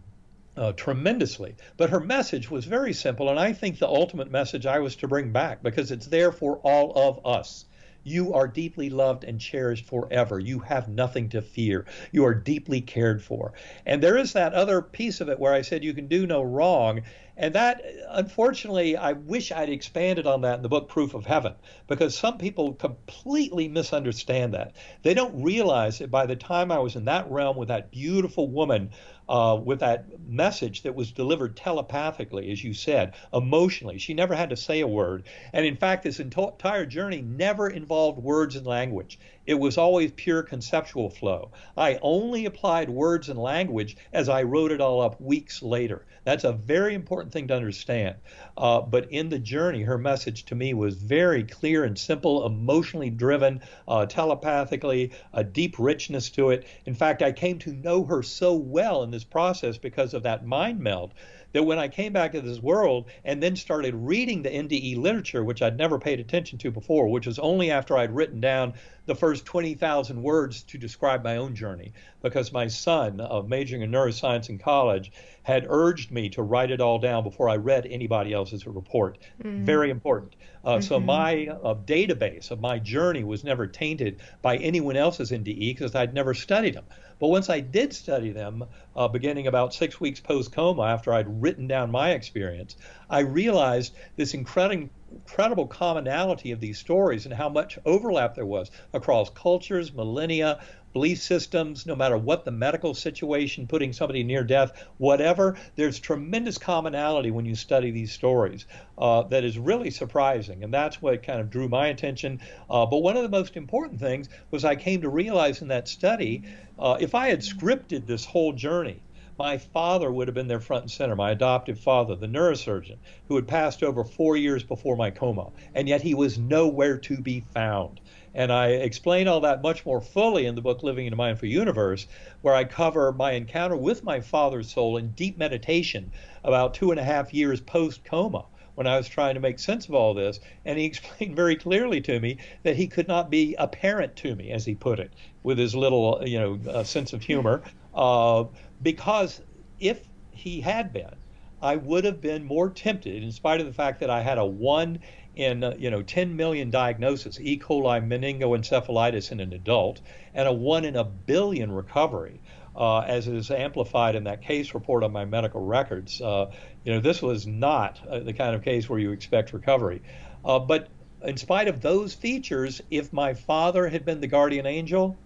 uh, 0.56 0.72
tremendously. 0.72 1.56
But 1.76 1.90
her 1.90 1.98
message 1.98 2.48
was 2.50 2.64
very 2.64 2.92
simple, 2.92 3.28
and 3.28 3.40
I 3.40 3.52
think 3.52 3.78
the 3.78 3.88
ultimate 3.88 4.30
message 4.30 4.66
I 4.66 4.78
was 4.78 4.94
to 4.96 5.08
bring 5.08 5.32
back 5.32 5.62
because 5.64 5.90
it's 5.90 6.06
there 6.06 6.30
for 6.30 6.58
all 6.58 6.92
of 6.94 7.26
us. 7.26 7.64
You 8.04 8.34
are 8.34 8.46
deeply 8.46 8.90
loved 8.90 9.24
and 9.24 9.40
cherished 9.40 9.86
forever. 9.86 10.38
You 10.38 10.58
have 10.60 10.88
nothing 10.88 11.30
to 11.30 11.40
fear. 11.40 11.86
You 12.12 12.26
are 12.26 12.34
deeply 12.34 12.82
cared 12.82 13.22
for. 13.22 13.54
And 13.86 14.02
there 14.02 14.18
is 14.18 14.34
that 14.34 14.52
other 14.52 14.82
piece 14.82 15.22
of 15.22 15.30
it 15.30 15.40
where 15.40 15.54
I 15.54 15.62
said 15.62 15.82
you 15.82 15.94
can 15.94 16.06
do 16.06 16.26
no 16.26 16.42
wrong. 16.42 17.00
And 17.36 17.54
that, 17.54 17.82
unfortunately, 18.10 18.96
I 18.96 19.12
wish 19.12 19.50
I'd 19.50 19.68
expanded 19.68 20.26
on 20.26 20.42
that 20.42 20.56
in 20.56 20.62
the 20.62 20.68
book 20.68 20.88
Proof 20.88 21.14
of 21.14 21.26
Heaven, 21.26 21.54
because 21.88 22.16
some 22.16 22.38
people 22.38 22.74
completely 22.74 23.66
misunderstand 23.66 24.54
that. 24.54 24.76
They 25.02 25.14
don't 25.14 25.42
realize 25.42 25.98
that 25.98 26.12
by 26.12 26.26
the 26.26 26.36
time 26.36 26.70
I 26.70 26.78
was 26.78 26.94
in 26.94 27.06
that 27.06 27.28
realm 27.30 27.56
with 27.56 27.68
that 27.68 27.90
beautiful 27.90 28.48
woman 28.48 28.90
uh, 29.28 29.58
with 29.62 29.80
that 29.80 30.06
message 30.28 30.82
that 30.82 30.94
was 30.94 31.10
delivered 31.10 31.56
telepathically, 31.56 32.50
as 32.52 32.62
you 32.62 32.74
said, 32.74 33.14
emotionally. 33.32 33.98
She 33.98 34.14
never 34.14 34.34
had 34.34 34.50
to 34.50 34.56
say 34.56 34.80
a 34.80 34.86
word. 34.86 35.24
And 35.52 35.64
in 35.64 35.76
fact, 35.76 36.02
this 36.04 36.20
entire 36.20 36.86
journey 36.86 37.22
never 37.22 37.68
involved 37.68 38.22
words 38.22 38.56
and 38.56 38.66
language. 38.66 39.18
It 39.46 39.60
was 39.60 39.76
always 39.76 40.10
pure 40.12 40.42
conceptual 40.42 41.10
flow. 41.10 41.50
I 41.76 41.98
only 42.00 42.46
applied 42.46 42.88
words 42.88 43.28
and 43.28 43.38
language 43.38 43.96
as 44.12 44.28
I 44.28 44.42
wrote 44.42 44.72
it 44.72 44.80
all 44.80 45.02
up 45.02 45.20
weeks 45.20 45.62
later. 45.62 46.06
That's 46.24 46.44
a 46.44 46.52
very 46.52 46.94
important 46.94 47.32
thing 47.32 47.48
to 47.48 47.54
understand. 47.54 48.16
Uh, 48.56 48.80
but 48.80 49.10
in 49.10 49.28
the 49.28 49.38
journey, 49.38 49.82
her 49.82 49.98
message 49.98 50.46
to 50.46 50.54
me 50.54 50.72
was 50.72 50.94
very 50.94 51.44
clear 51.44 51.84
and 51.84 51.98
simple, 51.98 52.46
emotionally 52.46 53.10
driven, 53.10 53.60
uh, 53.86 54.06
telepathically, 54.06 55.12
a 55.34 55.44
deep 55.44 55.78
richness 55.78 56.30
to 56.30 56.48
it. 56.48 56.66
In 56.86 56.94
fact, 56.94 57.20
I 57.20 57.32
came 57.32 57.58
to 57.58 57.74
know 57.74 58.04
her 58.04 58.22
so 58.22 58.54
well 58.54 59.02
in 59.02 59.10
this 59.10 59.24
process 59.24 59.76
because 59.76 60.14
of 60.14 60.22
that 60.22 60.46
mind 60.46 60.80
meld 60.80 61.12
that 61.54 61.62
when 61.62 61.78
I 61.78 61.88
came 61.88 62.12
back 62.12 62.32
to 62.32 62.40
this 62.40 62.60
world 62.60 63.06
and 63.24 63.42
then 63.42 63.56
started 63.56 63.94
reading 63.94 64.42
the 64.42 64.50
NDE 64.50 64.98
literature, 64.98 65.42
which 65.42 65.62
I'd 65.62 65.78
never 65.78 65.98
paid 65.98 66.18
attention 66.20 66.58
to 66.58 66.70
before, 66.70 67.08
which 67.08 67.26
was 67.26 67.38
only 67.38 67.70
after 67.70 67.96
I'd 67.96 68.14
written 68.14 68.40
down 68.40 68.74
the 69.06 69.14
first 69.14 69.46
20,000 69.46 70.20
words 70.20 70.64
to 70.64 70.78
describe 70.78 71.22
my 71.22 71.36
own 71.36 71.54
journey, 71.54 71.92
because 72.22 72.52
my 72.52 72.66
son, 72.66 73.20
uh, 73.20 73.42
majoring 73.42 73.82
in 73.82 73.92
neuroscience 73.92 74.48
in 74.48 74.58
college, 74.58 75.12
had 75.44 75.66
urged 75.68 76.10
me 76.10 76.28
to 76.30 76.42
write 76.42 76.70
it 76.70 76.80
all 76.80 76.98
down 76.98 77.22
before 77.22 77.48
I 77.48 77.56
read 77.56 77.86
anybody 77.86 78.32
else's 78.32 78.66
report. 78.66 79.18
Mm-hmm. 79.42 79.64
Very 79.64 79.90
important. 79.90 80.34
Uh, 80.64 80.72
mm-hmm. 80.72 80.80
So 80.80 80.98
my 80.98 81.48
uh, 81.48 81.74
database 81.74 82.50
of 82.50 82.60
my 82.60 82.78
journey 82.78 83.22
was 83.22 83.44
never 83.44 83.66
tainted 83.66 84.20
by 84.42 84.56
anyone 84.56 84.96
else's 84.96 85.30
NDE 85.30 85.76
because 85.76 85.94
I'd 85.94 86.14
never 86.14 86.34
studied 86.34 86.74
them. 86.74 86.84
But 87.24 87.30
once 87.30 87.48
I 87.48 87.60
did 87.60 87.94
study 87.94 88.32
them, 88.32 88.66
uh, 88.94 89.08
beginning 89.08 89.46
about 89.46 89.72
six 89.72 89.98
weeks 89.98 90.20
post 90.20 90.52
coma, 90.52 90.82
after 90.82 91.14
I'd 91.14 91.40
written 91.40 91.66
down 91.66 91.90
my 91.90 92.10
experience, 92.10 92.76
I 93.08 93.20
realized 93.20 93.94
this 94.16 94.34
incredible 94.34 94.90
incredible 95.10 95.66
commonality 95.66 96.50
of 96.50 96.60
these 96.60 96.78
stories 96.78 97.24
and 97.24 97.32
how 97.32 97.48
much 97.48 97.78
overlap 97.86 98.34
there 98.34 98.44
was 98.44 98.70
across 98.92 99.30
cultures, 99.30 99.94
millennia, 99.94 100.60
belief 100.94 101.20
systems, 101.20 101.84
no 101.84 101.94
matter 101.94 102.16
what 102.16 102.44
the 102.46 102.50
medical 102.50 102.94
situation, 102.94 103.66
putting 103.66 103.92
somebody 103.92 104.22
near 104.22 104.44
death, 104.44 104.86
whatever, 104.96 105.56
there's 105.76 105.98
tremendous 105.98 106.56
commonality 106.56 107.30
when 107.30 107.44
you 107.44 107.54
study 107.54 107.90
these 107.90 108.12
stories 108.12 108.64
uh, 108.96 109.22
that 109.24 109.44
is 109.44 109.58
really 109.58 109.90
surprising. 109.90 110.64
And 110.64 110.72
that's 110.72 111.02
what 111.02 111.22
kind 111.22 111.40
of 111.40 111.50
drew 111.50 111.68
my 111.68 111.88
attention. 111.88 112.40
Uh, 112.70 112.86
but 112.86 112.98
one 112.98 113.16
of 113.16 113.24
the 113.24 113.28
most 113.28 113.56
important 113.56 114.00
things 114.00 114.28
was 114.50 114.64
I 114.64 114.76
came 114.76 115.02
to 115.02 115.10
realize 115.10 115.60
in 115.60 115.68
that 115.68 115.88
study 115.88 116.44
uh, 116.78 116.96
if 117.00 117.14
I 117.14 117.28
had 117.28 117.40
scripted 117.40 118.06
this 118.06 118.24
whole 118.24 118.52
journey, 118.52 119.02
my 119.36 119.58
father 119.58 120.12
would 120.12 120.28
have 120.28 120.34
been 120.34 120.46
there 120.46 120.60
front 120.60 120.82
and 120.82 120.90
center, 120.90 121.16
my 121.16 121.32
adoptive 121.32 121.80
father, 121.80 122.14
the 122.14 122.28
neurosurgeon, 122.28 122.98
who 123.26 123.34
had 123.34 123.48
passed 123.48 123.82
over 123.82 124.04
four 124.04 124.36
years 124.36 124.62
before 124.62 124.96
my 124.96 125.10
coma, 125.10 125.50
and 125.74 125.88
yet 125.88 126.02
he 126.02 126.14
was 126.14 126.38
nowhere 126.38 126.98
to 126.98 127.20
be 127.20 127.40
found. 127.52 128.00
And 128.34 128.52
I 128.52 128.68
explain 128.68 129.28
all 129.28 129.40
that 129.40 129.62
much 129.62 129.86
more 129.86 130.00
fully 130.00 130.46
in 130.46 130.56
the 130.56 130.62
book 130.62 130.82
Living 130.82 131.06
in 131.06 131.12
a 131.12 131.16
Mindful 131.16 131.48
Universe, 131.48 132.06
where 132.40 132.54
I 132.54 132.64
cover 132.64 133.12
my 133.12 133.32
encounter 133.32 133.76
with 133.76 134.02
my 134.02 134.20
father's 134.20 134.72
soul 134.72 134.96
in 134.96 135.10
deep 135.10 135.38
meditation 135.38 136.10
about 136.42 136.74
two 136.74 136.90
and 136.90 136.98
a 136.98 137.04
half 137.04 137.32
years 137.32 137.60
post 137.60 138.04
coma 138.04 138.46
when 138.74 138.88
I 138.88 138.96
was 138.96 139.08
trying 139.08 139.34
to 139.34 139.40
make 139.40 139.58
sense 139.60 139.88
of 139.88 139.94
all 139.94 140.14
this. 140.14 140.40
And 140.64 140.78
he 140.78 140.84
explained 140.86 141.36
very 141.36 141.56
clearly 141.56 142.00
to 142.02 142.18
me 142.18 142.38
that 142.64 142.76
he 142.76 142.88
could 142.88 143.08
not 143.08 143.30
be 143.30 143.54
a 143.58 143.68
parent 143.68 144.16
to 144.16 144.34
me, 144.34 144.50
as 144.50 144.64
he 144.64 144.74
put 144.74 144.98
it, 144.98 145.12
with 145.42 145.58
his 145.58 145.74
little, 145.74 146.20
you 146.24 146.38
know, 146.38 146.58
uh, 146.70 146.82
sense 146.84 147.12
of 147.12 147.22
humor, 147.22 147.62
uh, 147.94 148.44
because 148.82 149.40
if 149.78 150.08
he 150.32 150.60
had 150.60 150.92
been, 150.92 151.14
I 151.62 151.76
would 151.76 152.04
have 152.04 152.20
been 152.20 152.44
more 152.44 152.68
tempted, 152.68 153.22
in 153.22 153.32
spite 153.32 153.60
of 153.60 153.66
the 153.66 153.72
fact 153.72 154.00
that 154.00 154.10
I 154.10 154.20
had 154.20 154.38
a 154.38 154.44
one 154.44 154.98
in 155.36 155.64
uh, 155.64 155.74
you 155.78 155.90
know 155.90 156.02
10 156.02 156.36
million 156.36 156.70
diagnoses 156.70 157.40
E. 157.40 157.58
coli 157.58 158.00
meningoencephalitis 158.06 159.32
in 159.32 159.40
an 159.40 159.52
adult 159.52 160.00
and 160.34 160.48
a 160.48 160.52
one 160.52 160.84
in 160.84 160.96
a 160.96 161.04
billion 161.04 161.72
recovery. 161.72 162.40
Uh, 162.76 162.98
as 163.02 163.28
is 163.28 163.52
amplified 163.52 164.16
in 164.16 164.24
that 164.24 164.42
case 164.42 164.74
report 164.74 165.04
on 165.04 165.12
my 165.12 165.24
medical 165.24 165.64
records. 165.64 166.20
Uh, 166.20 166.50
you 166.82 166.92
know, 166.92 166.98
this 166.98 167.22
was 167.22 167.46
not 167.46 168.00
uh, 168.08 168.18
the 168.18 168.32
kind 168.32 168.52
of 168.52 168.64
case 168.64 168.88
where 168.88 168.98
you 168.98 169.12
expect 169.12 169.52
recovery. 169.52 170.02
Uh, 170.44 170.58
but 170.58 170.88
in 171.24 171.36
spite 171.36 171.68
of 171.68 171.80
those 171.80 172.14
features, 172.14 172.82
if 172.90 173.12
my 173.12 173.32
father 173.34 173.88
had 173.88 174.04
been 174.04 174.20
the 174.20 174.26
guardian 174.26 174.66
angel, 174.66 175.16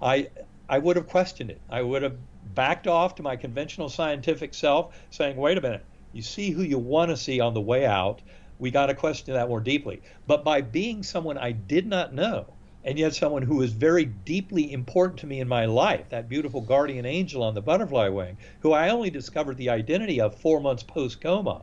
I 0.00 0.28
I 0.68 0.78
would 0.78 0.96
have 0.96 1.06
questioned 1.06 1.50
it. 1.50 1.60
I 1.68 1.82
would 1.82 2.02
have 2.02 2.16
backed 2.54 2.86
off 2.86 3.16
to 3.16 3.22
my 3.22 3.36
conventional 3.36 3.88
scientific 3.88 4.54
self, 4.54 4.96
saying, 5.10 5.36
"Wait 5.36 5.58
a 5.58 5.60
minute, 5.60 5.84
you 6.12 6.22
see 6.22 6.50
who 6.50 6.62
you 6.62 6.78
want 6.78 7.10
to 7.10 7.16
see 7.16 7.40
on 7.40 7.54
the 7.54 7.60
way 7.60 7.86
out." 7.86 8.22
We 8.58 8.70
got 8.70 8.86
to 8.86 8.94
question 8.94 9.34
that 9.34 9.48
more 9.48 9.60
deeply. 9.60 10.02
But 10.26 10.44
by 10.44 10.60
being 10.60 11.02
someone 11.02 11.38
I 11.38 11.52
did 11.52 11.86
not 11.86 12.14
know, 12.14 12.46
and 12.84 12.98
yet 12.98 13.14
someone 13.14 13.42
who 13.42 13.62
is 13.62 13.72
very 13.72 14.04
deeply 14.04 14.72
important 14.72 15.20
to 15.20 15.26
me 15.26 15.40
in 15.40 15.48
my 15.48 15.64
life, 15.64 16.10
that 16.10 16.28
beautiful 16.28 16.60
guardian 16.60 17.06
angel 17.06 17.42
on 17.42 17.54
the 17.54 17.62
butterfly 17.62 18.08
wing, 18.08 18.36
who 18.60 18.72
I 18.72 18.90
only 18.90 19.10
discovered 19.10 19.56
the 19.56 19.70
identity 19.70 20.20
of 20.20 20.34
four 20.36 20.60
months 20.60 20.82
post 20.82 21.20
coma, 21.20 21.62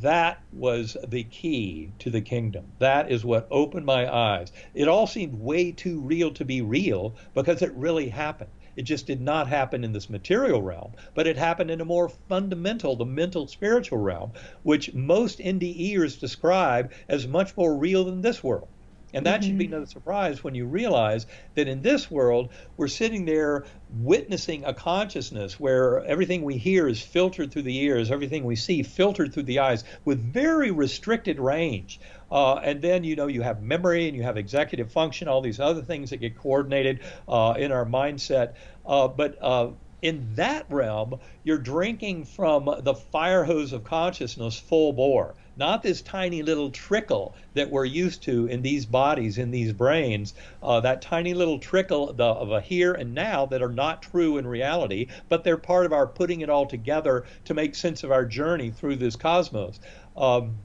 that 0.00 0.40
was 0.52 0.96
the 1.06 1.24
key 1.24 1.92
to 2.00 2.10
the 2.10 2.20
kingdom. 2.20 2.66
That 2.78 3.10
is 3.10 3.24
what 3.24 3.46
opened 3.50 3.86
my 3.86 4.12
eyes. 4.12 4.52
It 4.74 4.88
all 4.88 5.06
seemed 5.06 5.40
way 5.40 5.72
too 5.72 6.00
real 6.00 6.32
to 6.32 6.44
be 6.44 6.60
real 6.62 7.14
because 7.32 7.62
it 7.62 7.72
really 7.74 8.08
happened. 8.08 8.50
It 8.76 8.82
just 8.82 9.06
did 9.06 9.20
not 9.20 9.48
happen 9.48 9.84
in 9.84 9.92
this 9.92 10.10
material 10.10 10.62
realm, 10.62 10.92
but 11.14 11.26
it 11.26 11.36
happened 11.36 11.70
in 11.70 11.80
a 11.80 11.84
more 11.84 12.08
fundamental, 12.08 12.96
the 12.96 13.06
mental 13.06 13.46
spiritual 13.46 13.98
realm, 13.98 14.32
which 14.62 14.94
most 14.94 15.38
NDEers 15.38 16.18
describe 16.18 16.92
as 17.08 17.26
much 17.26 17.56
more 17.56 17.76
real 17.76 18.04
than 18.04 18.20
this 18.20 18.42
world. 18.42 18.68
And 19.14 19.26
that 19.26 19.40
mm-hmm. 19.40 19.48
should 19.48 19.58
be 19.58 19.66
mm-hmm. 19.66 19.78
no 19.78 19.84
surprise 19.84 20.42
when 20.42 20.56
you 20.56 20.66
realize 20.66 21.26
that 21.54 21.68
in 21.68 21.82
this 21.82 22.10
world, 22.10 22.48
we're 22.76 22.88
sitting 22.88 23.24
there 23.24 23.64
witnessing 24.00 24.64
a 24.64 24.74
consciousness 24.74 25.58
where 25.60 26.04
everything 26.04 26.42
we 26.42 26.58
hear 26.58 26.88
is 26.88 27.00
filtered 27.00 27.52
through 27.52 27.62
the 27.62 27.78
ears, 27.78 28.10
everything 28.10 28.44
we 28.44 28.56
see 28.56 28.82
filtered 28.82 29.32
through 29.32 29.44
the 29.44 29.60
eyes 29.60 29.84
with 30.04 30.18
very 30.20 30.72
restricted 30.72 31.38
range. 31.38 32.00
Uh, 32.34 32.56
and 32.56 32.82
then, 32.82 33.04
you 33.04 33.14
know, 33.14 33.28
you 33.28 33.42
have 33.42 33.62
memory 33.62 34.08
and 34.08 34.16
you 34.16 34.24
have 34.24 34.36
executive 34.36 34.90
function, 34.90 35.28
all 35.28 35.40
these 35.40 35.60
other 35.60 35.82
things 35.82 36.10
that 36.10 36.16
get 36.16 36.36
coordinated 36.36 36.98
uh, 37.28 37.54
in 37.56 37.70
our 37.70 37.86
mindset. 37.86 38.54
Uh, 38.84 39.06
but 39.06 39.38
uh, 39.40 39.70
in 40.02 40.34
that 40.34 40.66
realm, 40.68 41.20
you're 41.44 41.58
drinking 41.58 42.24
from 42.24 42.68
the 42.80 42.94
fire 42.94 43.44
hose 43.44 43.72
of 43.72 43.84
consciousness 43.84 44.58
full 44.58 44.92
bore 44.92 45.36
not 45.56 45.82
this 45.84 46.02
tiny 46.02 46.42
little 46.42 46.70
trickle 46.70 47.34
that 47.54 47.70
we're 47.70 47.84
used 47.84 48.24
to 48.24 48.46
in 48.46 48.62
these 48.62 48.86
bodies, 48.86 49.38
in 49.38 49.52
these 49.52 49.72
brains, 49.72 50.34
uh, 50.62 50.80
that 50.80 51.00
tiny 51.00 51.34
little 51.34 51.58
trickle 51.58 52.12
the, 52.12 52.24
of 52.24 52.50
a 52.50 52.60
here 52.60 52.92
and 52.92 53.14
now 53.14 53.46
that 53.46 53.62
are 53.62 53.72
not 53.72 54.02
true 54.02 54.36
in 54.36 54.46
reality, 54.46 55.06
but 55.28 55.44
they're 55.44 55.56
part 55.56 55.86
of 55.86 55.92
our 55.92 56.06
putting 56.06 56.40
it 56.40 56.50
all 56.50 56.66
together 56.66 57.24
to 57.44 57.54
make 57.54 57.74
sense 57.74 58.02
of 58.02 58.10
our 58.10 58.24
journey 58.24 58.70
through 58.70 58.96
this 58.96 59.14
cosmos. 59.14 59.78
Um, 60.16 60.56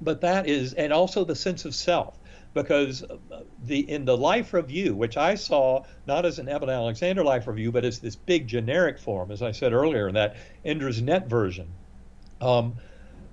but 0.00 0.20
that 0.22 0.48
is, 0.48 0.74
and 0.74 0.92
also 0.92 1.24
the 1.24 1.36
sense 1.36 1.64
of 1.64 1.74
self 1.74 2.18
because 2.54 3.04
the 3.64 3.88
in 3.88 4.04
the 4.04 4.16
life 4.16 4.52
review, 4.52 4.94
which 4.94 5.16
I 5.16 5.34
saw 5.34 5.84
not 6.06 6.26
as 6.26 6.38
an 6.38 6.48
Eben 6.48 6.68
Alexander 6.68 7.22
life 7.22 7.46
review, 7.46 7.70
but 7.70 7.84
as 7.84 8.00
this 8.00 8.16
big 8.16 8.48
generic 8.48 8.98
form, 8.98 9.30
as 9.30 9.42
I 9.42 9.52
said 9.52 9.72
earlier, 9.72 10.08
in 10.08 10.14
that 10.14 10.36
Indra's 10.64 11.00
Net 11.00 11.28
version, 11.28 11.68
um, 12.40 12.74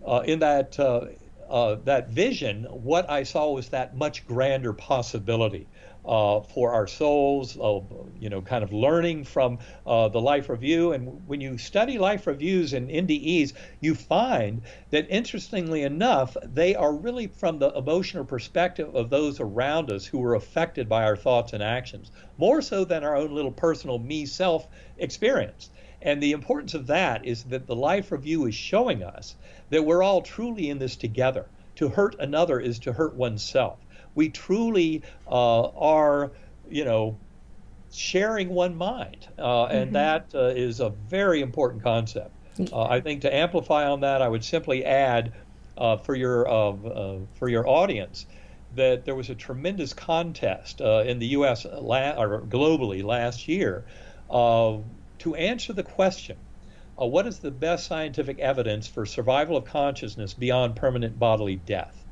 uh, 0.05 0.23
in 0.25 0.39
that 0.39 0.79
uh, 0.79 1.05
uh, 1.49 1.75
that 1.85 2.09
vision, 2.09 2.65
what 2.65 3.09
I 3.09 3.23
saw 3.23 3.51
was 3.51 3.69
that 3.69 3.95
much 3.95 4.27
grander 4.27 4.73
possibility. 4.73 5.67
Uh, 6.07 6.39
for 6.41 6.71
our 6.71 6.87
souls, 6.87 7.57
uh, 7.59 7.81
you 8.17 8.29
know, 8.29 8.41
kind 8.41 8.63
of 8.63 8.71
learning 8.71 9.25
from 9.25 9.59
uh, 9.85 10.07
the 10.07 10.21
life 10.21 10.47
review. 10.47 10.93
And 10.93 11.27
when 11.27 11.41
you 11.41 11.57
study 11.57 11.97
life 11.97 12.27
reviews 12.27 12.71
and 12.71 12.89
NDEs, 12.89 13.51
you 13.81 13.93
find 13.93 14.61
that 14.91 15.05
interestingly 15.09 15.83
enough, 15.83 16.37
they 16.43 16.75
are 16.75 16.93
really 16.93 17.27
from 17.27 17.59
the 17.59 17.73
emotional 17.73 18.23
perspective 18.23 18.95
of 18.95 19.09
those 19.09 19.41
around 19.41 19.91
us 19.91 20.05
who 20.05 20.19
were 20.19 20.35
affected 20.35 20.87
by 20.87 21.03
our 21.03 21.17
thoughts 21.17 21.51
and 21.51 21.61
actions, 21.61 22.09
more 22.37 22.61
so 22.61 22.85
than 22.85 23.03
our 23.03 23.17
own 23.17 23.35
little 23.35 23.51
personal 23.51 23.99
me 23.99 24.25
self 24.25 24.65
experience. 24.97 25.69
And 26.01 26.23
the 26.23 26.31
importance 26.31 26.73
of 26.73 26.87
that 26.87 27.25
is 27.25 27.43
that 27.45 27.67
the 27.67 27.75
life 27.75 28.13
review 28.13 28.45
is 28.45 28.55
showing 28.55 29.03
us 29.03 29.35
that 29.71 29.83
we're 29.83 30.03
all 30.03 30.21
truly 30.21 30.69
in 30.69 30.79
this 30.79 30.95
together. 30.95 31.47
To 31.77 31.89
hurt 31.89 32.15
another 32.19 32.59
is 32.59 32.79
to 32.79 32.93
hurt 32.93 33.15
oneself. 33.15 33.79
We 34.17 34.29
truly 34.29 35.03
uh, 35.27 35.69
are, 35.69 36.31
you 36.67 36.83
know, 36.83 37.17
sharing 37.91 38.49
one 38.49 38.75
mind, 38.75 39.27
uh, 39.37 39.65
and 39.65 39.85
mm-hmm. 39.85 39.93
that 39.93 40.31
uh, 40.33 40.47
is 40.47 40.79
a 40.79 40.89
very 40.89 41.41
important 41.41 41.83
concept. 41.83 42.35
Uh, 42.73 42.85
I 42.85 42.99
think 42.99 43.21
to 43.21 43.33
amplify 43.33 43.87
on 43.87 44.01
that, 44.01 44.23
I 44.23 44.27
would 44.27 44.43
simply 44.43 44.83
add 44.83 45.33
uh, 45.77 45.97
for 45.97 46.15
your 46.15 46.49
uh, 46.49 47.19
for 47.35 47.47
your 47.47 47.67
audience 47.69 48.25
that 48.73 49.05
there 49.05 49.15
was 49.15 49.29
a 49.29 49.35
tremendous 49.35 49.93
contest 49.93 50.81
in 50.81 51.19
the 51.19 51.27
U.S. 51.27 51.65
La- 51.65 52.19
or 52.19 52.41
globally 52.41 53.03
last 53.03 53.47
year 53.47 53.85
to 54.29 55.35
answer 55.35 55.73
the 55.73 55.83
question 55.83 56.37
uh, 56.99 57.05
what 57.05 57.27
is 57.27 57.39
the 57.39 57.51
best 57.51 57.85
scientific 57.85 58.39
evidence 58.39 58.87
for 58.87 59.05
survival 59.05 59.57
of 59.57 59.65
consciousness 59.65 60.33
beyond 60.33 60.75
permanent 60.75 61.19
bodily 61.19 61.55
death? 61.55 62.06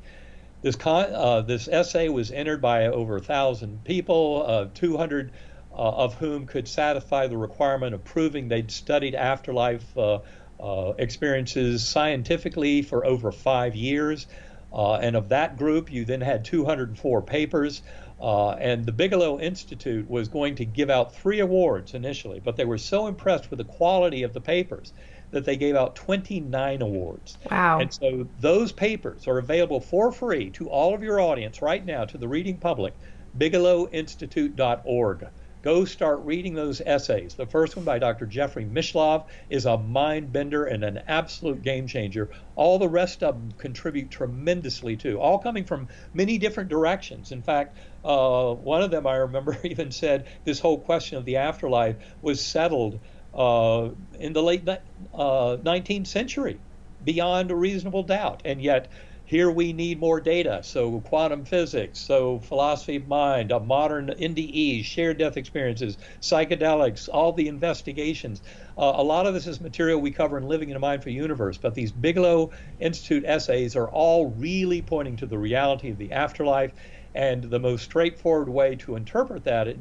This, 0.66 0.76
con- 0.76 1.14
uh, 1.14 1.42
this 1.42 1.68
essay 1.68 2.10
was 2.10 2.32
entered 2.32 2.60
by 2.60 2.88
over 2.88 3.18
a 3.18 3.22
thousand 3.22 3.84
people, 3.84 4.44
uh, 4.48 4.66
200 4.74 5.32
uh, 5.72 5.76
of 5.76 6.16
whom 6.16 6.48
could 6.48 6.68
satisfy 6.68 7.28
the 7.28 7.38
requirement 7.38 7.94
of 7.94 8.04
proving 8.04 8.48
they'd 8.48 8.72
studied 8.72 9.14
afterlife 9.14 9.96
uh, 9.96 10.22
uh, 10.60 10.94
experiences 10.98 11.88
scientifically 11.88 12.82
for 12.82 13.06
over 13.06 13.32
five 13.32 13.76
years. 13.76 14.26
and 14.74 15.16
of 15.16 15.30
that 15.30 15.56
group, 15.56 15.92
you 15.92 16.04
then 16.04 16.22
had 16.22 16.44
204 16.44 17.22
papers. 17.22 17.84
Uh, 18.20 18.52
and 18.54 18.88
the 18.88 18.92
Bigelow 18.92 19.40
Institute 19.40 20.10
was 20.10 20.30
going 20.30 20.56
to 20.56 20.66
give 20.66 20.90
out 20.90 21.14
three 21.14 21.42
awards 21.42 21.94
initially, 21.94 22.40
but 22.40 22.56
they 22.56 22.66
were 22.66 22.80
so 22.80 23.06
impressed 23.06 23.52
with 23.52 23.60
the 23.60 23.66
quality 23.66 24.24
of 24.24 24.34
the 24.34 24.42
papers 24.42 24.94
that 25.32 25.46
they 25.46 25.56
gave 25.56 25.76
out 25.76 25.96
29 25.96 26.82
awards. 26.82 27.38
Wow. 27.50 27.80
And 27.80 27.94
so 27.94 28.28
those 28.40 28.72
papers 28.72 29.28
are 29.28 29.38
available 29.38 29.80
for 29.80 30.12
free 30.12 30.50
to 30.52 30.70
all 30.70 30.94
of 30.94 31.04
your 31.04 31.20
audience 31.20 31.62
right 31.62 31.86
now, 31.86 32.06
to 32.06 32.18
the 32.18 32.28
reading 32.28 32.58
public, 32.58 32.94
bigelowinstitute.org. 33.38 35.28
Go 35.66 35.84
start 35.84 36.20
reading 36.24 36.54
those 36.54 36.80
essays. 36.80 37.34
The 37.34 37.48
first 37.48 37.76
one 37.76 37.86
by 37.86 37.98
Dr. 37.98 38.28
Jeffrey 38.28 38.66
Mishlove 38.66 39.26
is 39.50 39.66
a 39.66 39.80
mind 39.80 40.32
bender 40.32 40.66
and 40.66 40.84
an 40.84 41.02
absolute 41.08 41.64
game 41.64 41.88
changer. 41.88 42.30
All 42.56 42.78
the 42.78 42.88
rest 42.88 43.24
of 43.24 43.34
them 43.34 43.52
contribute 43.58 44.12
tremendously 44.12 44.96
too, 44.96 45.20
all 45.20 45.40
coming 45.40 45.64
from 45.64 45.88
many 46.14 46.38
different 46.38 46.70
directions. 46.70 47.32
In 47.32 47.42
fact, 47.42 47.76
uh, 48.04 48.54
one 48.54 48.84
of 48.84 48.92
them 48.92 49.08
I 49.08 49.16
remember 49.16 49.58
even 49.64 49.90
said 49.90 50.28
this 50.44 50.60
whole 50.60 50.78
question 50.80 51.18
of 51.18 51.26
the 51.26 51.38
afterlife 51.38 51.96
was 52.22 52.46
settled 52.46 53.00
uh, 53.36 53.90
in 54.20 54.34
the 54.34 54.42
late 54.42 54.68
uh, 54.68 54.78
19th 55.14 56.08
century 56.08 56.60
beyond 57.04 57.52
a 57.52 57.56
reasonable 57.56 58.04
doubt. 58.04 58.42
And 58.46 58.62
yet, 58.62 58.90
here 59.26 59.50
we 59.50 59.74
need 59.74 60.00
more 60.00 60.22
data. 60.22 60.62
So 60.64 61.02
quantum 61.02 61.46
physics, 61.46 62.00
so 62.00 62.40
philosophy 62.40 62.98
of 62.98 63.08
mind, 63.08 63.52
a 63.52 63.60
modern 63.60 64.08
NDEs, 64.08 64.86
shared 64.86 65.18
death 65.18 65.36
experiences, 65.36 65.98
psychedelics, 66.22 67.10
all 67.12 67.34
the 67.34 67.48
investigations. 67.48 68.44
Uh, 68.78 68.94
a 68.96 69.04
lot 69.04 69.26
of 69.26 69.34
this 69.34 69.48
is 69.48 69.60
material 69.60 70.00
we 70.00 70.12
cover 70.12 70.38
in 70.38 70.48
Living 70.48 70.70
in 70.70 70.76
a 70.76 70.80
Mindful 70.80 71.12
Universe, 71.12 71.58
but 71.58 71.74
these 71.74 71.92
Bigelow 71.92 72.52
Institute 72.80 73.24
essays 73.26 73.76
are 73.76 73.90
all 73.90 74.28
really 74.28 74.82
pointing 74.84 75.18
to 75.18 75.26
the 75.26 75.40
reality 75.40 75.90
of 75.90 75.98
the 75.98 76.12
afterlife. 76.12 76.72
And 77.16 77.46
the 77.46 77.60
most 77.60 77.86
straightforward 77.86 78.50
way 78.50 78.76
to 78.76 78.98
interpret 78.98 79.46
that, 79.46 79.74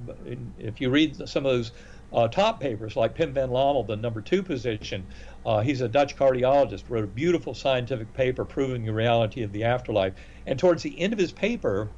if 0.56 0.80
you 0.80 0.88
read 0.88 1.28
some 1.28 1.44
of 1.44 1.52
those 1.52 1.72
uh, 2.14 2.28
top 2.28 2.60
papers 2.60 2.96
like 2.96 3.14
Pim 3.14 3.32
van 3.32 3.50
Lommel, 3.50 3.86
the 3.86 3.96
number 3.96 4.20
two 4.20 4.42
position. 4.42 5.04
Uh, 5.44 5.60
he's 5.60 5.80
a 5.80 5.88
Dutch 5.88 6.16
cardiologist, 6.16 6.84
wrote 6.88 7.04
a 7.04 7.08
beautiful 7.08 7.54
scientific 7.54 8.14
paper 8.14 8.44
proving 8.44 8.84
the 8.84 8.92
reality 8.92 9.42
of 9.42 9.52
the 9.52 9.64
afterlife. 9.64 10.14
And 10.46 10.58
towards 10.58 10.82
the 10.82 10.98
end 10.98 11.12
of 11.12 11.18
his 11.18 11.32
paper, 11.32 11.90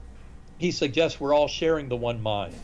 he 0.59 0.71
suggests 0.71 1.21
we're 1.21 1.35
all 1.35 1.49
sharing 1.49 1.89
the 1.89 1.97
one 1.97 2.23
mind. 2.23 2.57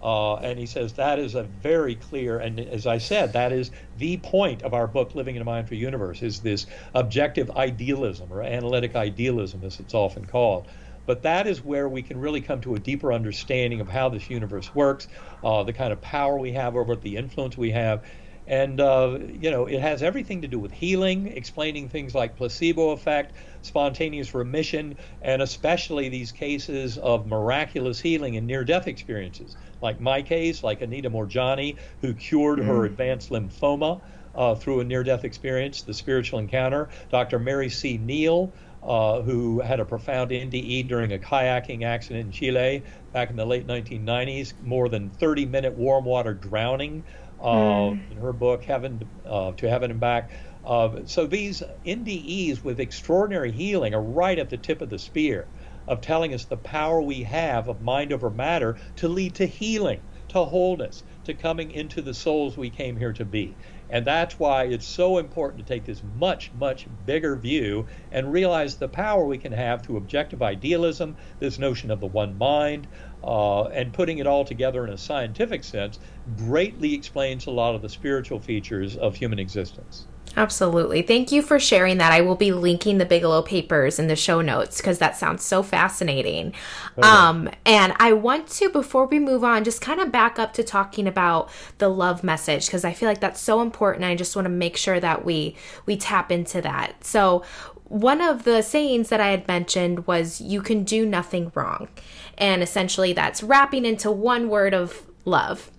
Uh, 0.00 0.36
and 0.36 0.58
he 0.58 0.66
says 0.66 0.92
that 0.92 1.18
is 1.18 1.34
a 1.34 1.44
very 1.44 1.94
clear, 1.94 2.38
and 2.38 2.60
as 2.60 2.86
I 2.86 2.98
said, 2.98 3.32
that 3.32 3.52
is 3.52 3.70
the 3.96 4.18
point 4.18 4.62
of 4.62 4.74
our 4.74 4.86
book, 4.86 5.14
Living 5.14 5.34
in 5.34 5.40
a 5.40 5.46
Mindful 5.46 5.78
Universe, 5.78 6.22
is 6.22 6.40
this 6.40 6.66
objective 6.94 7.50
idealism 7.52 8.30
or 8.30 8.42
analytic 8.42 8.94
idealism, 8.94 9.64
as 9.64 9.80
it's 9.80 9.94
often 9.94 10.26
called. 10.26 10.68
But 11.06 11.22
that 11.22 11.46
is 11.46 11.64
where 11.64 11.88
we 11.88 12.02
can 12.02 12.18
really 12.18 12.40
come 12.40 12.60
to 12.62 12.74
a 12.74 12.78
deeper 12.78 13.12
understanding 13.12 13.80
of 13.80 13.88
how 13.88 14.08
this 14.08 14.30
universe 14.30 14.74
works, 14.74 15.08
uh, 15.42 15.62
the 15.62 15.72
kind 15.72 15.92
of 15.92 16.00
power 16.00 16.38
we 16.38 16.52
have 16.52 16.76
over 16.76 16.94
it, 16.94 17.02
the 17.02 17.16
influence 17.16 17.56
we 17.56 17.70
have. 17.72 18.04
And, 18.46 18.78
uh, 18.78 19.18
you 19.40 19.50
know, 19.50 19.66
it 19.66 19.80
has 19.80 20.02
everything 20.02 20.42
to 20.42 20.48
do 20.48 20.58
with 20.58 20.70
healing, 20.70 21.28
explaining 21.28 21.88
things 21.88 22.14
like 22.14 22.36
placebo 22.36 22.90
effect, 22.90 23.32
spontaneous 23.62 24.34
remission, 24.34 24.96
and 25.22 25.40
especially 25.40 26.10
these 26.10 26.30
cases 26.30 26.98
of 26.98 27.26
miraculous 27.26 28.00
healing 28.00 28.36
and 28.36 28.46
near 28.46 28.62
death 28.62 28.86
experiences, 28.86 29.56
like 29.80 29.98
my 29.98 30.20
case, 30.20 30.62
like 30.62 30.82
Anita 30.82 31.08
Moorjani, 31.08 31.78
who 32.02 32.12
cured 32.12 32.58
mm. 32.58 32.66
her 32.66 32.84
advanced 32.84 33.30
lymphoma. 33.30 34.00
Uh, 34.36 34.52
through 34.52 34.80
a 34.80 34.84
near 34.84 35.04
death 35.04 35.24
experience, 35.24 35.82
the 35.82 35.94
spiritual 35.94 36.40
encounter. 36.40 36.88
Dr. 37.08 37.38
Mary 37.38 37.68
C. 37.68 37.98
Neal, 37.98 38.52
uh, 38.84 39.22
who 39.22 39.60
had 39.60 39.80
a 39.80 39.84
profound 39.84 40.30
NDE 40.30 40.86
during 40.88 41.12
a 41.12 41.18
kayaking 41.18 41.84
accident 41.84 42.26
in 42.26 42.32
Chile 42.32 42.82
back 43.12 43.30
in 43.30 43.36
the 43.36 43.46
late 43.46 43.66
1990s, 43.66 44.52
more 44.62 44.88
than 44.88 45.10
30 45.10 45.46
minute 45.46 45.74
warm 45.74 46.04
water 46.04 46.34
drowning 46.34 47.02
uh, 47.40 47.46
mm. 47.46 48.10
in 48.10 48.16
her 48.18 48.32
book, 48.32 48.62
Heaven 48.62 49.08
uh, 49.26 49.52
to 49.52 49.68
Heaven 49.68 49.90
and 49.90 50.00
Back. 50.00 50.30
Uh, 50.64 51.00
so 51.06 51.26
these 51.26 51.62
NDEs 51.84 52.62
with 52.62 52.80
extraordinary 52.80 53.52
healing 53.52 53.94
are 53.94 54.02
right 54.02 54.38
at 54.38 54.50
the 54.50 54.56
tip 54.56 54.80
of 54.80 54.90
the 54.90 54.98
spear 54.98 55.46
of 55.86 56.00
telling 56.00 56.32
us 56.32 56.44
the 56.44 56.56
power 56.56 57.00
we 57.00 57.22
have 57.22 57.68
of 57.68 57.82
mind 57.82 58.12
over 58.12 58.30
matter 58.30 58.76
to 58.96 59.08
lead 59.08 59.34
to 59.34 59.46
healing, 59.46 60.00
to 60.28 60.44
wholeness, 60.44 61.02
to 61.24 61.34
coming 61.34 61.70
into 61.70 62.00
the 62.00 62.14
souls 62.14 62.56
we 62.56 62.70
came 62.70 62.96
here 62.96 63.12
to 63.12 63.24
be. 63.24 63.54
And 63.88 64.06
that's 64.06 64.38
why 64.38 64.64
it's 64.64 64.86
so 64.86 65.18
important 65.18 65.66
to 65.66 65.74
take 65.74 65.84
this 65.84 66.02
much, 66.02 66.52
much 66.54 66.88
bigger 67.04 67.36
view 67.36 67.86
and 68.10 68.32
realize 68.32 68.76
the 68.76 68.88
power 68.88 69.26
we 69.26 69.38
can 69.38 69.52
have 69.52 69.82
through 69.82 69.96
objective 69.98 70.42
idealism, 70.42 71.16
this 71.38 71.58
notion 71.58 71.90
of 71.90 72.00
the 72.00 72.06
one 72.06 72.38
mind, 72.38 72.88
uh, 73.22 73.64
and 73.64 73.92
putting 73.92 74.18
it 74.18 74.26
all 74.26 74.44
together 74.44 74.84
in 74.84 74.92
a 74.92 74.98
scientific 74.98 75.64
sense 75.64 75.98
greatly 76.34 76.94
explains 76.94 77.46
a 77.46 77.50
lot 77.50 77.74
of 77.74 77.82
the 77.82 77.88
spiritual 77.88 78.40
features 78.40 78.96
of 78.96 79.16
human 79.16 79.38
existence. 79.38 80.08
Absolutely. 80.36 81.02
Thank 81.02 81.30
you 81.30 81.42
for 81.42 81.60
sharing 81.60 81.98
that. 81.98 82.12
I 82.12 82.20
will 82.20 82.34
be 82.34 82.52
linking 82.52 82.98
the 82.98 83.04
Bigelow 83.04 83.42
papers 83.42 83.98
in 83.98 84.08
the 84.08 84.16
show 84.16 84.40
notes 84.40 84.78
because 84.78 84.98
that 84.98 85.16
sounds 85.16 85.44
so 85.44 85.62
fascinating. 85.62 86.54
Okay. 86.98 87.06
Um, 87.06 87.48
and 87.64 87.94
I 87.98 88.12
want 88.12 88.48
to, 88.48 88.68
before 88.68 89.06
we 89.06 89.18
move 89.18 89.44
on, 89.44 89.64
just 89.64 89.80
kind 89.80 90.00
of 90.00 90.10
back 90.10 90.38
up 90.38 90.52
to 90.54 90.64
talking 90.64 91.06
about 91.06 91.50
the 91.78 91.88
love 91.88 92.24
message 92.24 92.66
because 92.66 92.84
I 92.84 92.92
feel 92.92 93.08
like 93.08 93.20
that's 93.20 93.40
so 93.40 93.60
important. 93.60 94.04
I 94.04 94.16
just 94.16 94.34
want 94.34 94.46
to 94.46 94.50
make 94.50 94.76
sure 94.76 94.98
that 94.98 95.24
we 95.24 95.56
we 95.86 95.96
tap 95.96 96.32
into 96.32 96.60
that. 96.62 97.04
So 97.04 97.44
one 97.84 98.20
of 98.20 98.44
the 98.44 98.62
sayings 98.62 99.10
that 99.10 99.20
I 99.20 99.28
had 99.28 99.46
mentioned 99.46 100.06
was 100.06 100.40
you 100.40 100.62
can 100.62 100.84
do 100.84 101.06
nothing 101.06 101.52
wrong. 101.54 101.88
And 102.36 102.62
essentially 102.62 103.12
that's 103.12 103.42
wrapping 103.42 103.84
into 103.84 104.10
one 104.10 104.48
word 104.48 104.74
of 104.74 105.06
love. 105.24 105.70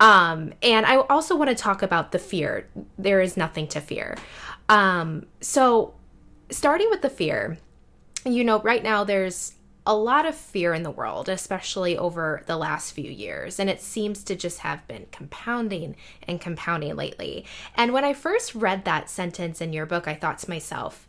Um, 0.00 0.52
and 0.62 0.86
I 0.86 0.96
also 0.96 1.36
want 1.36 1.50
to 1.50 1.56
talk 1.56 1.82
about 1.82 2.12
the 2.12 2.18
fear. 2.18 2.68
There 2.98 3.20
is 3.20 3.36
nothing 3.36 3.66
to 3.68 3.80
fear. 3.80 4.16
Um, 4.68 5.26
so, 5.40 5.94
starting 6.50 6.88
with 6.90 7.02
the 7.02 7.10
fear, 7.10 7.58
you 8.24 8.44
know, 8.44 8.60
right 8.60 8.82
now 8.82 9.04
there's 9.04 9.54
a 9.84 9.94
lot 9.94 10.26
of 10.26 10.36
fear 10.36 10.72
in 10.74 10.84
the 10.84 10.90
world, 10.90 11.28
especially 11.28 11.98
over 11.98 12.42
the 12.46 12.56
last 12.56 12.92
few 12.92 13.10
years, 13.10 13.58
and 13.58 13.68
it 13.68 13.80
seems 13.80 14.22
to 14.22 14.36
just 14.36 14.60
have 14.60 14.86
been 14.86 15.06
compounding 15.10 15.96
and 16.28 16.40
compounding 16.40 16.94
lately. 16.94 17.44
And 17.74 17.92
when 17.92 18.04
I 18.04 18.12
first 18.12 18.54
read 18.54 18.84
that 18.84 19.10
sentence 19.10 19.60
in 19.60 19.72
your 19.72 19.86
book, 19.86 20.06
I 20.06 20.14
thought 20.14 20.38
to 20.40 20.50
myself, 20.50 21.08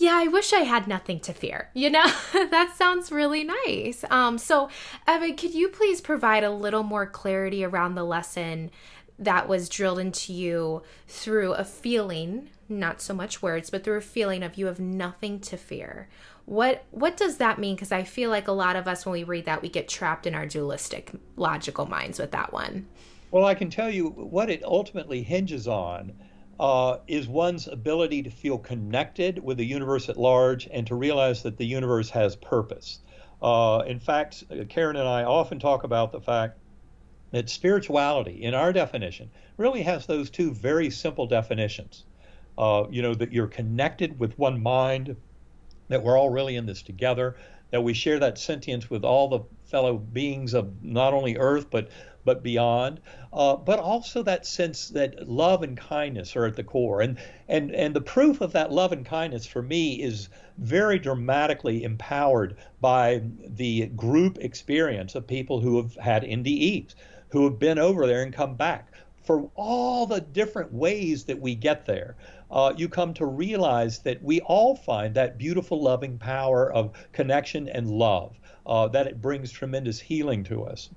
yeah, 0.00 0.16
I 0.16 0.28
wish 0.28 0.54
I 0.54 0.60
had 0.60 0.88
nothing 0.88 1.20
to 1.20 1.34
fear. 1.34 1.68
You 1.74 1.90
know, 1.90 2.04
that 2.32 2.74
sounds 2.76 3.12
really 3.12 3.44
nice. 3.44 4.02
Um, 4.08 4.38
so, 4.38 4.70
Eben, 5.06 5.36
could 5.36 5.54
you 5.54 5.68
please 5.68 6.00
provide 6.00 6.42
a 6.42 6.50
little 6.50 6.82
more 6.82 7.06
clarity 7.06 7.62
around 7.64 7.94
the 7.94 8.04
lesson 8.04 8.70
that 9.18 9.46
was 9.46 9.68
drilled 9.68 9.98
into 9.98 10.32
you 10.32 10.82
through 11.06 11.52
a 11.52 11.64
feeling, 11.64 12.48
not 12.66 13.02
so 13.02 13.12
much 13.12 13.42
words, 13.42 13.68
but 13.68 13.84
through 13.84 13.98
a 13.98 14.02
feeling 14.02 14.42
of 14.42 14.56
you 14.56 14.66
have 14.66 14.80
nothing 14.80 15.38
to 15.40 15.58
fear? 15.58 16.08
What 16.46 16.84
what 16.90 17.18
does 17.18 17.36
that 17.36 17.58
mean? 17.58 17.74
Because 17.76 17.92
I 17.92 18.02
feel 18.02 18.30
like 18.30 18.48
a 18.48 18.52
lot 18.52 18.76
of 18.76 18.88
us, 18.88 19.04
when 19.04 19.12
we 19.12 19.24
read 19.24 19.44
that, 19.44 19.60
we 19.60 19.68
get 19.68 19.86
trapped 19.86 20.26
in 20.26 20.34
our 20.34 20.46
dualistic, 20.46 21.12
logical 21.36 21.84
minds 21.84 22.18
with 22.18 22.30
that 22.30 22.54
one. 22.54 22.86
Well, 23.30 23.44
I 23.44 23.54
can 23.54 23.68
tell 23.68 23.90
you 23.90 24.08
what 24.08 24.48
it 24.48 24.64
ultimately 24.64 25.22
hinges 25.22 25.68
on 25.68 26.14
uh, 26.60 26.98
is 27.08 27.26
one's 27.26 27.66
ability 27.66 28.22
to 28.22 28.30
feel 28.30 28.58
connected 28.58 29.42
with 29.42 29.56
the 29.56 29.64
universe 29.64 30.10
at 30.10 30.18
large 30.18 30.68
and 30.70 30.86
to 30.86 30.94
realize 30.94 31.42
that 31.42 31.56
the 31.56 31.64
universe 31.64 32.10
has 32.10 32.36
purpose. 32.36 33.00
Uh, 33.40 33.82
in 33.86 33.98
fact, 33.98 34.44
Karen 34.68 34.96
and 34.96 35.08
I 35.08 35.24
often 35.24 35.58
talk 35.58 35.84
about 35.84 36.12
the 36.12 36.20
fact 36.20 36.58
that 37.30 37.48
spirituality, 37.48 38.42
in 38.42 38.52
our 38.52 38.74
definition, 38.74 39.30
really 39.56 39.80
has 39.82 40.04
those 40.04 40.28
two 40.28 40.52
very 40.52 40.90
simple 40.90 41.26
definitions. 41.26 42.04
Uh, 42.58 42.84
you 42.90 43.00
know, 43.00 43.14
that 43.14 43.32
you're 43.32 43.46
connected 43.46 44.18
with 44.18 44.38
one 44.38 44.62
mind, 44.62 45.16
that 45.88 46.02
we're 46.02 46.18
all 46.18 46.28
really 46.28 46.56
in 46.56 46.66
this 46.66 46.82
together, 46.82 47.36
that 47.70 47.82
we 47.82 47.94
share 47.94 48.18
that 48.18 48.38
sentience 48.38 48.90
with 48.90 49.04
all 49.04 49.28
the 49.28 49.40
fellow 49.66 49.96
beings 49.96 50.54
of 50.54 50.82
not 50.82 51.14
only 51.14 51.36
Earth, 51.36 51.66
but 51.70 51.88
but 52.24 52.42
beyond, 52.42 53.00
uh, 53.32 53.56
but 53.56 53.78
also 53.78 54.22
that 54.22 54.46
sense 54.46 54.88
that 54.88 55.28
love 55.28 55.62
and 55.62 55.76
kindness 55.76 56.36
are 56.36 56.44
at 56.44 56.56
the 56.56 56.64
core. 56.64 57.00
And, 57.00 57.18
and, 57.48 57.74
and 57.74 57.94
the 57.94 58.00
proof 58.00 58.40
of 58.40 58.52
that 58.52 58.70
love 58.70 58.92
and 58.92 59.04
kindness 59.06 59.46
for 59.46 59.62
me 59.62 60.02
is 60.02 60.28
very 60.58 60.98
dramatically 60.98 61.82
empowered 61.82 62.56
by 62.80 63.22
the 63.46 63.86
group 63.86 64.38
experience 64.38 65.14
of 65.14 65.26
people 65.26 65.60
who 65.60 65.76
have 65.78 65.94
had 65.96 66.22
NDEs, 66.22 66.94
who 67.30 67.44
have 67.44 67.58
been 67.58 67.78
over 67.78 68.06
there 68.06 68.22
and 68.22 68.32
come 68.32 68.54
back. 68.54 68.92
For 69.24 69.48
all 69.54 70.06
the 70.06 70.20
different 70.20 70.72
ways 70.72 71.24
that 71.24 71.40
we 71.40 71.54
get 71.54 71.86
there, 71.86 72.16
uh, 72.50 72.72
you 72.76 72.88
come 72.88 73.14
to 73.14 73.26
realize 73.26 74.00
that 74.00 74.22
we 74.22 74.40
all 74.40 74.74
find 74.74 75.14
that 75.14 75.38
beautiful, 75.38 75.82
loving 75.82 76.18
power 76.18 76.72
of 76.72 76.92
connection 77.12 77.68
and 77.68 77.88
love, 77.88 78.38
uh, 78.66 78.88
that 78.88 79.06
it 79.06 79.20
brings 79.20 79.50
tremendous 79.52 80.00
healing 80.00 80.44
to 80.44 80.64
us. 80.64 80.90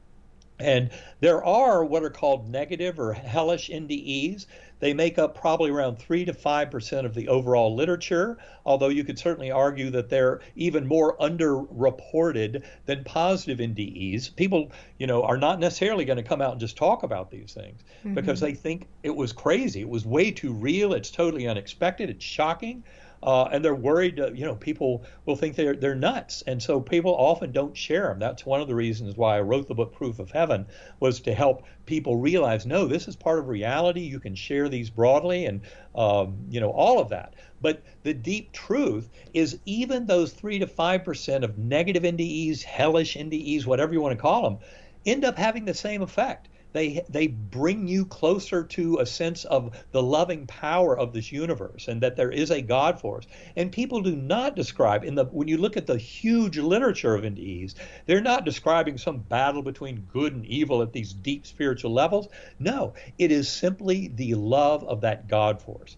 And 0.60 0.92
there 1.20 1.44
are 1.44 1.84
what 1.84 2.04
are 2.04 2.10
called 2.10 2.50
negative 2.50 3.00
or 3.00 3.14
hellish 3.14 3.70
NDEs. 3.70 4.46
They 4.80 4.94
make 4.94 5.18
up 5.18 5.34
probably 5.34 5.72
around 5.72 5.98
3 5.98 6.26
to 6.26 6.34
5% 6.34 7.06
of 7.06 7.14
the 7.14 7.30
overall 7.30 7.74
literature, 7.74 8.38
although 8.66 8.90
you 8.90 9.06
could 9.06 9.18
certainly 9.18 9.50
argue 9.50 9.90
that 9.92 10.10
they're 10.10 10.42
even 10.58 10.86
more 10.86 11.18
underreported 11.18 12.64
than 12.86 13.04
positive 13.06 13.60
NDEs. 13.60 14.36
People, 14.36 14.72
you 14.98 15.08
know, 15.08 15.24
are 15.24 15.38
not 15.38 15.60
necessarily 15.60 16.04
going 16.04 16.18
to 16.18 16.24
come 16.24 16.42
out 16.42 16.52
and 16.52 16.60
just 16.60 16.76
talk 16.76 17.04
about 17.04 17.32
these 17.32 17.54
things 17.54 17.82
mm-hmm. 18.00 18.14
because 18.14 18.42
they 18.42 18.54
think 18.54 18.88
it 19.04 19.16
was 19.16 19.32
crazy. 19.32 19.82
It 19.82 19.90
was 19.90 20.06
way 20.06 20.32
too 20.32 20.52
real. 20.52 20.94
It's 20.94 21.12
totally 21.12 21.48
unexpected. 21.48 22.10
It's 22.10 22.26
shocking 22.26 22.84
uh, 23.24 23.50
and 23.52 23.64
they're 23.64 23.74
worried. 23.74 24.20
Uh, 24.20 24.32
you 24.34 24.46
know, 24.46 24.56
people 24.56 25.04
will 25.26 25.36
think 25.36 25.56
they're 25.56 25.76
they're 25.76 25.96
nuts, 25.96 26.44
and 26.46 26.62
so 26.62 26.82
people 26.82 27.16
often 27.16 27.52
don't 27.52 27.76
share 27.76 28.10
them. 28.10 28.20
That's 28.20 28.46
one 28.46 28.62
of 28.62 28.68
the 28.68 28.76
reasons 28.76 29.16
why 29.16 29.38
I 29.38 29.42
wrote 29.42 29.68
the 29.68 29.76
book 29.76 29.94
Proof 29.94 30.20
of 30.20 30.32
Heaven 30.32 30.66
was 31.00 31.22
to 31.22 31.34
help 31.34 31.64
people 31.86 32.18
realize, 32.18 32.66
no, 32.66 32.86
this 32.86 33.08
is 33.08 33.16
part 33.16 33.40
of 33.40 33.48
reality. 33.48 34.02
You 34.02 34.20
can 34.20 34.36
share 34.36 34.68
these 34.68 34.90
broadly, 34.90 35.46
and 35.46 35.62
um, 35.96 36.38
you 36.50 36.60
know 36.60 36.72
all 36.72 37.00
of 37.00 37.10
that. 37.10 37.34
But 37.62 37.82
the 38.04 38.14
deep 38.14 38.52
truth 38.52 39.10
is, 39.34 39.58
even 39.66 40.06
those 40.06 40.34
three 40.34 40.60
to 40.60 40.68
five 40.68 41.06
percent 41.06 41.46
of 41.46 41.58
negative 41.58 42.04
NDEs, 42.04 42.64
hellish 42.64 43.16
NDEs, 43.16 43.66
whatever 43.66 43.94
you 43.94 44.02
want 44.02 44.18
to 44.18 44.22
call 44.22 44.44
them, 44.44 44.58
end 45.06 45.24
up 45.24 45.38
having 45.38 45.66
the 45.66 45.74
same 45.74 46.02
effect 46.02 46.50
they 46.74 47.06
they 47.08 47.28
bring 47.28 47.88
you 47.88 48.06
closer 48.06 48.64
to 48.64 48.98
a 49.00 49.06
sense 49.06 49.46
of 49.46 49.76
the 49.92 50.04
loving 50.04 50.46
power 50.48 50.98
of 50.98 51.14
this 51.14 51.32
universe 51.32 51.88
and 51.88 52.02
that 52.02 52.16
there 52.16 52.32
is 52.32 52.52
a 52.52 52.62
God 52.62 53.00
force. 53.00 53.26
And 53.56 53.72
people 53.72 54.02
do 54.02 54.16
not 54.16 54.56
describe 54.56 55.04
in 55.04 55.16
the 55.16 55.26
when 55.26 55.48
you 55.48 55.58
look 55.58 55.78
at 55.78 55.88
the 55.88 55.98
huge 55.98 56.58
literature 56.58 57.16
of 57.16 57.24
NDEs, 57.24 57.76
they're 58.06 58.22
not 58.22 58.46
describing 58.46 58.98
some 58.98 59.20
battle 59.20 59.62
between 59.62 60.08
good 60.12 60.34
and 60.34 60.46
evil 60.46 60.82
at 60.82 60.94
these 60.94 61.14
deep 61.14 61.46
spiritual 61.46 61.94
levels. 61.94 62.28
No, 62.60 62.94
it 63.18 63.32
is 63.32 63.48
simply 63.48 64.10
the 64.10 64.34
love 64.34 64.84
of 64.84 65.02
that 65.02 65.28
God 65.28 65.62
force. 65.62 65.96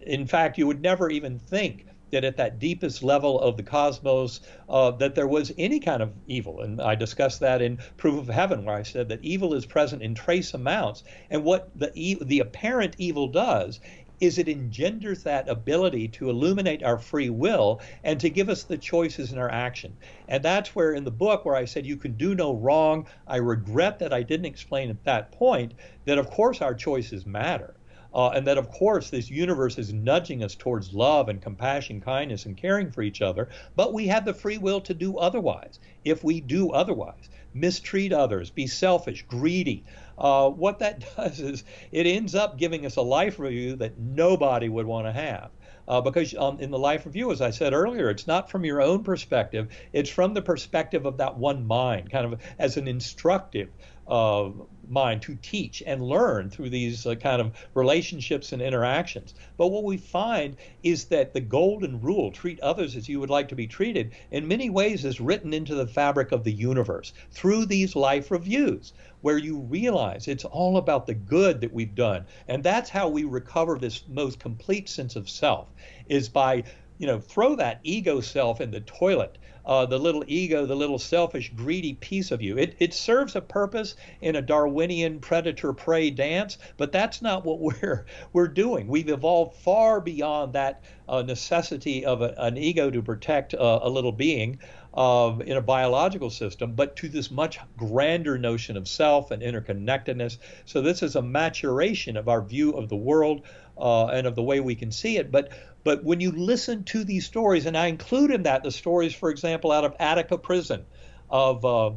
In 0.00 0.26
fact, 0.26 0.56
you 0.56 0.66
would 0.66 0.80
never 0.80 1.10
even 1.10 1.38
think 1.38 1.86
that 2.12 2.24
at 2.24 2.36
that 2.36 2.58
deepest 2.58 3.02
level 3.02 3.40
of 3.40 3.56
the 3.56 3.62
cosmos, 3.62 4.40
uh, 4.68 4.90
that 4.92 5.14
there 5.14 5.26
was 5.26 5.50
any 5.58 5.80
kind 5.80 6.02
of 6.02 6.12
evil. 6.26 6.60
And 6.60 6.80
I 6.80 6.94
discussed 6.94 7.40
that 7.40 7.62
in 7.62 7.78
Proof 7.96 8.20
of 8.20 8.28
Heaven, 8.28 8.64
where 8.64 8.76
I 8.76 8.82
said 8.82 9.08
that 9.08 9.24
evil 9.24 9.54
is 9.54 9.66
present 9.66 10.02
in 10.02 10.14
trace 10.14 10.54
amounts. 10.54 11.02
And 11.30 11.42
what 11.42 11.70
the, 11.74 12.18
the 12.20 12.40
apparent 12.40 12.96
evil 12.98 13.28
does 13.28 13.80
is 14.20 14.38
it 14.38 14.46
engenders 14.46 15.24
that 15.24 15.48
ability 15.48 16.06
to 16.06 16.30
illuminate 16.30 16.84
our 16.84 16.98
free 16.98 17.30
will 17.30 17.80
and 18.04 18.20
to 18.20 18.30
give 18.30 18.48
us 18.48 18.62
the 18.62 18.78
choices 18.78 19.32
in 19.32 19.38
our 19.38 19.50
action. 19.50 19.96
And 20.28 20.44
that's 20.44 20.76
where 20.76 20.92
in 20.92 21.02
the 21.02 21.10
book 21.10 21.44
where 21.44 21.56
I 21.56 21.64
said 21.64 21.86
you 21.86 21.96
can 21.96 22.12
do 22.12 22.34
no 22.34 22.54
wrong, 22.54 23.08
I 23.26 23.38
regret 23.38 23.98
that 23.98 24.12
I 24.12 24.22
didn't 24.22 24.46
explain 24.46 24.90
at 24.90 25.02
that 25.04 25.32
point 25.32 25.74
that 26.04 26.18
of 26.18 26.30
course 26.30 26.60
our 26.60 26.74
choices 26.74 27.26
matter. 27.26 27.74
Uh, 28.14 28.28
and 28.30 28.46
that, 28.46 28.58
of 28.58 28.70
course, 28.70 29.10
this 29.10 29.30
universe 29.30 29.78
is 29.78 29.92
nudging 29.92 30.42
us 30.42 30.54
towards 30.54 30.92
love 30.92 31.28
and 31.28 31.40
compassion, 31.40 32.00
kindness, 32.00 32.46
and 32.46 32.56
caring 32.56 32.90
for 32.90 33.02
each 33.02 33.22
other, 33.22 33.48
but 33.74 33.92
we 33.92 34.06
have 34.06 34.24
the 34.24 34.34
free 34.34 34.58
will 34.58 34.80
to 34.80 34.94
do 34.94 35.16
otherwise. 35.18 35.80
If 36.04 36.22
we 36.22 36.40
do 36.40 36.70
otherwise, 36.70 37.30
mistreat 37.54 38.12
others, 38.12 38.50
be 38.50 38.66
selfish, 38.66 39.24
greedy, 39.26 39.84
uh, 40.18 40.50
what 40.50 40.78
that 40.80 41.04
does 41.16 41.40
is 41.40 41.64
it 41.90 42.06
ends 42.06 42.34
up 42.34 42.58
giving 42.58 42.84
us 42.86 42.96
a 42.96 43.02
life 43.02 43.38
review 43.38 43.76
that 43.76 43.98
nobody 43.98 44.68
would 44.68 44.86
want 44.86 45.06
to 45.06 45.12
have. 45.12 45.50
Uh, 45.88 46.00
because 46.00 46.32
um, 46.36 46.60
in 46.60 46.70
the 46.70 46.78
life 46.78 47.04
review, 47.06 47.32
as 47.32 47.40
I 47.40 47.50
said 47.50 47.72
earlier, 47.72 48.08
it's 48.08 48.28
not 48.28 48.48
from 48.48 48.64
your 48.64 48.80
own 48.80 49.02
perspective, 49.02 49.68
it's 49.92 50.08
from 50.08 50.32
the 50.32 50.40
perspective 50.42 51.06
of 51.06 51.16
that 51.16 51.36
one 51.36 51.66
mind, 51.66 52.10
kind 52.10 52.32
of 52.32 52.40
as 52.58 52.76
an 52.76 52.86
instructive 52.86 53.68
uh, 54.12 54.50
mind 54.90 55.22
to 55.22 55.34
teach 55.36 55.82
and 55.86 56.02
learn 56.02 56.50
through 56.50 56.68
these 56.68 57.06
uh, 57.06 57.14
kind 57.14 57.40
of 57.40 57.52
relationships 57.72 58.52
and 58.52 58.60
interactions. 58.60 59.32
But 59.56 59.68
what 59.68 59.84
we 59.84 59.96
find 59.96 60.58
is 60.82 61.06
that 61.06 61.32
the 61.32 61.40
golden 61.40 61.98
rule, 61.98 62.30
treat 62.30 62.60
others 62.60 62.94
as 62.94 63.08
you 63.08 63.20
would 63.20 63.30
like 63.30 63.48
to 63.48 63.54
be 63.54 63.66
treated, 63.66 64.12
in 64.30 64.46
many 64.46 64.68
ways 64.68 65.06
is 65.06 65.18
written 65.18 65.54
into 65.54 65.74
the 65.74 65.86
fabric 65.86 66.30
of 66.30 66.44
the 66.44 66.52
universe 66.52 67.14
through 67.30 67.64
these 67.64 67.96
life 67.96 68.30
reviews, 68.30 68.92
where 69.22 69.38
you 69.38 69.60
realize 69.60 70.28
it's 70.28 70.44
all 70.44 70.76
about 70.76 71.06
the 71.06 71.14
good 71.14 71.62
that 71.62 71.72
we've 71.72 71.94
done. 71.94 72.26
And 72.48 72.62
that's 72.62 72.90
how 72.90 73.08
we 73.08 73.24
recover 73.24 73.78
this 73.78 74.04
most 74.08 74.38
complete 74.38 74.90
sense 74.90 75.16
of 75.16 75.30
self, 75.30 75.68
is 76.06 76.28
by 76.28 76.64
you 76.98 77.06
know, 77.06 77.18
throw 77.18 77.56
that 77.56 77.80
ego 77.82 78.20
self 78.20 78.60
in 78.60 78.70
the 78.70 78.80
toilet 78.80 79.38
uh, 79.64 79.86
the 79.86 79.98
little 79.98 80.24
ego, 80.26 80.66
the 80.66 80.74
little 80.74 80.98
selfish, 80.98 81.52
greedy 81.54 81.94
piece 81.94 82.30
of 82.30 82.42
you. 82.42 82.58
It, 82.58 82.76
it 82.78 82.94
serves 82.94 83.36
a 83.36 83.40
purpose 83.40 83.96
in 84.20 84.36
a 84.36 84.42
Darwinian 84.42 85.20
predator 85.20 85.72
prey 85.72 86.10
dance, 86.10 86.58
but 86.76 86.92
that's 86.92 87.22
not 87.22 87.44
what 87.44 87.60
we're, 87.82 88.06
we're 88.32 88.48
doing. 88.48 88.88
We've 88.88 89.08
evolved 89.08 89.56
far 89.56 90.00
beyond 90.00 90.52
that 90.54 90.82
uh, 91.08 91.22
necessity 91.22 92.04
of 92.04 92.22
a, 92.22 92.34
an 92.38 92.56
ego 92.56 92.90
to 92.90 93.02
protect 93.02 93.54
uh, 93.54 93.80
a 93.82 93.88
little 93.88 94.12
being. 94.12 94.58
uh, 94.94 95.38
in 95.46 95.56
a 95.56 95.62
biological 95.62 96.30
system, 96.30 96.72
but 96.72 96.96
to 96.96 97.08
this 97.08 97.30
much 97.30 97.58
grander 97.76 98.38
notion 98.38 98.76
of 98.76 98.86
self 98.86 99.30
and 99.30 99.42
interconnectedness. 99.42 100.38
So 100.64 100.82
this 100.82 101.02
is 101.02 101.16
a 101.16 101.22
maturation 101.22 102.16
of 102.16 102.28
our 102.28 102.42
view 102.42 102.72
of 102.72 102.88
the 102.88 102.96
world 102.96 103.42
uh, 103.78 104.06
and 104.06 104.26
of 104.26 104.34
the 104.34 104.42
way 104.42 104.60
we 104.60 104.74
can 104.74 104.92
see 104.92 105.16
it. 105.16 105.32
But 105.32 105.50
but 105.84 106.04
when 106.04 106.20
you 106.20 106.30
listen 106.30 106.84
to 106.84 107.04
these 107.04 107.26
stories, 107.26 107.66
and 107.66 107.76
I 107.76 107.86
include 107.86 108.30
in 108.30 108.44
that 108.44 108.62
the 108.62 108.70
stories, 108.70 109.14
for 109.14 109.30
example, 109.30 109.72
out 109.72 109.84
of 109.84 109.94
Attica 109.98 110.38
Prison, 110.38 110.84
of 111.28 111.64
uh, 111.64 111.90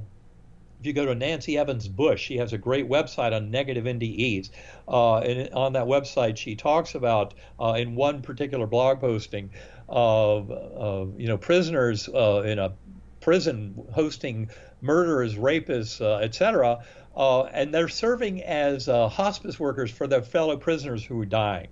if 0.79 0.87
you 0.87 0.93
go 0.93 1.05
to 1.05 1.15
Nancy 1.15 1.57
Evans 1.57 1.87
Bush, 1.87 2.21
she 2.21 2.37
has 2.37 2.53
a 2.53 2.57
great 2.57 2.89
website 2.89 3.33
on 3.33 3.51
negative 3.51 3.85
NDEs. 3.85 4.49
Uh, 4.87 5.17
and 5.17 5.53
on 5.53 5.73
that 5.73 5.85
website, 5.85 6.37
she 6.37 6.55
talks 6.55 6.95
about 6.95 7.33
uh, 7.59 7.73
in 7.77 7.95
one 7.95 8.21
particular 8.21 8.67
blog 8.67 8.99
posting 8.99 9.49
of 9.87 10.49
you 11.17 11.27
know 11.27 11.37
prisoners 11.37 12.09
uh, 12.09 12.43
in 12.45 12.59
a 12.59 12.73
prison 13.19 13.87
hosting 13.93 14.49
murderers, 14.81 15.35
rapists, 15.35 16.01
uh, 16.01 16.23
etc. 16.23 16.83
Uh, 17.15 17.43
and 17.43 17.73
they're 17.73 17.87
serving 17.87 18.43
as 18.43 18.87
hospice 18.87 19.59
workers 19.59 19.89
for 19.89 20.07
their 20.07 20.21
fellow 20.21 20.57
prisoners 20.57 21.03
who 21.03 21.19
are 21.21 21.25
dying. 21.25 21.67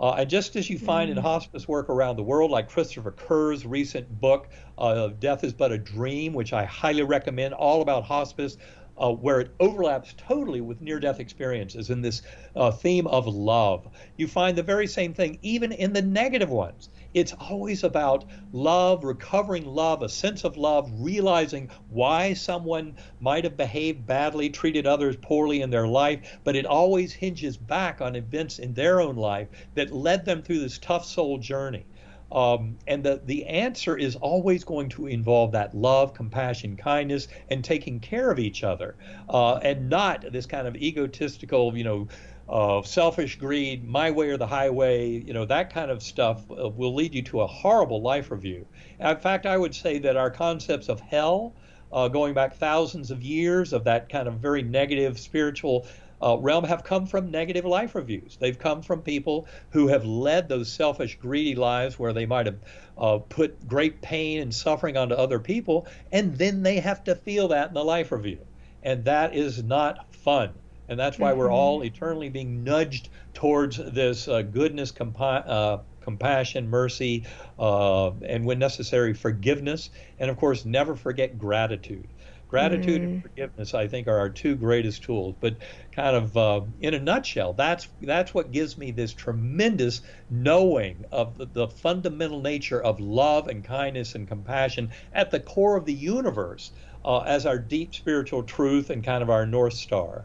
Uh, 0.00 0.12
and 0.12 0.30
just 0.30 0.54
as 0.56 0.70
you 0.70 0.78
find 0.78 1.10
mm-hmm. 1.10 1.18
in 1.18 1.24
mm. 1.24 1.26
hospice 1.26 1.66
work 1.66 1.88
around 1.88 2.16
the 2.16 2.22
world, 2.22 2.50
like 2.50 2.68
Christopher 2.68 3.10
Kerr's 3.10 3.66
recent 3.66 4.20
book, 4.20 4.48
uh, 4.76 5.08
Death 5.18 5.42
is 5.42 5.52
But 5.52 5.72
a 5.72 5.78
Dream, 5.78 6.32
which 6.34 6.52
I 6.52 6.64
highly 6.64 7.02
recommend, 7.02 7.54
all 7.54 7.82
about 7.82 8.04
hospice, 8.04 8.56
uh, 8.96 9.12
where 9.12 9.40
it 9.40 9.50
overlaps 9.60 10.14
totally 10.16 10.60
with 10.60 10.80
near 10.80 11.00
death 11.00 11.20
experiences 11.20 11.90
in 11.90 12.00
this 12.00 12.22
uh, 12.56 12.70
theme 12.70 13.06
of 13.06 13.26
love. 13.26 13.88
You 14.16 14.26
find 14.26 14.56
the 14.56 14.62
very 14.62 14.86
same 14.86 15.14
thing 15.14 15.38
even 15.42 15.72
in 15.72 15.92
the 15.92 16.02
negative 16.02 16.50
ones. 16.50 16.90
It's 17.14 17.32
always 17.32 17.84
about 17.84 18.26
love, 18.52 19.02
recovering 19.02 19.64
love, 19.64 20.02
a 20.02 20.08
sense 20.08 20.44
of 20.44 20.58
love, 20.58 20.90
realizing 20.94 21.70
why 21.88 22.34
someone 22.34 22.96
might 23.18 23.44
have 23.44 23.56
behaved 23.56 24.06
badly, 24.06 24.50
treated 24.50 24.86
others 24.86 25.16
poorly 25.16 25.62
in 25.62 25.70
their 25.70 25.88
life, 25.88 26.38
but 26.44 26.54
it 26.54 26.66
always 26.66 27.14
hinges 27.14 27.56
back 27.56 28.02
on 28.02 28.14
events 28.14 28.58
in 28.58 28.74
their 28.74 29.00
own 29.00 29.16
life 29.16 29.48
that 29.74 29.90
led 29.90 30.26
them 30.26 30.42
through 30.42 30.60
this 30.60 30.78
tough 30.78 31.06
soul 31.06 31.38
journey. 31.38 31.86
Um, 32.30 32.76
and 32.86 33.02
the, 33.02 33.22
the 33.24 33.46
answer 33.46 33.96
is 33.96 34.14
always 34.16 34.62
going 34.62 34.90
to 34.90 35.06
involve 35.06 35.52
that 35.52 35.74
love, 35.74 36.12
compassion, 36.12 36.76
kindness, 36.76 37.28
and 37.50 37.64
taking 37.64 38.00
care 38.00 38.30
of 38.30 38.38
each 38.38 38.62
other, 38.62 38.96
uh, 39.30 39.54
and 39.56 39.88
not 39.88 40.30
this 40.30 40.44
kind 40.44 40.66
of 40.66 40.76
egotistical, 40.76 41.74
you 41.74 41.84
know, 41.84 42.08
uh, 42.48 42.82
selfish 42.82 43.36
greed, 43.36 43.86
my 43.86 44.10
way 44.10 44.30
or 44.30 44.36
the 44.36 44.46
highway, 44.46 45.10
you 45.10 45.34
know, 45.34 45.44
that 45.44 45.72
kind 45.72 45.90
of 45.90 46.02
stuff 46.02 46.50
uh, 46.50 46.68
will 46.68 46.94
lead 46.94 47.14
you 47.14 47.22
to 47.22 47.42
a 47.42 47.46
horrible 47.46 48.00
life 48.00 48.30
review. 48.30 48.66
In 48.98 49.16
fact, 49.18 49.44
I 49.44 49.56
would 49.56 49.74
say 49.74 49.98
that 49.98 50.16
our 50.16 50.30
concepts 50.30 50.88
of 50.88 51.00
hell, 51.00 51.54
uh, 51.92 52.08
going 52.08 52.34
back 52.34 52.56
thousands 52.56 53.10
of 53.10 53.22
years, 53.22 53.72
of 53.72 53.84
that 53.84 54.08
kind 54.08 54.28
of 54.28 54.34
very 54.34 54.62
negative 54.62 55.18
spiritual 55.18 55.86
uh, 56.22 56.36
realm 56.38 56.64
have 56.64 56.84
come 56.84 57.06
from 57.06 57.30
negative 57.30 57.64
life 57.64 57.94
reviews. 57.94 58.36
They've 58.40 58.58
come 58.58 58.82
from 58.82 59.02
people 59.02 59.46
who 59.70 59.88
have 59.88 60.04
led 60.04 60.48
those 60.48 60.72
selfish, 60.72 61.16
greedy 61.16 61.54
lives 61.54 61.98
where 61.98 62.12
they 62.12 62.26
might 62.26 62.46
have 62.46 62.58
uh, 62.96 63.18
put 63.18 63.68
great 63.68 64.00
pain 64.00 64.40
and 64.40 64.54
suffering 64.54 64.96
onto 64.96 65.14
other 65.14 65.38
people, 65.38 65.86
and 66.10 66.36
then 66.36 66.62
they 66.62 66.80
have 66.80 67.04
to 67.04 67.14
feel 67.14 67.48
that 67.48 67.68
in 67.68 67.74
the 67.74 67.84
life 67.84 68.10
review. 68.10 68.38
And 68.82 69.04
that 69.04 69.34
is 69.34 69.62
not 69.62 70.14
fun. 70.14 70.54
And 70.88 70.98
that's 70.98 71.18
why 71.18 71.30
mm-hmm. 71.30 71.38
we're 71.40 71.52
all 71.52 71.84
eternally 71.84 72.28
being 72.28 72.64
nudged 72.64 73.10
towards 73.34 73.76
this 73.76 74.26
uh, 74.26 74.42
goodness, 74.42 74.90
compa- 74.90 75.46
uh, 75.46 75.78
compassion, 76.00 76.70
mercy, 76.70 77.24
uh, 77.58 78.10
and 78.22 78.46
when 78.46 78.58
necessary, 78.58 79.12
forgiveness. 79.12 79.90
And 80.18 80.30
of 80.30 80.38
course, 80.38 80.64
never 80.64 80.96
forget 80.96 81.38
gratitude. 81.38 82.08
Gratitude 82.48 83.02
mm. 83.02 83.04
and 83.04 83.22
forgiveness, 83.22 83.74
I 83.74 83.88
think, 83.88 84.08
are 84.08 84.16
our 84.16 84.30
two 84.30 84.56
greatest 84.56 85.02
tools. 85.02 85.34
But 85.38 85.56
kind 85.92 86.16
of 86.16 86.34
uh, 86.34 86.62
in 86.80 86.94
a 86.94 86.98
nutshell, 86.98 87.52
that's 87.52 87.88
that's 88.00 88.32
what 88.32 88.52
gives 88.52 88.78
me 88.78 88.90
this 88.90 89.12
tremendous 89.12 90.00
knowing 90.30 91.04
of 91.12 91.36
the, 91.36 91.44
the, 91.44 91.68
fundamental 91.68 92.40
nature 92.40 92.80
of 92.82 93.00
love 93.00 93.48
and 93.48 93.62
kindness 93.62 94.14
and 94.14 94.26
compassion 94.26 94.90
at 95.12 95.30
the 95.30 95.40
core 95.40 95.76
of 95.76 95.84
the 95.84 95.92
universe 95.92 96.72
uh, 97.04 97.18
as 97.20 97.44
our 97.44 97.58
deep 97.58 97.94
spiritual 97.94 98.42
truth 98.42 98.88
and 98.88 99.04
kind 99.04 99.22
of 99.22 99.28
our 99.28 99.44
north 99.44 99.74
star. 99.74 100.24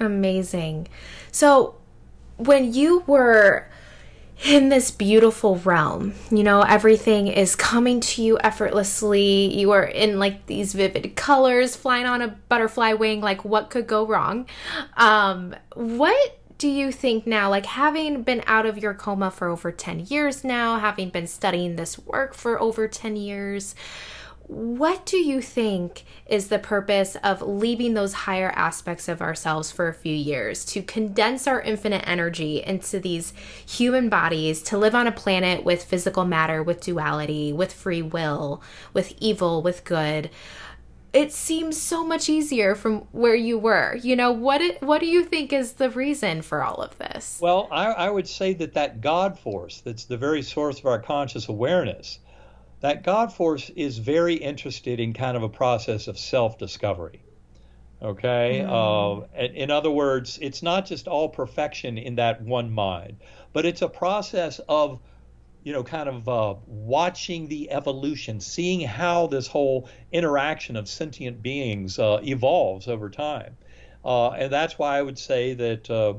Amazing. 0.00 0.88
So, 1.30 1.76
when 2.36 2.72
you 2.72 3.04
were 3.06 3.68
in 4.44 4.68
this 4.70 4.90
beautiful 4.90 5.56
realm. 5.56 6.14
You 6.30 6.42
know, 6.42 6.62
everything 6.62 7.28
is 7.28 7.54
coming 7.54 8.00
to 8.00 8.22
you 8.22 8.38
effortlessly. 8.40 9.56
You 9.58 9.70
are 9.70 9.84
in 9.84 10.18
like 10.18 10.46
these 10.46 10.72
vivid 10.72 11.14
colors, 11.14 11.76
flying 11.76 12.06
on 12.06 12.22
a 12.22 12.28
butterfly 12.48 12.94
wing. 12.94 13.20
Like, 13.20 13.44
what 13.44 13.70
could 13.70 13.86
go 13.86 14.06
wrong? 14.06 14.46
Um, 14.96 15.54
what 15.74 16.38
do 16.58 16.68
you 16.68 16.92
think 16.92 17.26
now, 17.26 17.50
like 17.50 17.66
having 17.66 18.22
been 18.22 18.40
out 18.46 18.66
of 18.66 18.78
your 18.78 18.94
coma 18.94 19.32
for 19.32 19.48
over 19.48 19.72
10 19.72 20.06
years 20.08 20.44
now, 20.44 20.78
having 20.78 21.08
been 21.08 21.26
studying 21.26 21.74
this 21.74 21.98
work 21.98 22.34
for 22.34 22.60
over 22.60 22.86
10 22.86 23.16
years, 23.16 23.74
what 24.52 25.06
do 25.06 25.16
you 25.16 25.40
think 25.40 26.04
is 26.26 26.48
the 26.48 26.58
purpose 26.58 27.16
of 27.24 27.40
leaving 27.40 27.94
those 27.94 28.12
higher 28.12 28.52
aspects 28.54 29.08
of 29.08 29.22
ourselves 29.22 29.72
for 29.72 29.88
a 29.88 29.94
few 29.94 30.14
years 30.14 30.64
to 30.66 30.82
condense 30.82 31.46
our 31.46 31.62
infinite 31.62 32.06
energy 32.06 32.62
into 32.62 33.00
these 33.00 33.32
human 33.66 34.10
bodies 34.10 34.62
to 34.62 34.76
live 34.76 34.94
on 34.94 35.06
a 35.06 35.12
planet 35.12 35.64
with 35.64 35.84
physical 35.84 36.26
matter, 36.26 36.62
with 36.62 36.82
duality, 36.82 37.50
with 37.50 37.72
free 37.72 38.02
will, 38.02 38.62
with 38.92 39.14
evil, 39.18 39.62
with 39.62 39.84
good? 39.84 40.28
It 41.14 41.32
seems 41.32 41.80
so 41.80 42.04
much 42.04 42.28
easier 42.28 42.74
from 42.74 43.00
where 43.12 43.34
you 43.34 43.58
were. 43.58 43.96
You 43.96 44.16
know, 44.16 44.32
what 44.32 44.60
it, 44.60 44.82
what 44.82 45.00
do 45.00 45.06
you 45.06 45.24
think 45.24 45.52
is 45.52 45.74
the 45.74 45.90
reason 45.90 46.42
for 46.42 46.62
all 46.62 46.76
of 46.76 46.96
this? 46.98 47.38
Well, 47.40 47.68
I, 47.70 47.86
I 47.86 48.10
would 48.10 48.28
say 48.28 48.52
that 48.54 48.74
that 48.74 49.00
God 49.00 49.38
force 49.38 49.80
that's 49.80 50.04
the 50.04 50.16
very 50.16 50.42
source 50.42 50.78
of 50.78 50.86
our 50.86 50.98
conscious 50.98 51.48
awareness 51.48 52.18
that 52.82 53.04
God 53.04 53.32
force 53.32 53.70
is 53.70 53.98
very 53.98 54.34
interested 54.34 54.98
in 54.98 55.14
kind 55.14 55.36
of 55.36 55.44
a 55.44 55.48
process 55.48 56.08
of 56.08 56.18
self 56.18 56.58
discovery. 56.58 57.22
Okay? 58.02 58.60
Mm. 58.64 59.22
Uh, 59.22 59.40
in 59.40 59.70
other 59.70 59.90
words, 59.90 60.38
it's 60.42 60.62
not 60.62 60.84
just 60.84 61.06
all 61.06 61.28
perfection 61.28 61.96
in 61.96 62.16
that 62.16 62.42
one 62.42 62.70
mind, 62.70 63.18
but 63.52 63.64
it's 63.64 63.82
a 63.82 63.88
process 63.88 64.60
of, 64.68 64.98
you 65.62 65.72
know, 65.72 65.84
kind 65.84 66.08
of 66.08 66.28
uh, 66.28 66.54
watching 66.66 67.46
the 67.46 67.70
evolution, 67.70 68.40
seeing 68.40 68.80
how 68.80 69.28
this 69.28 69.46
whole 69.46 69.88
interaction 70.10 70.74
of 70.74 70.88
sentient 70.88 71.40
beings 71.40 72.00
uh, 72.00 72.18
evolves 72.24 72.88
over 72.88 73.08
time. 73.08 73.56
Uh, 74.04 74.30
and 74.30 74.52
that's 74.52 74.76
why 74.76 74.98
I 74.98 75.02
would 75.02 75.18
say 75.18 75.54
that 75.54 75.88
uh, 75.88 76.14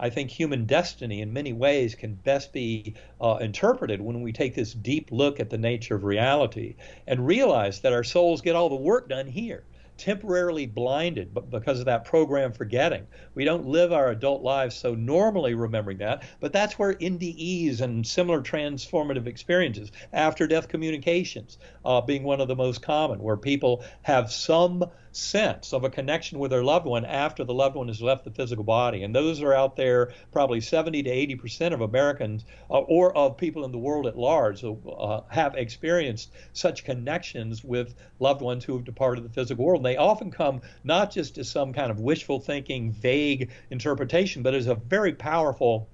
I 0.00 0.10
think 0.10 0.30
human 0.30 0.64
destiny 0.64 1.20
in 1.20 1.32
many 1.32 1.52
ways 1.52 1.94
can 1.94 2.14
best 2.14 2.52
be 2.52 2.94
uh, 3.20 3.38
interpreted 3.40 4.00
when 4.00 4.22
we 4.22 4.32
take 4.32 4.54
this 4.54 4.72
deep 4.72 5.10
look 5.10 5.40
at 5.40 5.50
the 5.50 5.58
nature 5.58 5.96
of 5.96 6.04
reality 6.04 6.76
and 7.06 7.26
realize 7.26 7.80
that 7.80 7.92
our 7.92 8.04
souls 8.04 8.40
get 8.40 8.56
all 8.56 8.68
the 8.68 8.76
work 8.76 9.08
done 9.08 9.26
here 9.26 9.64
temporarily 9.98 10.64
blinded 10.64 11.34
but 11.34 11.50
because 11.50 11.80
of 11.80 11.86
that 11.86 12.04
program 12.04 12.52
forgetting. 12.52 13.06
We 13.34 13.44
don't 13.44 13.66
live 13.66 13.92
our 13.92 14.10
adult 14.10 14.42
lives 14.42 14.76
so 14.76 14.94
normally 14.94 15.54
remembering 15.54 15.98
that, 15.98 16.22
but 16.40 16.52
that's 16.52 16.78
where 16.78 16.94
NDEs 16.94 17.80
and 17.80 18.06
similar 18.06 18.40
transformative 18.40 19.26
experiences, 19.26 19.90
after 20.12 20.46
death 20.46 20.68
communications, 20.68 21.58
uh, 21.84 22.00
being 22.00 22.22
one 22.22 22.40
of 22.40 22.48
the 22.48 22.56
most 22.56 22.80
common, 22.80 23.20
where 23.20 23.36
people 23.36 23.82
have 24.02 24.30
some 24.30 24.84
sense 25.12 25.72
of 25.72 25.84
a 25.84 25.90
connection 25.90 26.38
with 26.38 26.50
their 26.50 26.64
loved 26.64 26.86
one 26.86 27.04
after 27.04 27.44
the 27.44 27.54
loved 27.54 27.76
one 27.76 27.88
has 27.88 28.02
left 28.02 28.24
the 28.24 28.30
physical 28.30 28.64
body. 28.64 29.02
And 29.02 29.14
those 29.14 29.42
are 29.42 29.54
out 29.54 29.76
there, 29.76 30.12
probably 30.32 30.60
70 30.60 31.02
to 31.02 31.10
80 31.10 31.34
percent 31.36 31.74
of 31.74 31.80
Americans 31.80 32.44
uh, 32.70 32.78
or 32.78 33.16
of 33.16 33.36
people 33.36 33.64
in 33.64 33.72
the 33.72 33.78
world 33.78 34.06
at 34.06 34.16
large 34.16 34.64
uh, 34.64 35.20
have 35.28 35.54
experienced 35.54 36.32
such 36.52 36.84
connections 36.84 37.64
with 37.64 37.94
loved 38.18 38.42
ones 38.42 38.64
who 38.64 38.74
have 38.74 38.84
departed 38.84 39.24
the 39.24 39.30
physical 39.30 39.64
world. 39.64 39.80
And 39.80 39.86
they 39.86 39.96
often 39.96 40.30
come 40.30 40.60
not 40.84 41.10
just 41.10 41.38
as 41.38 41.48
some 41.48 41.72
kind 41.72 41.90
of 41.90 42.00
wishful 42.00 42.40
thinking, 42.40 42.92
vague 42.92 43.50
interpretation, 43.70 44.42
but 44.42 44.54
as 44.54 44.66
a 44.66 44.74
very 44.74 45.12
powerful 45.12 45.88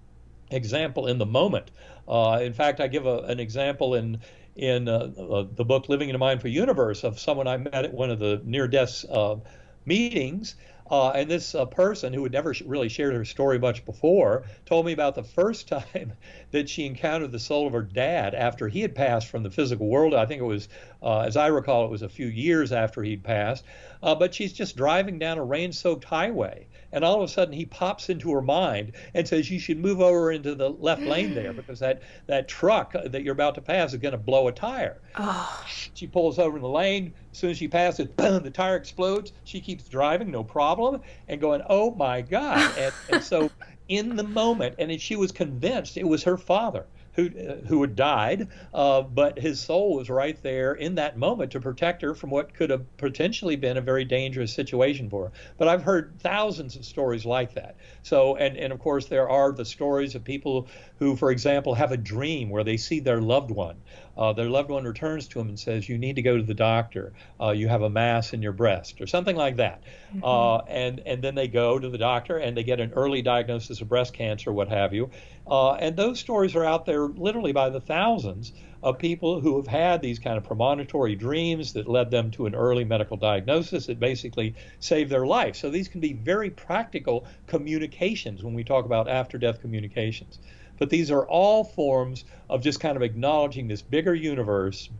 example 0.51 1.07
in 1.07 1.19
the 1.19 1.27
moment. 1.27 1.71
Uh, 2.07 2.39
in 2.43 2.53
fact, 2.53 2.81
I 2.81 2.87
give 2.87 3.07
a, 3.07 3.19
an 3.21 3.41
example 3.41 3.95
in 3.95 4.21
in 4.57 4.89
uh, 4.89 5.11
uh, 5.19 5.47
the 5.55 5.65
book 5.65 5.89
Living 5.89 6.09
in 6.09 6.15
a 6.15 6.19
Mindful 6.19 6.51
Universe 6.51 7.05
of 7.05 7.19
someone 7.19 7.47
I 7.47 7.57
met 7.57 7.75
at 7.75 7.93
one 7.93 8.11
of 8.11 8.19
the 8.19 8.41
near 8.45 8.69
death 8.69 9.05
uh, 9.11 9.37
meetings. 9.85 10.57
Uh, 10.91 11.11
and 11.11 11.31
this 11.31 11.55
uh, 11.55 11.65
person 11.65 12.13
who 12.13 12.23
had 12.23 12.33
never 12.33 12.55
really 12.67 12.91
shared 12.91 13.15
her 13.15 13.25
story 13.25 13.59
much 13.59 13.87
before 13.87 14.45
told 14.67 14.85
me 14.85 14.93
about 14.93 15.15
the 15.15 15.23
first 15.23 15.67
time 15.95 16.13
that 16.51 16.69
she 16.69 16.85
encountered 16.85 17.33
the 17.33 17.39
soul 17.39 17.67
of 17.67 17.73
her 17.73 17.83
dad 17.83 18.35
after 18.35 18.69
he 18.69 18.83
had 18.83 18.95
passed 18.95 19.29
from 19.29 19.43
the 19.43 19.51
physical 19.51 19.89
world. 19.89 20.13
I 20.13 20.27
think 20.27 20.43
it 20.43 20.45
was, 20.45 20.69
uh, 21.03 21.21
as 21.21 21.39
I 21.39 21.47
recall, 21.47 21.87
it 21.87 21.91
was 21.91 22.03
a 22.03 22.09
few 22.09 22.27
years 22.27 22.71
after 22.71 23.03
he'd 23.03 23.25
passed. 23.25 23.65
but 24.03 24.35
she's 24.35 24.53
just 24.53 24.77
driving 24.77 25.19
down 25.19 25.39
a 25.39 25.45
rain 25.45 25.73
soaked 25.73 26.05
highway. 26.05 26.67
And 26.95 27.05
all 27.05 27.17
of 27.17 27.29
a 27.29 27.29
sudden, 27.29 27.53
he 27.53 27.67
pops 27.67 28.09
into 28.09 28.33
her 28.33 28.41
mind 28.41 28.93
and 29.15 29.27
says, 29.27 29.51
You 29.51 29.59
should 29.59 29.79
move 29.79 30.01
over 30.01 30.31
into 30.31 30.55
the 30.55 30.71
left 30.71 31.03
lane 31.03 31.35
there 31.35 31.53
because 31.53 31.81
that, 31.81 32.03
that 32.29 32.47
truck 32.47 32.93
that 32.93 33.25
you're 33.25 33.33
about 33.33 33.57
to 33.57 33.61
pass 33.61 33.93
is 33.93 33.99
going 33.99 34.13
to 34.13 34.19
blow 34.19 34.47
a 34.47 34.53
tire. 34.53 35.01
Oh. 35.17 35.67
She 35.95 36.07
pulls 36.07 36.39
over 36.39 36.57
in 36.57 36.63
the 36.63 36.69
lane. 36.69 37.13
As 37.33 37.39
soon 37.39 37.51
as 37.51 37.59
she 37.59 37.67
passes, 37.67 38.07
boom, 38.07 38.45
the 38.45 38.51
tire 38.51 38.77
explodes. 38.77 39.33
She 39.43 39.61
keeps 39.61 39.89
driving, 39.89 40.31
no 40.31 40.45
problem, 40.45 41.01
and 41.27 41.41
going, 41.41 41.63
Oh 41.69 41.91
my 41.97 42.23
God. 42.23 42.79
And, 42.79 42.95
and 43.11 43.23
so, 43.25 43.51
in 43.89 44.15
the 44.15 44.25
moment, 44.25 44.77
and 44.79 45.01
she 45.01 45.17
was 45.17 45.33
convinced 45.33 45.97
it 45.97 46.07
was 46.07 46.23
her 46.23 46.37
father 46.37 46.87
who 47.15 47.29
who 47.69 47.81
had 47.81 47.97
died, 47.97 48.49
uh, 48.73 49.03
but 49.03 49.39
his 49.39 49.61
soul 49.61 49.97
was 49.97 50.11
right 50.11 50.41
there 50.43 50.75
in 50.75 50.97
that 50.97 51.17
moment 51.17 51.53
to 51.53 51.61
protect 51.61 52.03
her 52.03 52.15
from 52.15 52.31
what 52.31 52.55
could 52.55 52.71
have 52.71 52.97
potentially 52.97 53.57
been 53.57 53.77
a 53.77 53.81
very 53.81 54.05
dangerous 54.05 54.53
situation 54.53 55.09
for 55.09 55.27
her. 55.27 55.33
But 55.57 55.69
I've 55.69 55.83
heard 55.83 56.15
thousands 56.19 56.77
of 56.77 56.85
stories 56.85 57.25
like 57.25 57.55
that. 57.55 57.77
So, 58.03 58.37
and 58.37 58.57
and 58.57 58.73
of 58.73 58.81
course 58.81 59.07
there 59.07 59.29
are 59.29 59.53
the 59.53 59.65
stories 59.65 60.15
of 60.15 60.25
people 60.25 60.69
who, 60.99 61.17
for 61.17 61.31
example, 61.31 61.75
have 61.75 61.93
a 61.93 61.97
dream 61.97 62.51
where 62.51 62.65
they 62.65 62.77
see 62.77 63.01
their 63.01 63.21
loved 63.21 63.51
one. 63.51 63.77
Uh, 64.17 64.33
their 64.33 64.49
loved 64.49 64.71
one 64.71 64.85
returns 64.85 65.27
to 65.27 65.39
them 65.39 65.49
and 65.49 65.59
says, 65.59 65.89
"You 65.89 65.99
need 65.99 66.17
to 66.17 66.23
go 66.23 66.37
to 66.37 66.43
the 66.43 66.55
doctor. 66.55 67.13
Uh, 67.41 67.51
you 67.51 67.69
have 67.69 67.83
a 67.83 67.91
mass 67.91 68.33
in 68.33 68.43
your 68.43 68.53
breast, 68.53 69.01
or 69.01 69.07
something 69.07 69.37
like 69.37 69.57
that." 69.57 69.83
Mm-hmm. 70.15 70.25
Uh, 70.25 70.59
and 70.69 71.01
and 71.05 71.23
then 71.23 71.35
they 71.35 71.49
go 71.49 71.79
to 71.79 71.89
the 71.89 71.99
doctor 71.99 72.39
and 72.39 72.57
they 72.57 72.63
get 72.63 72.81
an 72.81 72.93
early 72.95 73.23
diagnosis 73.23 73.81
of 73.81 73.89
breast 73.89 74.15
cancer, 74.15 74.53
what 74.53 74.69
have 74.69 74.95
you. 74.95 75.11
Uh, 75.47 75.73
and 75.73 75.97
those 75.97 76.19
stories 76.21 76.57
are 76.57 76.65
out 76.65 76.87
there 76.87 77.04
literally 77.09 77.53
by 77.53 77.71
the 77.71 77.81
thousands 77.81 78.53
of 78.83 78.99
people 78.99 79.41
who 79.41 79.57
have 79.57 79.67
had 79.67 80.03
these 80.03 80.19
kind 80.19 80.37
of 80.37 80.45
premonitory 80.45 81.15
dreams 81.15 81.73
that 81.73 81.89
led 81.89 82.11
them 82.11 82.31
to 82.31 82.47
an 82.47 82.55
early 82.55 82.85
medical 82.85 83.17
diagnosis 83.17 83.87
that 83.87 83.99
basically 83.99 84.55
saved 84.79 85.11
their 85.11 85.27
life. 85.27 85.57
So 85.57 85.71
these 85.71 85.89
can 85.89 86.01
be 86.01 86.13
very 86.13 86.51
practical 86.51 87.27
communications 87.47 88.45
when 88.45 88.55
we 88.55 88.63
talk 88.63 88.85
about 88.85 89.09
after 89.09 89.39
death 89.39 89.61
communications. 89.61 90.39
But 90.79 90.91
these 90.91 91.11
are 91.11 91.27
all 91.27 91.65
forms 91.65 92.25
of 92.51 92.63
just 92.63 92.81
kind 92.81 92.97
of 92.97 93.03
acknowledging 93.03 93.69
this 93.69 93.81
bigger 93.81 94.15
universe 94.15 94.91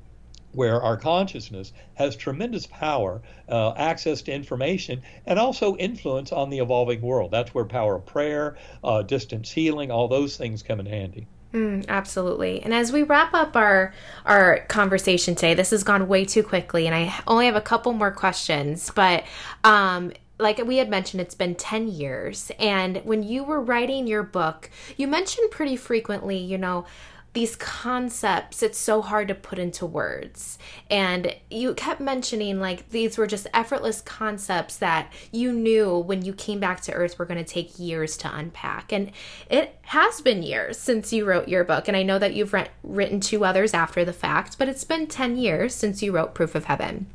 where 0.55 0.81
our 0.81 0.97
consciousness 0.97 1.73
has 1.95 2.15
tremendous 2.17 2.67
power, 2.67 3.21
uh, 3.49 3.73
access 3.77 4.23
to 4.23 4.33
information, 4.33 5.03
and 5.27 5.39
also 5.39 5.77
influence 5.77 6.33
on 6.33 6.49
the 6.49 6.61
evolving 6.61 7.01
world. 7.01 7.33
That's 7.33 7.53
where 7.53 7.65
power 7.65 7.97
of 7.97 8.07
prayer, 8.07 8.57
uh, 8.83 9.03
distance 9.03 9.51
healing, 9.51 9.91
all 9.91 10.09
those 10.09 10.37
things 10.37 10.63
come 10.63 10.81
in 10.81 10.87
handy. 10.87 11.27
Mm, 11.55 11.87
absolutely. 11.89 12.61
And 12.63 12.75
as 12.75 12.91
we 12.91 13.05
wrap 13.05 13.33
up 13.33 13.55
our 13.55 13.95
our 14.27 14.61
conversation 14.67 15.37
today, 15.37 15.55
this 15.55 15.71
has 15.71 15.85
gone 15.85 16.09
way 16.09 16.25
too 16.25 16.43
quickly, 16.43 16.87
and 16.87 16.95
I 16.95 17.15
only 17.29 17.47
have 17.47 17.55
a 17.55 17.61
couple 17.61 17.93
more 17.93 18.11
questions. 18.11 18.91
But 18.93 19.23
um, 19.63 20.13
like 20.41 20.59
we 20.59 20.79
had 20.79 20.91
mentioned, 20.91 21.21
it's 21.21 21.35
been 21.37 21.55
10 21.55 21.89
years. 21.89 22.51
And 22.59 22.99
when 23.05 23.23
you 23.23 23.45
were 23.45 23.61
writing 23.61 24.09
your 24.09 24.25
book, 24.25 24.69
you 24.97 25.07
mentioned 25.07 25.53
pretty 25.53 25.77
frequently, 25.77 26.37
you 26.37 26.59
know, 26.59 26.87
these 27.35 27.57
concepts 27.57 28.63
it's 28.63 28.79
so 28.79 29.03
hard 29.03 29.29
to 29.29 29.35
put 29.35 29.59
into 29.59 29.85
words. 29.85 30.59
And 30.89 31.35
you 31.51 31.75
kept 31.75 32.01
mentioning 32.01 32.61
like 32.61 32.91
these 32.91 33.19
were 33.19 33.27
just 33.27 33.47
effortless 33.53 34.01
concepts 34.01 34.77
that 34.79 35.13
you 35.31 35.53
knew 35.53 35.99
when 35.99 36.25
you 36.25 36.33
came 36.33 36.61
back 36.61 36.81
to 36.83 36.93
earth 36.93 37.19
were 37.19 37.27
going 37.27 37.45
to 37.45 37.53
take 37.53 37.79
years 37.79 38.17
to 38.19 38.35
unpack. 38.35 38.93
And 38.93 39.11
it 39.51 39.77
has 39.83 40.21
been 40.21 40.43
years 40.43 40.79
since 40.79 41.13
you 41.13 41.25
wrote 41.25 41.49
your 41.49 41.63
book 41.65 41.89
and 41.89 41.97
i 41.97 42.03
know 42.03 42.19
that 42.19 42.35
you've 42.35 42.55
re- 42.55 42.69
written 42.83 43.21
two 43.21 43.45
others 43.45 43.75
after 43.75 44.05
the 44.05 44.13
fact 44.13 44.57
but 44.57 44.69
it's 44.69 44.85
been 44.85 45.07
10 45.07 45.37
years 45.37 45.75
since 45.75 46.03
you 46.03 46.13
wrote 46.13 46.35
proof 46.35 46.55
of 46.55 46.65
heaven. 46.65 47.07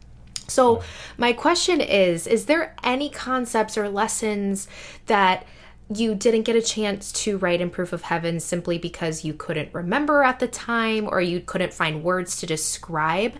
So, 0.48 0.82
my 1.18 1.34
question 1.34 1.80
is 1.82 2.28
Is 2.28 2.46
there 2.46 2.76
any 2.84 3.10
concepts 3.10 3.78
or 3.78 3.88
lessons 3.88 4.68
that 5.06 5.46
you 5.94 6.14
didn't 6.14 6.44
get 6.44 6.56
a 6.56 6.62
chance 6.62 7.12
to 7.12 7.38
write 7.38 7.62
in 7.62 7.70
Proof 7.70 7.94
of 7.94 8.04
Heaven 8.04 8.40
simply 8.40 8.78
because 8.78 9.26
you 9.26 9.34
couldn't 9.34 9.74
remember 9.74 10.24
at 10.24 10.40
the 10.40 10.48
time 10.48 11.08
or 11.08 11.20
you 11.20 11.40
couldn't 11.40 11.74
find 11.74 12.04
words 12.04 12.38
to 12.38 12.46
describe? 12.46 13.34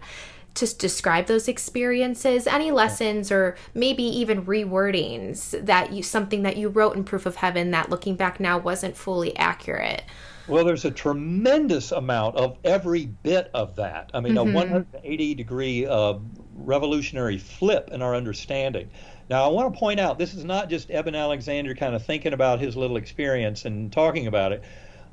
To 0.56 0.78
describe 0.78 1.28
those 1.28 1.48
experiences, 1.48 2.48
any 2.48 2.72
lessons 2.72 3.32
or 3.32 3.56
maybe 3.74 4.04
even 4.04 4.46
rewordings 4.46 5.64
that 5.66 5.94
you 5.94 6.02
something 6.02 6.42
that 6.44 6.58
you 6.58 6.70
wrote 6.70 6.96
in 6.96 7.04
Proof 7.04 7.26
of 7.28 7.36
Heaven 7.36 7.72
that 7.72 7.90
looking 7.90 8.16
back 8.16 8.40
now 8.40 8.58
wasn't 8.58 8.98
fully 8.98 9.38
accurate. 9.38 10.04
Well, 10.48 10.66
there's 10.66 10.86
a 10.86 10.92
tremendous 10.92 11.92
amount 11.92 12.36
of 12.36 12.58
every 12.64 13.06
bit 13.06 13.52
of 13.54 13.76
that. 13.76 14.10
I 14.16 14.20
mean, 14.20 14.34
mm-hmm. 14.34 14.50
a 14.50 14.54
180 14.54 15.36
degree 15.36 15.86
uh, 15.86 16.16
revolutionary 16.56 17.38
flip 17.38 17.90
in 17.92 18.02
our 18.02 18.16
understanding. 18.16 18.90
Now, 19.30 19.46
I 19.46 19.50
want 19.50 19.72
to 19.72 19.80
point 19.80 20.00
out 20.00 20.18
this 20.18 20.34
is 20.34 20.44
not 20.44 20.70
just 20.70 20.90
Eben 20.90 21.14
Alexander 21.14 21.76
kind 21.76 21.94
of 21.94 22.04
thinking 22.04 22.34
about 22.34 22.60
his 22.60 22.76
little 22.76 22.98
experience 22.98 23.64
and 23.64 23.92
talking 23.94 24.26
about 24.26 24.54
it. 24.54 24.64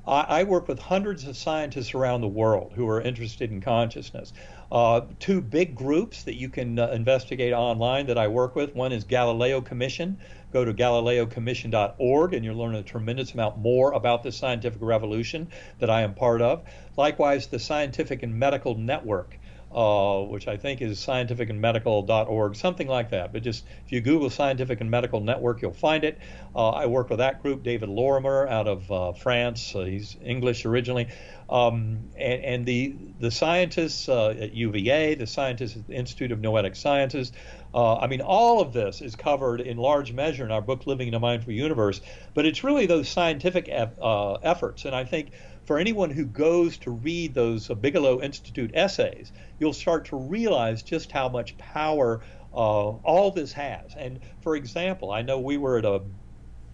I, 0.06 0.20
I 0.20 0.44
work 0.44 0.68
with 0.68 0.78
hundreds 0.78 1.26
of 1.26 1.36
scientists 1.36 1.92
around 1.92 2.22
the 2.22 2.28
world 2.28 2.72
who 2.74 2.88
are 2.88 2.98
interested 2.98 3.50
in 3.50 3.60
consciousness. 3.60 4.32
Uh, 4.72 5.02
two 5.18 5.42
big 5.42 5.74
groups 5.74 6.22
that 6.22 6.36
you 6.36 6.48
can 6.48 6.78
uh, 6.78 6.88
investigate 6.88 7.52
online 7.52 8.06
that 8.06 8.16
I 8.16 8.28
work 8.28 8.56
with. 8.56 8.74
One 8.74 8.90
is 8.92 9.04
Galileo 9.04 9.60
Commission. 9.60 10.16
Go 10.50 10.64
to 10.64 10.72
galileocommission.org 10.72 12.32
and 12.32 12.42
you'll 12.42 12.56
learn 12.56 12.74
a 12.74 12.82
tremendous 12.82 13.34
amount 13.34 13.58
more 13.58 13.92
about 13.92 14.22
the 14.22 14.32
scientific 14.32 14.80
revolution 14.80 15.48
that 15.80 15.90
I 15.90 16.00
am 16.00 16.14
part 16.14 16.40
of. 16.40 16.64
Likewise, 16.96 17.48
the 17.48 17.58
Scientific 17.58 18.22
and 18.22 18.34
Medical 18.34 18.76
Network 18.76 19.38
uh, 19.76 20.22
which 20.22 20.48
I 20.48 20.56
think 20.56 20.80
is 20.80 20.98
scientificandmedical.org, 20.98 22.56
something 22.56 22.88
like 22.88 23.10
that. 23.10 23.30
But 23.34 23.42
just 23.42 23.66
if 23.84 23.92
you 23.92 24.00
Google 24.00 24.30
Scientific 24.30 24.80
and 24.80 24.90
Medical 24.90 25.20
Network, 25.20 25.60
you'll 25.60 25.74
find 25.74 26.02
it. 26.02 26.18
Uh, 26.54 26.70
I 26.70 26.86
work 26.86 27.10
with 27.10 27.18
that 27.18 27.42
group, 27.42 27.62
David 27.62 27.90
Lorimer 27.90 28.48
out 28.48 28.66
of 28.66 28.90
uh, 28.90 29.12
France. 29.12 29.74
Uh, 29.76 29.80
he's 29.80 30.16
English 30.24 30.64
originally. 30.64 31.08
Um, 31.50 32.08
and, 32.16 32.44
and, 32.44 32.66
the 32.66 32.96
the 33.20 33.30
scientists 33.30 34.08
uh, 34.08 34.30
at 34.30 34.54
UVA, 34.54 35.14
the 35.14 35.26
scientists 35.26 35.76
at 35.76 35.86
the 35.86 35.94
Institute 35.94 36.32
of 36.32 36.40
Noetic 36.40 36.74
Sciences, 36.74 37.32
I 37.72 38.06
mean, 38.06 38.22
all 38.22 38.62
of 38.62 38.72
this 38.72 39.02
is 39.02 39.14
covered 39.14 39.60
in 39.60 39.76
large 39.76 40.10
measure 40.10 40.46
in 40.46 40.50
our 40.50 40.62
book, 40.62 40.86
Living 40.86 41.08
in 41.08 41.14
a 41.14 41.20
Mindful 41.20 41.52
Universe. 41.52 42.00
But 42.32 42.46
it's 42.46 42.64
really 42.64 42.86
those 42.86 43.10
scientific 43.10 43.68
efforts, 43.70 44.86
and 44.86 44.96
I 44.96 45.04
think 45.04 45.32
for 45.66 45.78
anyone 45.78 46.10
who 46.10 46.24
goes 46.24 46.78
to 46.78 46.92
read 46.92 47.34
those 47.34 47.68
uh, 47.68 47.74
Bigelow 47.74 48.22
Institute 48.22 48.70
essays, 48.74 49.32
you'll 49.58 49.72
start 49.72 50.06
to 50.06 50.16
realize 50.16 50.82
just 50.82 51.10
how 51.10 51.28
much 51.28 51.58
power 51.58 52.22
uh, 52.54 52.56
all 52.56 53.32
this 53.32 53.52
has. 53.52 53.94
And 53.96 54.20
for 54.40 54.54
example, 54.56 55.10
I 55.10 55.22
know 55.22 55.40
we 55.40 55.58
were 55.58 55.78
at 55.78 55.84
a, 55.84 56.02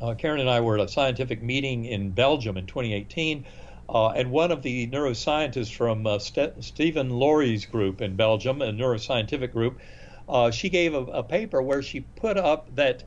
uh, 0.01 0.15
Karen 0.15 0.41
and 0.41 0.51
I 0.51 0.61
were 0.61 0.79
at 0.79 0.85
a 0.85 0.89
scientific 0.89 1.43
meeting 1.43 1.87
in 1.87 2.11
Belgium 2.11 2.57
in 2.57 2.67
2018. 2.67 3.47
Uh, 3.89 4.09
and 4.11 4.31
one 4.31 4.53
of 4.53 4.63
the 4.63 4.87
neuroscientists 4.89 5.75
from 5.75 6.07
uh, 6.07 6.19
St- 6.19 6.63
Steven 6.63 7.11
Laureys' 7.11 7.69
group 7.71 8.01
in 8.01 8.15
Belgium, 8.15 8.63
a 8.63 8.73
neuroscientific 8.73 9.53
group, 9.53 9.81
uh, 10.29 10.51
she 10.51 10.69
gave 10.69 10.95
a, 10.95 11.03
a, 11.05 11.23
paper 11.23 11.61
where 11.61 11.83
she 11.83 12.01
put 12.01 12.37
up 12.37 12.75
that 12.77 13.03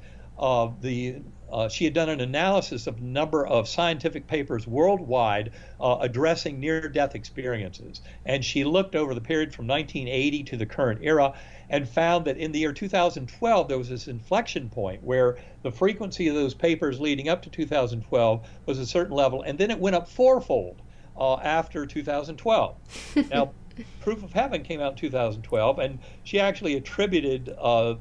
the 0.81 1.21
uh, 1.52 1.70
she 1.70 1.86
had 1.86 1.93
done 1.93 2.10
an 2.10 2.22
analysis 2.22 2.88
of 2.88 2.98
a 2.98 3.04
number 3.04 3.46
of 3.46 3.68
scientific 3.68 4.28
papers 4.28 4.68
worldwide 4.68 5.52
uh, 5.80 5.98
addressing 6.02 6.60
near 6.60 6.88
death 6.89 7.16
experiences. 7.16 8.02
And 8.26 8.43
she 8.43 8.64
looked 8.64 8.96
over 8.96 9.14
the 9.14 9.22
period 9.22 9.54
from 9.54 9.68
1980 9.68 10.43
to 10.43 10.58
the 10.58 10.66
current 10.66 11.00
era 11.04 11.34
and 11.70 11.88
found 11.88 12.26
that 12.26 12.38
in 12.38 12.52
the 12.52 12.60
year 12.60 12.74
2012 12.74 13.68
there 13.68 13.78
was 13.78 13.89
this 13.89 14.08
inflection 14.08 14.70
point 14.70 15.04
where 15.04 15.38
the 15.64 15.72
frequency 15.72 16.28
of 16.28 16.36
those 16.36 16.54
papers 16.54 17.00
leading 17.00 17.30
up 17.30 17.41
to 17.43 17.50
2012 17.50 18.48
was 18.66 18.80
a 18.80 18.86
certain 18.86 19.16
level, 19.16 19.41
and 19.41 19.58
then 19.58 19.72
it 19.72 19.80
went 19.80 19.96
up 19.96 20.08
fourfold 20.08 20.82
uh, 21.18 21.36
after 21.38 21.86
2012. 21.86 22.76
now, 23.30 23.52
Proof 24.00 24.24
of 24.24 24.32
Heaven 24.32 24.64
came 24.64 24.80
out 24.80 24.93
in 24.93 24.98
2012, 24.98 25.80
and 25.80 26.00
she 26.24 26.39
actually 26.39 26.76
attributed 26.76 27.54
uh, 27.60 27.96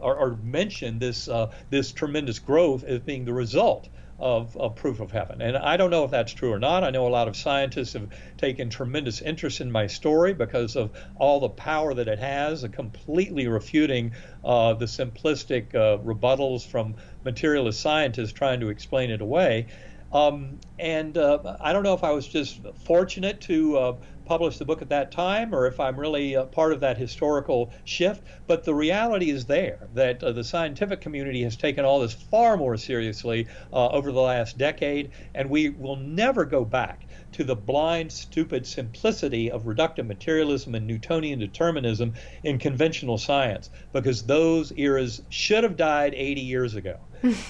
or, 0.00 0.16
or 0.16 0.36
mention 0.42 0.98
this 0.98 1.28
uh, 1.28 1.50
this 1.70 1.92
tremendous 1.92 2.38
growth 2.38 2.84
as 2.84 3.00
being 3.00 3.24
the 3.24 3.32
result 3.32 3.88
of, 4.18 4.56
of, 4.56 4.76
proof 4.76 5.00
of 5.00 5.10
heaven. 5.10 5.42
And 5.42 5.56
I 5.56 5.76
don't 5.76 5.90
know 5.90 6.04
if 6.04 6.10
that's 6.10 6.32
true 6.32 6.52
or 6.52 6.58
not. 6.58 6.84
I 6.84 6.90
know 6.90 7.06
a 7.06 7.08
lot 7.08 7.26
of 7.28 7.36
scientists 7.36 7.94
have 7.94 8.08
taken 8.38 8.70
tremendous 8.70 9.20
interest 9.20 9.60
in 9.60 9.70
my 9.72 9.86
story 9.86 10.34
because 10.34 10.76
of 10.76 10.92
all 11.16 11.40
the 11.40 11.48
power 11.48 11.94
that 11.94 12.06
it 12.06 12.18
has, 12.18 12.64
completely 12.72 13.48
refuting 13.48 14.12
uh, 14.44 14.74
the 14.74 14.84
simplistic 14.84 15.74
uh, 15.74 15.98
rebuttals 15.98 16.66
from 16.66 16.94
materialist 17.24 17.80
scientists 17.80 18.32
trying 18.32 18.60
to 18.60 18.68
explain 18.68 19.10
it 19.10 19.20
away. 19.20 19.66
Um, 20.12 20.60
and 20.78 21.18
uh, 21.18 21.56
I 21.60 21.72
don't 21.72 21.82
know 21.82 21.94
if 21.94 22.04
I 22.04 22.12
was 22.12 22.28
just 22.28 22.60
fortunate 22.84 23.40
to 23.42 23.98
uh, 24.24 24.28
published 24.28 24.58
the 24.58 24.64
book 24.64 24.82
at 24.82 24.88
that 24.88 25.10
time 25.10 25.54
or 25.54 25.66
if 25.66 25.80
I'm 25.80 25.98
really 25.98 26.36
part 26.52 26.72
of 26.72 26.80
that 26.80 26.98
historical 26.98 27.72
shift. 27.84 28.22
But 28.46 28.64
the 28.64 28.74
reality 28.74 29.30
is 29.30 29.44
there 29.46 29.88
that 29.94 30.22
uh, 30.22 30.32
the 30.32 30.44
scientific 30.44 31.00
community 31.00 31.42
has 31.42 31.56
taken 31.56 31.84
all 31.84 32.00
this 32.00 32.12
far 32.12 32.56
more 32.56 32.76
seriously 32.76 33.46
uh, 33.72 33.88
over 33.88 34.12
the 34.12 34.20
last 34.20 34.58
decade, 34.58 35.10
and 35.34 35.50
we 35.50 35.70
will 35.70 35.96
never 35.96 36.44
go 36.44 36.64
back 36.64 37.06
to 37.32 37.44
the 37.44 37.56
blind, 37.56 38.12
stupid 38.12 38.66
simplicity 38.66 39.50
of 39.50 39.64
reductive 39.64 40.06
materialism 40.06 40.74
and 40.74 40.86
Newtonian 40.86 41.38
determinism 41.38 42.14
in 42.44 42.58
conventional 42.58 43.18
science, 43.18 43.70
because 43.92 44.22
those 44.22 44.72
eras 44.76 45.22
should 45.30 45.64
have 45.64 45.76
died 45.76 46.14
80 46.14 46.40
years 46.40 46.74
ago. 46.74 46.98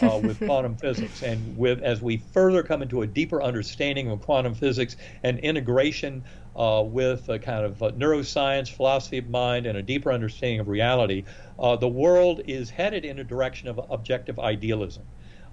uh, 0.03 0.21
with 0.23 0.39
quantum 0.47 0.77
physics. 0.77 1.23
And 1.23 1.57
with 1.57 1.83
as 1.83 2.01
we 2.01 2.19
further 2.33 2.63
come 2.63 2.83
into 2.83 3.03
a 3.03 3.07
deeper 3.07 3.43
understanding 3.43 4.11
of 4.11 4.21
quantum 4.21 4.55
physics 4.55 4.97
and 5.23 5.39
integration 5.41 6.25
uh, 6.57 6.83
with 6.85 7.29
a 7.29 7.39
kind 7.39 7.65
of 7.65 7.79
neuroscience, 7.97 8.69
philosophy 8.69 9.19
of 9.19 9.29
mind, 9.29 9.67
and 9.67 9.77
a 9.77 9.83
deeper 9.83 10.13
understanding 10.13 10.61
of 10.61 10.69
reality, 10.69 11.25
uh, 11.59 11.77
the 11.77 11.89
world 11.89 12.41
is 12.47 12.71
headed 12.71 13.05
in 13.05 13.19
a 13.19 13.25
direction 13.25 13.69
of 13.69 13.81
objective 13.91 14.39
idealism. 14.39 15.05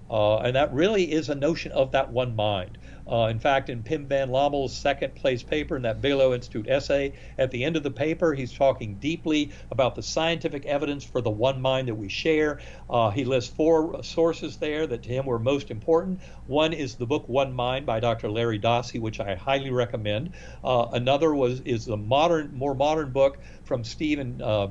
Uh, 0.10 0.38
and 0.40 0.56
that 0.56 0.74
really 0.74 1.12
is 1.12 1.30
a 1.30 1.36
notion 1.36 1.72
of 1.72 1.92
that 1.92 2.12
one 2.12 2.36
mind. 2.36 2.78
Uh, 3.10 3.28
in 3.28 3.40
fact, 3.40 3.70
in 3.70 3.84
Pim 3.84 4.08
Van 4.08 4.30
Lommel's 4.30 4.76
second 4.76 5.16
place 5.16 5.44
paper 5.44 5.76
in 5.76 5.84
that 5.84 6.02
Bigelow 6.02 6.34
Institute 6.34 6.68
essay, 6.68 7.14
at 7.38 7.52
the 7.52 7.64
end 7.64 7.76
of 7.76 7.84
the 7.84 7.92
paper, 7.92 8.34
he's 8.34 8.54
talking 8.54 8.96
deeply 8.96 9.52
about 9.70 9.96
the 9.96 10.04
scientific 10.04 10.66
evidence 10.66 11.04
for 11.04 11.22
the 11.22 11.30
one 11.30 11.62
mind 11.62 11.88
that 11.88 11.96
we 11.96 12.10
share. 12.10 12.60
Uh, 12.90 13.10
he 13.10 13.26
lists 13.26 13.54
four 13.54 14.04
sources 14.04 14.58
there 14.58 14.88
that 14.88 15.04
to 15.04 15.10
him 15.10 15.26
were 15.26 15.40
most 15.40 15.72
important. 15.72 16.22
One 16.48 16.74
is 16.74 16.96
the 16.96 17.06
book 17.06 17.28
One 17.28 17.54
Mind 17.54 17.86
by 17.86 18.00
Dr. 18.00 18.30
Larry 18.30 18.60
Dossey, 18.60 19.00
which 19.00 19.20
I 19.20 19.36
highly 19.36 19.72
recommend. 19.72 20.34
Uh, 20.64 20.88
another 20.92 21.34
was 21.34 21.62
is 21.62 21.86
the 21.86 21.98
modern, 21.98 22.56
more 22.56 22.76
modern 22.76 23.12
book 23.12 23.38
from 23.64 23.84
Stephen 23.84 24.42
uh, 24.42 24.68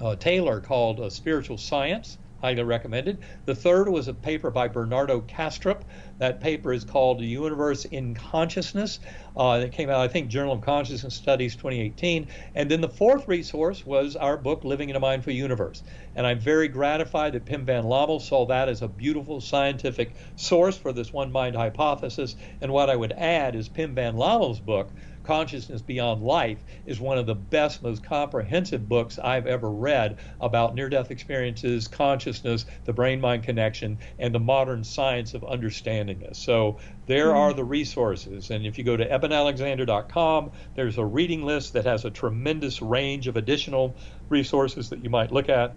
uh, 0.00 0.16
Taylor 0.16 0.60
called 0.60 1.00
uh, 1.00 1.10
Spiritual 1.10 1.58
Science 1.58 2.18
highly 2.46 2.62
recommended. 2.62 3.18
The 3.44 3.56
third 3.56 3.88
was 3.88 4.06
a 4.06 4.14
paper 4.14 4.52
by 4.52 4.68
Bernardo 4.68 5.20
Kastrup. 5.20 5.80
That 6.18 6.40
paper 6.40 6.72
is 6.72 6.84
called 6.84 7.18
The 7.18 7.26
Universe 7.26 7.86
in 7.86 8.14
Consciousness. 8.14 9.00
Uh, 9.36 9.62
it 9.64 9.72
came 9.72 9.90
out, 9.90 9.98
I 9.98 10.06
think, 10.06 10.28
Journal 10.28 10.52
of 10.52 10.60
Consciousness 10.60 11.12
Studies 11.12 11.56
2018. 11.56 12.28
And 12.54 12.70
then 12.70 12.80
the 12.80 12.88
fourth 12.88 13.26
resource 13.26 13.84
was 13.84 14.14
our 14.14 14.36
book, 14.36 14.62
Living 14.62 14.90
in 14.90 14.94
a 14.94 15.00
Mindful 15.00 15.32
Universe. 15.32 15.82
And 16.14 16.24
I'm 16.24 16.38
very 16.38 16.68
gratified 16.68 17.32
that 17.32 17.46
Pim 17.46 17.64
Van 17.64 17.82
Lommel 17.82 18.20
saw 18.20 18.46
that 18.46 18.68
as 18.68 18.80
a 18.80 18.86
beautiful 18.88 19.40
scientific 19.40 20.14
source 20.36 20.78
for 20.78 20.92
this 20.92 21.12
one 21.12 21.32
mind 21.32 21.56
hypothesis. 21.56 22.36
And 22.60 22.72
what 22.72 22.90
I 22.90 22.94
would 22.94 23.12
add 23.12 23.56
is 23.56 23.68
Pim 23.68 23.96
Van 23.96 24.14
Lommel's 24.14 24.60
book 24.60 24.88
Consciousness 25.26 25.82
Beyond 25.82 26.22
Life 26.22 26.58
is 26.86 27.00
one 27.00 27.18
of 27.18 27.26
the 27.26 27.34
best, 27.34 27.82
most 27.82 28.04
comprehensive 28.04 28.88
books 28.88 29.18
I've 29.18 29.46
ever 29.46 29.68
read 29.68 30.18
about 30.40 30.74
near 30.74 30.88
death 30.88 31.10
experiences, 31.10 31.88
consciousness, 31.88 32.64
the 32.84 32.92
brain 32.92 33.20
mind 33.20 33.42
connection, 33.42 33.98
and 34.18 34.32
the 34.32 34.38
modern 34.38 34.84
science 34.84 35.34
of 35.34 35.44
understanding 35.44 36.20
this. 36.20 36.38
So 36.38 36.78
there 37.06 37.28
mm-hmm. 37.28 37.38
are 37.38 37.52
the 37.52 37.64
resources. 37.64 38.50
And 38.50 38.64
if 38.64 38.78
you 38.78 38.84
go 38.84 38.96
to 38.96 39.04
ebenalexander.com, 39.04 40.52
there's 40.76 40.98
a 40.98 41.04
reading 41.04 41.44
list 41.44 41.72
that 41.72 41.86
has 41.86 42.04
a 42.04 42.10
tremendous 42.10 42.80
range 42.80 43.26
of 43.26 43.36
additional 43.36 43.96
resources 44.28 44.90
that 44.90 45.02
you 45.02 45.10
might 45.10 45.32
look 45.32 45.48
at. 45.48 45.74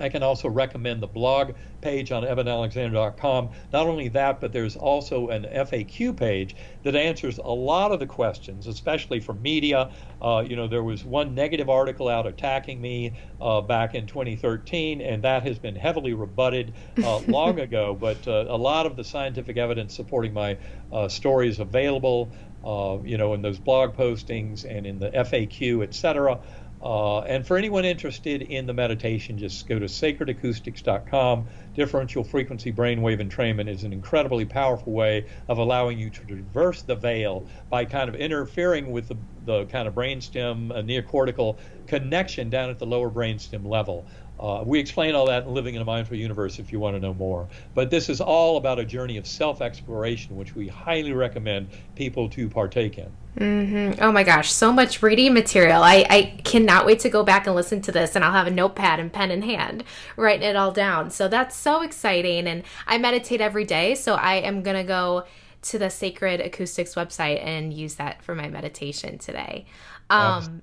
I 0.00 0.08
can 0.08 0.22
also 0.22 0.48
recommend 0.48 1.02
the 1.02 1.06
blog 1.06 1.52
page 1.80 2.12
on 2.12 2.24
ebenalexander.com. 2.24 3.50
Not 3.72 3.86
only 3.86 4.08
that, 4.08 4.40
but 4.40 4.52
there's 4.52 4.76
also 4.76 5.28
an 5.28 5.44
FAQ 5.44 6.16
page 6.16 6.56
that 6.82 6.96
answers 6.96 7.38
a 7.38 7.42
lot 7.42 7.92
of 7.92 8.00
the 8.00 8.06
questions, 8.06 8.66
especially 8.66 9.20
from 9.20 9.40
media. 9.42 9.90
Uh, 10.20 10.44
you 10.46 10.56
know, 10.56 10.66
there 10.66 10.82
was 10.82 11.04
one 11.04 11.34
negative 11.34 11.68
article 11.68 12.08
out 12.08 12.26
attacking 12.26 12.80
me 12.80 13.12
uh, 13.40 13.60
back 13.60 13.94
in 13.94 14.06
2013, 14.06 15.00
and 15.00 15.22
that 15.22 15.42
has 15.42 15.58
been 15.58 15.76
heavily 15.76 16.14
rebutted 16.14 16.72
uh, 17.02 17.18
long 17.28 17.60
ago. 17.60 17.96
But 17.98 18.26
uh, 18.26 18.46
a 18.48 18.56
lot 18.56 18.86
of 18.86 18.96
the 18.96 19.04
scientific 19.04 19.56
evidence 19.56 19.94
supporting 19.94 20.32
my 20.32 20.58
uh, 20.92 21.08
story 21.08 21.48
is 21.48 21.60
available, 21.60 22.32
uh, 22.64 22.98
you 23.04 23.18
know, 23.18 23.34
in 23.34 23.42
those 23.42 23.58
blog 23.58 23.94
postings 23.94 24.64
and 24.64 24.86
in 24.86 24.98
the 24.98 25.10
FAQ, 25.10 25.82
et 25.82 25.94
cetera. 25.94 26.40
Uh, 26.84 27.20
and 27.20 27.46
for 27.46 27.56
anyone 27.56 27.86
interested 27.86 28.42
in 28.42 28.66
the 28.66 28.74
meditation, 28.74 29.38
just 29.38 29.66
go 29.66 29.78
to 29.78 29.86
sacredacoustics.com. 29.86 31.46
Differential 31.74 32.22
frequency 32.22 32.70
brainwave 32.70 33.26
entrainment 33.26 33.70
is 33.70 33.84
an 33.84 33.92
incredibly 33.94 34.44
powerful 34.44 34.92
way 34.92 35.24
of 35.48 35.56
allowing 35.56 35.98
you 35.98 36.10
to 36.10 36.20
traverse 36.24 36.82
the 36.82 36.94
veil 36.94 37.46
by 37.70 37.86
kind 37.86 38.10
of 38.10 38.14
interfering 38.14 38.92
with 38.92 39.08
the, 39.08 39.16
the 39.46 39.64
kind 39.66 39.88
of 39.88 39.94
brainstem, 39.94 40.70
uh, 40.72 40.82
neocortical 40.82 41.56
connection 41.86 42.50
down 42.50 42.68
at 42.68 42.78
the 42.78 42.86
lower 42.86 43.10
brainstem 43.10 43.66
level. 43.66 44.04
Uh, 44.38 44.62
we 44.66 44.78
explain 44.78 45.14
all 45.14 45.26
that 45.26 45.44
in 45.44 45.54
Living 45.54 45.76
in 45.76 45.80
a 45.80 45.86
Mindful 45.86 46.18
Universe 46.18 46.58
if 46.58 46.70
you 46.70 46.80
want 46.80 46.96
to 46.96 47.00
know 47.00 47.14
more. 47.14 47.48
But 47.74 47.88
this 47.88 48.10
is 48.10 48.20
all 48.20 48.58
about 48.58 48.78
a 48.78 48.84
journey 48.84 49.16
of 49.16 49.26
self 49.26 49.62
exploration, 49.62 50.36
which 50.36 50.54
we 50.54 50.68
highly 50.68 51.14
recommend 51.14 51.68
people 51.94 52.28
to 52.30 52.50
partake 52.50 52.98
in. 52.98 53.10
Mm-hmm. 53.36 54.00
Oh 54.00 54.12
my 54.12 54.22
gosh, 54.22 54.52
so 54.52 54.72
much 54.72 55.02
reading 55.02 55.34
material. 55.34 55.82
I, 55.82 56.06
I 56.08 56.40
cannot 56.44 56.86
wait 56.86 57.00
to 57.00 57.08
go 57.08 57.24
back 57.24 57.46
and 57.46 57.56
listen 57.56 57.80
to 57.82 57.92
this, 57.92 58.14
and 58.14 58.24
I'll 58.24 58.32
have 58.32 58.46
a 58.46 58.50
notepad 58.50 59.00
and 59.00 59.12
pen 59.12 59.30
in 59.30 59.42
hand, 59.42 59.82
writing 60.16 60.48
it 60.48 60.56
all 60.56 60.70
down. 60.70 61.10
So 61.10 61.26
that's 61.26 61.56
so 61.56 61.82
exciting. 61.82 62.46
And 62.46 62.62
I 62.86 62.98
meditate 62.98 63.40
every 63.40 63.64
day, 63.64 63.96
so 63.96 64.14
I 64.14 64.34
am 64.36 64.62
going 64.62 64.76
to 64.76 64.84
go 64.84 65.24
to 65.62 65.78
the 65.78 65.90
Sacred 65.90 66.40
Acoustics 66.40 66.94
website 66.94 67.44
and 67.44 67.72
use 67.72 67.96
that 67.96 68.22
for 68.22 68.34
my 68.34 68.48
meditation 68.48 69.18
today. 69.18 69.66
Um, 70.10 70.62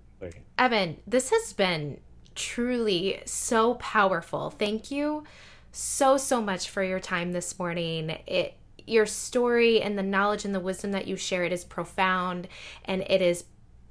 Eben, 0.58 0.98
this 1.08 1.32
has 1.32 1.54
been 1.54 2.00
truly 2.36 3.22
so 3.26 3.74
powerful. 3.76 4.52
Thank 4.52 4.92
you 4.92 5.26
so, 5.72 6.18
so 6.18 6.42
much 6.42 6.70
for 6.70 6.84
your 6.84 7.00
time 7.00 7.32
this 7.34 7.58
morning. 7.58 8.12
It 8.28 8.54
your 8.88 9.06
story 9.06 9.82
and 9.82 9.98
the 9.98 10.04
knowledge 10.04 10.46
and 10.46 10.54
the 10.54 10.60
wisdom 10.60 10.92
that 10.92 11.08
you 11.08 11.16
shared 11.16 11.52
is 11.52 11.64
profound 11.64 12.48
and 12.86 13.02
it 13.10 13.22
is 13.22 13.46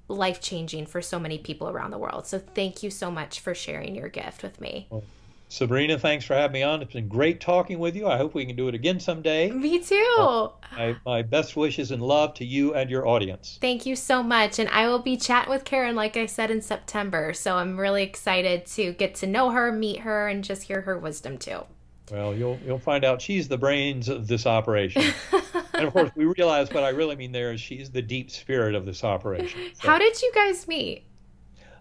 life 0.09 0.41
changing 0.41 0.87
for 0.87 1.01
so 1.01 1.19
many 1.19 1.39
people 1.39 1.69
around 1.69 1.91
the 1.91 1.99
world. 1.99 2.27
So 2.27 2.39
thank 2.39 2.83
you 2.83 2.91
so 2.91 3.11
much 3.11 3.41
for 3.41 3.55
sharing 3.55 3.95
your 3.95 4.09
gift 4.09 4.43
with 4.43 4.61
me. 4.61 4.89
Well, 4.91 5.05
Sabrina, 5.49 5.99
thanks 5.99 6.25
for 6.25 6.35
having 6.35 6.53
me 6.53 6.63
on. 6.63 6.81
It's 6.81 6.93
been 6.93 7.09
great 7.09 7.41
talking 7.41 7.81
with 7.81 7.97
you. 7.97 8.07
I 8.07 8.17
hope 8.17 8.35
we 8.35 8.47
can 8.47 8.55
do 8.55 8.69
it 8.69 8.75
again 8.75 9.01
someday. 9.01 9.51
Me 9.51 9.81
too. 9.81 10.17
Uh, 10.17 10.49
my, 10.77 10.97
my 11.05 11.23
best 11.23 11.57
wishes 11.57 11.91
and 11.91 12.01
love 12.01 12.35
to 12.35 12.45
you 12.45 12.75
and 12.75 12.89
your 12.89 13.09
audience. 13.09 13.59
Thank 13.61 13.85
you 13.85 13.97
so 13.97 14.23
much. 14.23 14.61
And 14.61 14.69
I 14.69 14.87
will 14.87 15.01
be 15.01 15.17
chatting 15.17 15.51
with 15.51 15.65
Karen, 15.65 15.97
like 15.97 16.17
I 16.17 16.27
said, 16.27 16.53
in 16.53 16.63
September. 16.63 17.33
So 17.33 17.57
I'm 17.57 17.81
really 17.81 18.05
excited 18.05 18.65
to 18.67 18.93
get 18.93 19.17
to 19.17 19.27
know 19.27 19.51
her, 19.51 19.73
meet 19.73 20.01
her, 20.01 20.29
and 20.29 20.45
just 20.45 20.65
hear 20.65 20.83
her 20.83 20.97
wisdom 20.97 21.37
too. 21.37 21.65
Well, 22.11 22.35
you'll 22.35 22.59
you'll 22.65 22.79
find 22.79 23.05
out 23.05 23.23
she's 23.23 23.49
the 23.49 23.59
brains 23.59 24.09
of 24.09 24.27
this 24.27 24.47
operation. 24.47 25.03
and 25.75 25.87
of 25.87 25.93
course, 25.93 26.11
we 26.17 26.25
realize 26.25 26.71
what 26.71 26.83
I 26.83 26.91
really 26.91 27.17
mean 27.17 27.33
there 27.33 27.53
is 27.53 27.61
she's 27.61 27.91
the 27.91 28.03
deep 28.03 28.31
spirit 28.31 28.75
of 28.75 28.85
this 28.85 29.05
operation. 29.05 29.61
So, 29.81 29.89
How 29.89 29.99
did 29.99 30.21
you 30.21 30.33
guys 30.35 30.67
meet? 30.67 31.05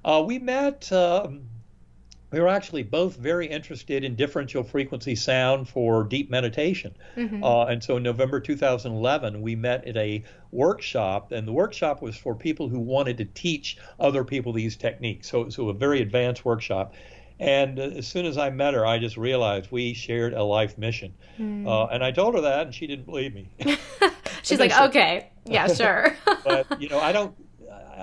Uh, 0.06 0.24
we 0.26 0.40
met. 0.40 0.92
Um, 0.92 1.50
we 2.32 2.40
were 2.40 2.48
actually 2.48 2.84
both 2.84 3.16
very 3.16 3.48
interested 3.48 4.04
in 4.04 4.16
differential 4.16 4.64
frequency 4.64 5.16
sound 5.16 5.68
for 5.68 6.04
deep 6.04 6.30
meditation. 6.30 6.96
Mm-hmm. 7.16 7.44
Uh, 7.44 7.66
and 7.66 7.84
so 7.84 7.98
in 7.98 8.04
November 8.04 8.40
2011, 8.40 9.42
we 9.42 9.56
met 9.56 9.88
at 9.88 9.98
a 9.98 10.24
workshop, 10.52 11.32
and 11.32 11.48
the 11.48 11.52
workshop 11.52 12.02
was 12.02 12.16
for 12.16 12.36
people 12.36 12.70
who 12.70 12.80
wanted 12.80 13.18
to 13.18 13.26
teach 13.26 13.78
other 14.00 14.24
people 14.24 14.54
these 14.54 14.76
techniques. 14.76 15.28
So, 15.30 15.50
so 15.50 15.70
a 15.70 15.74
very 15.74 16.02
advanced 16.02 16.46
workshop. 16.46 16.94
And 17.40 17.80
as 17.80 18.08
soon 18.08 18.26
as 18.26 18.38
I 18.38 18.50
met 18.50 18.74
her, 18.74 18.86
I 18.86 19.00
just 19.00 19.16
realized 19.16 19.72
we 19.72 19.94
shared 19.94 20.34
a 20.34 20.44
life 20.44 20.78
mission. 20.78 21.14
Mm. 21.40 21.68
Uh, 21.68 21.88
and 21.88 22.04
I 22.04 22.12
told 22.12 22.36
her 22.36 22.42
that, 22.42 22.66
and 22.68 22.76
she 22.76 22.86
didn't 22.86 23.06
believe 23.06 23.34
me. 23.34 23.50
She's 24.44 24.60
like, 24.60 24.78
okay, 24.78 25.30
yeah, 25.46 25.68
sure. 25.74 26.18
but, 26.44 26.82
you 26.82 26.90
know, 26.90 27.00
I 27.00 27.12
don't, 27.14 27.34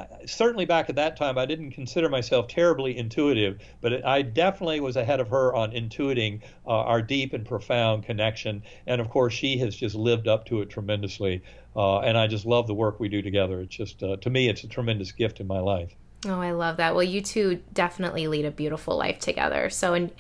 certainly 0.27 0.65
back 0.65 0.89
at 0.89 0.97
that 0.97 1.17
time, 1.17 1.39
I 1.39 1.47
didn't 1.47 1.73
consider 1.73 2.09
myself 2.09 2.49
terribly 2.49 2.97
intuitive, 2.97 3.61
but 3.81 3.93
it, 3.93 4.05
I 4.05 4.23
definitely 4.23 4.81
was 4.81 4.97
ahead 4.97 5.21
of 5.21 5.29
her 5.29 5.55
on 5.55 5.73
intuiting 5.73 6.43
uh, 6.67 6.71
our 6.71 7.03
deep 7.03 7.33
and 7.33 7.47
profound 7.47 8.05
connection. 8.05 8.63
And 8.87 9.01
of 9.01 9.11
course, 9.11 9.35
she 9.35 9.59
has 9.59 9.77
just 9.77 9.95
lived 9.95 10.29
up 10.29 10.47
to 10.47 10.61
it 10.63 10.71
tremendously. 10.71 11.43
Uh, 11.75 12.01
and 12.01 12.17
I 12.17 12.27
just 12.27 12.47
love 12.47 12.67
the 12.67 12.75
work 12.75 13.01
we 13.01 13.09
do 13.09 13.21
together. 13.21 13.61
It's 13.61 13.77
just, 13.77 14.03
uh, 14.03 14.17
to 14.17 14.31
me, 14.31 14.49
it's 14.49 14.65
a 14.65 14.69
tremendous 14.69 15.13
gift 15.13 15.41
in 15.41 15.47
my 15.47 15.61
life. 15.61 15.95
Oh, 16.25 16.41
I 16.41 16.53
love 16.53 16.79
that. 16.79 16.95
Well, 16.95 17.05
you 17.05 17.21
two 17.21 17.63
definitely 17.73 18.27
lead 18.27 18.45
a 18.45 18.51
beautiful 18.51 18.97
life 18.97 19.19
together. 19.19 19.71
So, 19.71 19.95
and 19.95 20.13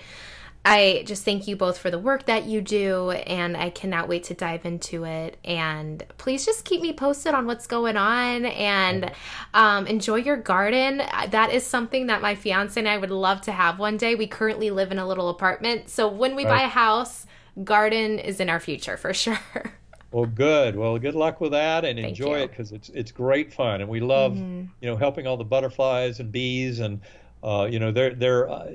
I 0.65 1.05
just 1.07 1.25
thank 1.25 1.47
you 1.47 1.55
both 1.55 1.79
for 1.79 1.93
the 1.93 1.99
work 1.99 2.27
that 2.27 2.45
you 2.45 2.61
do, 2.61 3.13
and 3.13 3.57
I 3.57 3.71
cannot 3.71 4.09
wait 4.09 4.25
to 4.25 4.35
dive 4.35 4.67
into 4.67 5.05
it. 5.05 5.39
And 5.45 6.05
please 6.19 6.45
just 6.45 6.65
keep 6.65 6.83
me 6.83 6.93
posted 6.93 7.35
on 7.35 7.47
what's 7.47 7.69
going 7.69 7.97
on 7.97 8.47
and 8.47 9.13
um, 9.55 9.87
enjoy 9.87 10.17
your 10.17 10.37
garden. 10.37 11.03
That 11.31 11.53
is 11.53 11.65
something 11.65 12.09
that 12.09 12.21
my 12.21 12.35
fiance 12.35 12.79
and 12.79 12.89
I 12.89 12.99
would 12.99 13.13
love 13.13 13.41
to 13.43 13.53
have 13.53 13.79
one 13.79 13.97
day. 13.97 14.17
We 14.17 14.27
currently 14.27 14.71
live 14.71 14.91
in 14.91 14.99
a 14.99 15.07
little 15.07 15.29
apartment, 15.29 15.89
so 15.89 16.09
when 16.09 16.35
we 16.35 16.45
right. 16.45 16.59
buy 16.59 16.63
a 16.65 16.69
house, 16.69 17.27
garden 17.63 18.19
is 18.19 18.41
in 18.41 18.51
our 18.51 18.61
future 18.61 18.97
for 18.97 19.15
sure. 19.15 19.39
Well, 20.11 20.27
good. 20.27 20.77
Well, 20.77 20.99
good 20.99 21.15
luck 21.15 21.41
with 21.41 21.53
that, 21.53 21.85
and 21.85 21.99
Thank 21.99 22.09
enjoy 22.09 22.39
you. 22.39 22.45
it 22.45 22.51
because 22.51 22.73
it's 22.73 22.89
it's 22.91 23.13
great 23.13 23.53
fun, 23.53 23.81
and 23.81 23.91
we 23.91 24.01
love 24.01 24.33
mm-hmm. 24.33 24.67
you 24.81 24.89
know 24.89 24.97
helping 24.97 25.27
all 25.27 25.37
the 25.37 25.45
butterflies 25.45 26.21
and 26.21 26.31
bees, 26.31 26.81
and 26.81 27.01
uh, 27.43 27.69
you 27.71 27.79
know 27.79 27.93
they're 27.93 28.15
they're. 28.15 28.49
Uh, 28.49 28.67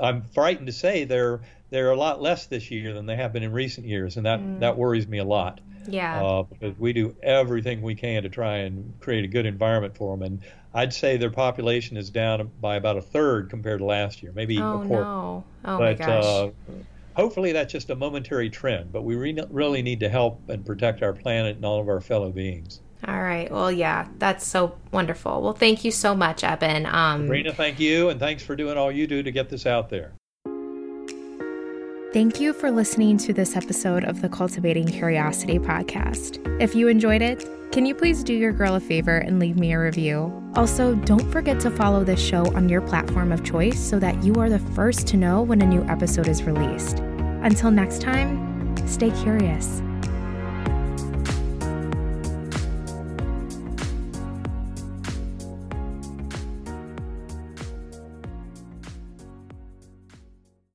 I'm 0.00 0.22
frightened 0.22 0.68
to 0.68 0.72
say 0.72 1.04
they're 1.04 1.40
they're 1.70 1.90
a 1.90 1.96
lot 1.96 2.22
less 2.22 2.46
this 2.46 2.70
year 2.70 2.94
than 2.94 3.06
they 3.06 3.16
have 3.16 3.32
been 3.32 3.42
in 3.42 3.52
recent 3.52 3.86
years, 3.86 4.16
and 4.16 4.26
that 4.26 4.40
mm. 4.40 4.60
that 4.60 4.76
worries 4.76 5.08
me 5.08 5.18
a 5.18 5.24
lot. 5.24 5.60
Yeah. 5.88 6.22
Uh, 6.22 6.42
because 6.44 6.78
we 6.78 6.92
do 6.92 7.16
everything 7.22 7.82
we 7.82 7.96
can 7.96 8.22
to 8.22 8.28
try 8.28 8.58
and 8.58 8.94
create 9.00 9.24
a 9.24 9.28
good 9.28 9.46
environment 9.46 9.96
for 9.96 10.16
them, 10.16 10.24
and 10.24 10.40
I'd 10.74 10.94
say 10.94 11.16
their 11.16 11.30
population 11.30 11.96
is 11.96 12.10
down 12.10 12.50
by 12.60 12.76
about 12.76 12.96
a 12.96 13.02
third 13.02 13.50
compared 13.50 13.80
to 13.80 13.84
last 13.84 14.22
year, 14.22 14.32
maybe 14.34 14.58
oh, 14.58 14.82
a 14.82 14.86
quarter. 14.86 15.04
No. 15.04 15.44
Oh 15.64 15.78
but, 15.78 15.98
my 15.98 16.06
gosh. 16.06 16.24
Uh, 16.24 16.50
hopefully 17.14 17.52
that's 17.52 17.72
just 17.72 17.90
a 17.90 17.94
momentary 17.94 18.50
trend, 18.50 18.92
but 18.92 19.02
we 19.02 19.16
re- 19.16 19.38
really 19.50 19.82
need 19.82 20.00
to 20.00 20.08
help 20.08 20.40
and 20.48 20.64
protect 20.64 21.02
our 21.02 21.12
planet 21.12 21.56
and 21.56 21.64
all 21.64 21.80
of 21.80 21.88
our 21.88 22.00
fellow 22.00 22.30
beings. 22.30 22.80
All 23.06 23.20
right. 23.20 23.50
Well, 23.50 23.72
yeah, 23.72 24.06
that's 24.18 24.46
so 24.46 24.76
wonderful. 24.92 25.42
Well, 25.42 25.54
thank 25.54 25.84
you 25.84 25.90
so 25.90 26.14
much, 26.14 26.44
Eben. 26.44 26.86
Um, 26.86 27.22
Sabrina, 27.22 27.52
thank 27.52 27.80
you, 27.80 28.10
and 28.10 28.20
thanks 28.20 28.44
for 28.44 28.54
doing 28.54 28.76
all 28.76 28.92
you 28.92 29.06
do 29.06 29.22
to 29.22 29.32
get 29.32 29.48
this 29.48 29.66
out 29.66 29.90
there. 29.90 30.12
Thank 32.12 32.42
you 32.42 32.52
for 32.52 32.70
listening 32.70 33.16
to 33.18 33.32
this 33.32 33.56
episode 33.56 34.04
of 34.04 34.20
the 34.20 34.28
Cultivating 34.28 34.86
Curiosity 34.86 35.58
podcast. 35.58 36.46
If 36.60 36.74
you 36.74 36.88
enjoyed 36.88 37.22
it, 37.22 37.48
can 37.72 37.86
you 37.86 37.94
please 37.94 38.22
do 38.22 38.34
your 38.34 38.52
girl 38.52 38.74
a 38.74 38.80
favor 38.80 39.16
and 39.16 39.38
leave 39.38 39.56
me 39.56 39.72
a 39.72 39.80
review? 39.80 40.30
Also, 40.54 40.94
don't 40.94 41.32
forget 41.32 41.58
to 41.60 41.70
follow 41.70 42.04
this 42.04 42.20
show 42.20 42.54
on 42.54 42.68
your 42.68 42.82
platform 42.82 43.32
of 43.32 43.42
choice 43.42 43.80
so 43.80 43.98
that 43.98 44.22
you 44.22 44.34
are 44.34 44.50
the 44.50 44.58
first 44.58 45.06
to 45.06 45.16
know 45.16 45.40
when 45.40 45.62
a 45.62 45.66
new 45.66 45.82
episode 45.84 46.28
is 46.28 46.42
released. 46.42 46.98
Until 46.98 47.70
next 47.70 48.02
time, 48.02 48.76
stay 48.86 49.10
curious. 49.22 49.80